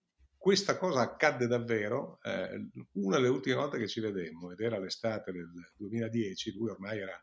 questa 0.46 0.78
cosa 0.78 1.00
accadde 1.00 1.48
davvero 1.48 2.20
eh, 2.22 2.70
una 2.91 3.16
delle 3.16 3.30
ultime 3.30 3.56
volte 3.56 3.80
che 3.80 3.88
ci 3.88 4.00
vedemmo, 4.00 4.52
ed 4.52 4.60
era 4.60 4.78
l'estate 4.78 5.32
del 5.32 5.50
2010, 5.76 6.54
lui 6.54 6.70
ormai 6.70 7.00
era, 7.00 7.20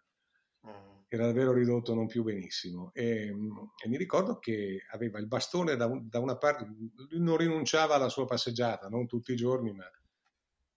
mm. 0.66 1.02
era 1.06 1.26
davvero 1.26 1.52
ridotto 1.52 1.94
non 1.94 2.08
più 2.08 2.24
benissimo. 2.24 2.90
E, 2.92 3.28
e, 3.28 3.88
mi 3.88 3.96
ricordo 3.96 4.40
che 4.40 4.80
aveva 4.90 5.20
il 5.20 5.28
bastone 5.28 5.76
da, 5.76 5.86
un, 5.86 6.08
da 6.08 6.18
una 6.18 6.36
parte, 6.36 6.66
non 7.10 7.36
rinunciava 7.36 7.94
alla 7.94 8.08
sua 8.08 8.24
passeggiata, 8.24 8.88
non 8.88 9.06
tutti 9.06 9.30
i 9.30 9.36
giorni, 9.36 9.72
ma 9.72 9.88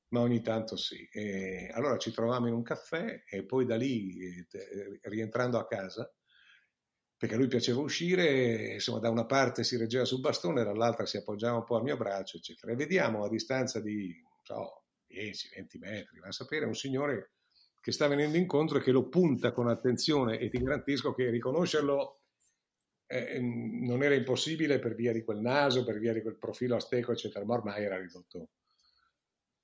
ma 0.10 0.20
ogni 0.20 0.43
tanto 0.43 0.78
sì. 0.78 1.04
E 1.12 1.72
allora 1.74 1.98
ci 1.98 2.12
trovavamo 2.12 2.48
in 2.48 2.54
un 2.54 2.62
caffè 2.62 3.24
e 3.28 3.43
poi 3.43 3.66
da 3.66 3.76
lì, 3.76 4.20
eh, 4.20 5.00
rientrando 5.02 5.58
a 5.58 5.66
casa, 5.66 6.08
perché 7.18 7.36
a 7.36 7.38
lui 7.38 7.47
piaceva 7.47 7.80
uscire, 7.80 8.74
insomma 8.74 8.99
da 8.99 9.09
una 9.09 9.26
parte 9.26 9.63
si 9.63 9.78
reggeva 9.78 10.05
sul 10.05 10.20
bastone, 10.20 10.63
dall'altra 10.63 11.05
si 11.05 11.18
appoggiava 11.18 11.57
un 11.57 11.63
po' 11.63 11.78
al 11.78 11.84
mio 11.84 11.97
braccio, 11.97 12.38
eccetera. 12.38 12.72
E 12.72 12.76
vediamo 12.76 13.24
a 13.24 13.30
distanza 13.30 13.80
di, 13.80 14.13
so, 14.43 14.84
10-20 15.09 15.80
metri, 15.80 16.20
va 16.20 16.28
a 16.28 16.32
sapere, 16.32 16.66
un 16.66 16.76
signore 16.76 17.32
che 17.82 17.91
sta 17.91 18.07
venendo 18.07 18.38
incontro 18.38 18.80
e 18.80 18.82
che 18.82 18.91
lo 18.91 19.07
punta 19.07 19.51
con 19.51 19.70
attenzione 19.70 20.39
e 20.39 20.49
ti 20.49 20.57
garantisco 20.57 21.13
che 21.13 21.30
riconoscerlo 21.30 22.22
eh, 23.07 23.39
non 23.39 24.01
era 24.01 24.16
impossibile 24.16 24.80
per 24.80 24.95
via 24.95 25.13
di 25.13 25.24
quel 25.24 25.39
naso, 25.39 25.86
per 25.86 25.99
via 25.99 26.11
di 26.11 26.22
quel 26.22 26.38
profilo 26.38 26.76
asteco, 26.76 27.11
eccetera, 27.11 27.45
ma 27.45 27.53
ormai 27.53 27.84
era 27.84 27.99
ridotto 27.99 28.49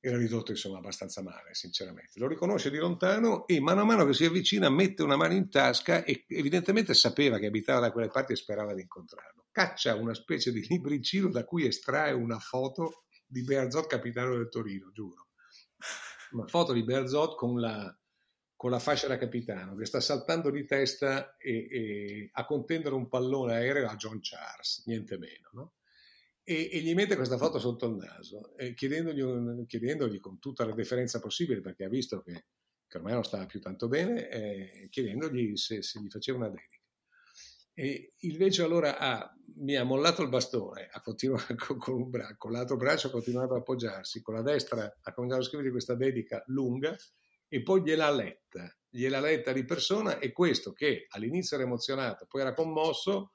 era 0.04 0.18
ridotto 0.18 0.50
insomma 0.50 0.80
abbastanza 0.80 1.22
male, 1.22 1.54
sinceramente. 1.54 2.20
Lo 2.20 2.28
riconosce 2.28 2.72
di 2.72 2.78
lontano 2.78 3.46
e 3.46 3.60
mano 3.60 3.82
a 3.82 3.84
mano 3.86 4.04
che 4.06 4.14
si 4.14 4.26
avvicina 4.26 4.68
mette 4.70 5.04
una 5.04 5.16
mano 5.16 5.34
in 5.34 5.48
tasca 5.50 6.04
e 6.04 6.26
evidentemente 6.28 6.96
sapeva 6.96 7.38
che 7.38 7.46
abitava 7.46 7.82
da 7.82 7.92
quelle 7.92 8.10
parti 8.10 8.34
e 8.34 8.36
sperava 8.36 8.74
di 8.74 8.82
incontrarlo. 8.82 9.46
Caccia 9.52 9.94
una 9.96 10.16
specie 10.16 10.52
di 10.52 10.66
libricino 10.68 11.30
da 11.30 11.46
cui 11.46 11.68
estrae 11.68 12.14
una 12.14 12.40
foto 12.40 13.04
di 13.28 13.44
Berzot, 13.44 13.86
capitano 13.86 14.36
del 14.36 14.50
Torino, 14.50 14.92
giuro. 14.92 15.28
Una 16.32 16.48
foto 16.48 16.74
di 16.74 16.84
Berzot 16.84 17.36
con 17.36 17.60
la, 17.60 17.96
con 18.56 18.72
la 18.72 18.80
fascia 18.80 19.08
da 19.08 19.18
capitano 19.18 19.76
che 19.76 19.86
sta 19.86 20.00
saltando 20.00 20.50
di 20.50 20.66
testa 20.66 21.38
e, 21.38 21.68
e 21.70 22.30
a 22.32 22.46
contendere 22.46 22.96
un 22.96 23.08
pallone 23.08 23.54
aereo 23.54 23.88
a 23.88 23.96
John 23.96 24.20
Charles, 24.20 24.84
niente 24.88 25.20
meno, 25.20 25.50
no? 25.52 25.74
E, 26.52 26.70
e, 26.72 26.80
gli 26.82 26.94
mette 26.94 27.16
questa 27.16 27.38
foto 27.38 27.60
sotto 27.60 27.86
il 27.88 27.96
naso, 27.96 28.56
eh, 28.58 28.74
chiedendogli, 28.74 29.66
chiedendogli, 29.66 30.20
con 30.20 30.38
tutta 30.40 30.66
la 30.66 30.74
deferenza 30.74 31.20
possibile, 31.20 31.62
perché 31.62 31.86
ha 31.86 31.90
visto 31.90 32.22
che, 32.22 32.46
che 32.88 32.98
ormai 32.98 33.14
non 33.14 33.24
stava 33.24 33.46
più 33.46 33.62
tanto 33.62 33.88
bene, 33.88 34.28
eh, 34.30 34.88
chiedendogli 34.90 35.56
se, 35.56 35.82
se, 35.82 36.02
gli 36.02 36.10
faceva 36.10 36.40
una 36.40 36.50
dedica. 36.50 36.80
E 37.74 38.14
il 38.18 38.38
vecchio 38.38 38.66
allora 38.66 38.98
ha, 38.98 39.34
mi 39.56 39.76
ha 39.76 39.86
mollato 39.86 40.22
il 40.24 40.30
bastone, 40.30 40.90
ha 40.92 41.00
continuato 41.02 41.56
con, 41.78 41.94
un 41.96 42.10
braccio, 42.10 42.36
con 42.38 42.52
l'altro 42.52 42.76
braccio 42.76 43.08
ha 43.08 43.12
continuato 43.12 43.54
ad 43.54 43.62
appoggiarsi, 43.62 44.22
con 44.22 44.34
la 44.34 44.42
destra 44.42 44.98
ha 45.02 45.14
cominciato 45.14 45.44
a 45.44 45.46
scrivere 45.46 45.72
questa 45.72 45.96
dedica 45.96 46.44
lunga 46.48 46.94
e 47.48 47.64
poi 47.64 47.82
gliel'ha 47.82 48.12
letta, 48.12 48.78
gliel'ha 48.90 49.22
letta 49.22 49.54
di 49.54 49.64
persona 49.64 50.20
e 50.20 50.34
questo 50.34 50.74
che 50.74 51.06
all'inizio 51.10 51.56
era 51.56 51.66
emozionato, 51.66 52.26
poi 52.28 52.42
era 52.42 52.54
commosso, 52.54 53.32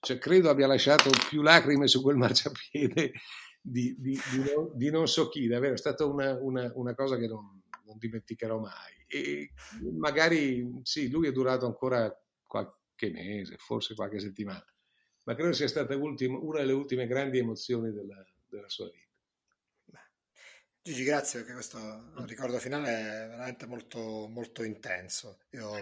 cioè 0.00 0.18
credo 0.18 0.50
abbia 0.50 0.66
lasciato 0.66 1.10
più 1.28 1.42
lacrime 1.42 1.88
su 1.88 2.02
quel 2.02 2.16
marciapiede 2.16 3.12
di, 3.60 3.96
di, 3.98 4.12
di, 4.30 4.52
non, 4.54 4.70
di 4.74 4.90
non, 4.90 5.08
so 5.08 5.28
chi, 5.28 5.48
davvero 5.48 5.74
è 5.74 5.78
stata 5.78 6.04
una, 6.04 6.38
una, 6.40 6.70
una 6.74 6.94
cosa 6.94 7.16
che 7.16 7.26
non, 7.26 7.62
non, 7.84 7.98
dimenticherò 7.98 8.58
mai. 8.58 9.04
E 9.08 9.50
magari 9.98 10.80
sì, 10.82 11.10
lui 11.10 11.28
è 11.28 11.32
durato 11.32 11.66
ancora 11.66 12.12
qualche 12.46 13.10
mese, 13.10 13.56
forse 13.58 13.94
qualche 13.94 14.20
settimana, 14.20 14.64
ma 15.24 15.34
credo 15.34 15.52
sia 15.52 15.68
stata 15.68 15.96
una 15.96 16.14
delle 16.60 16.72
ultime 16.72 17.06
grandi 17.06 17.38
emozioni 17.38 17.90
della, 17.90 18.24
della 18.48 18.68
sua 18.68 18.86
vita. 18.86 19.05
Gigi, 20.86 21.02
grazie 21.02 21.40
perché 21.40 21.52
questo 21.52 22.12
ricordo 22.26 22.60
finale 22.60 22.90
è 22.90 23.26
veramente 23.26 23.66
molto, 23.66 24.28
molto 24.28 24.62
intenso. 24.62 25.40
Io 25.50 25.72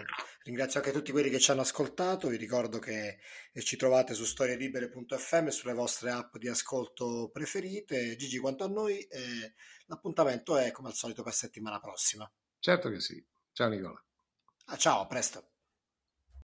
ringrazio 0.41 0.79
anche 0.79 0.91
tutti 0.91 1.11
quelli 1.11 1.29
che 1.29 1.37
ci 1.37 1.51
hanno 1.51 1.61
ascoltato, 1.61 2.27
vi 2.27 2.37
ricordo 2.37 2.79
che 2.79 3.19
ci 3.53 3.77
trovate 3.77 4.15
su 4.15 4.25
storielibere.fm 4.25 5.45
e 5.45 5.51
sulle 5.51 5.73
vostre 5.73 6.09
app 6.09 6.37
di 6.37 6.47
ascolto 6.47 7.29
preferite. 7.31 8.15
Gigi, 8.15 8.39
quanto 8.39 8.63
a 8.63 8.67
noi, 8.67 8.97
eh, 9.01 9.53
l'appuntamento 9.85 10.57
è 10.57 10.71
come 10.71 10.87
al 10.87 10.95
solito 10.95 11.21
per 11.21 11.33
settimana 11.33 11.79
prossima. 11.79 12.27
Certo 12.57 12.89
che 12.89 12.99
sì. 12.99 13.23
Ciao 13.51 13.69
Nicola. 13.69 14.03
Ah, 14.65 14.77
ciao, 14.77 15.01
a 15.01 15.05
presto. 15.05 15.54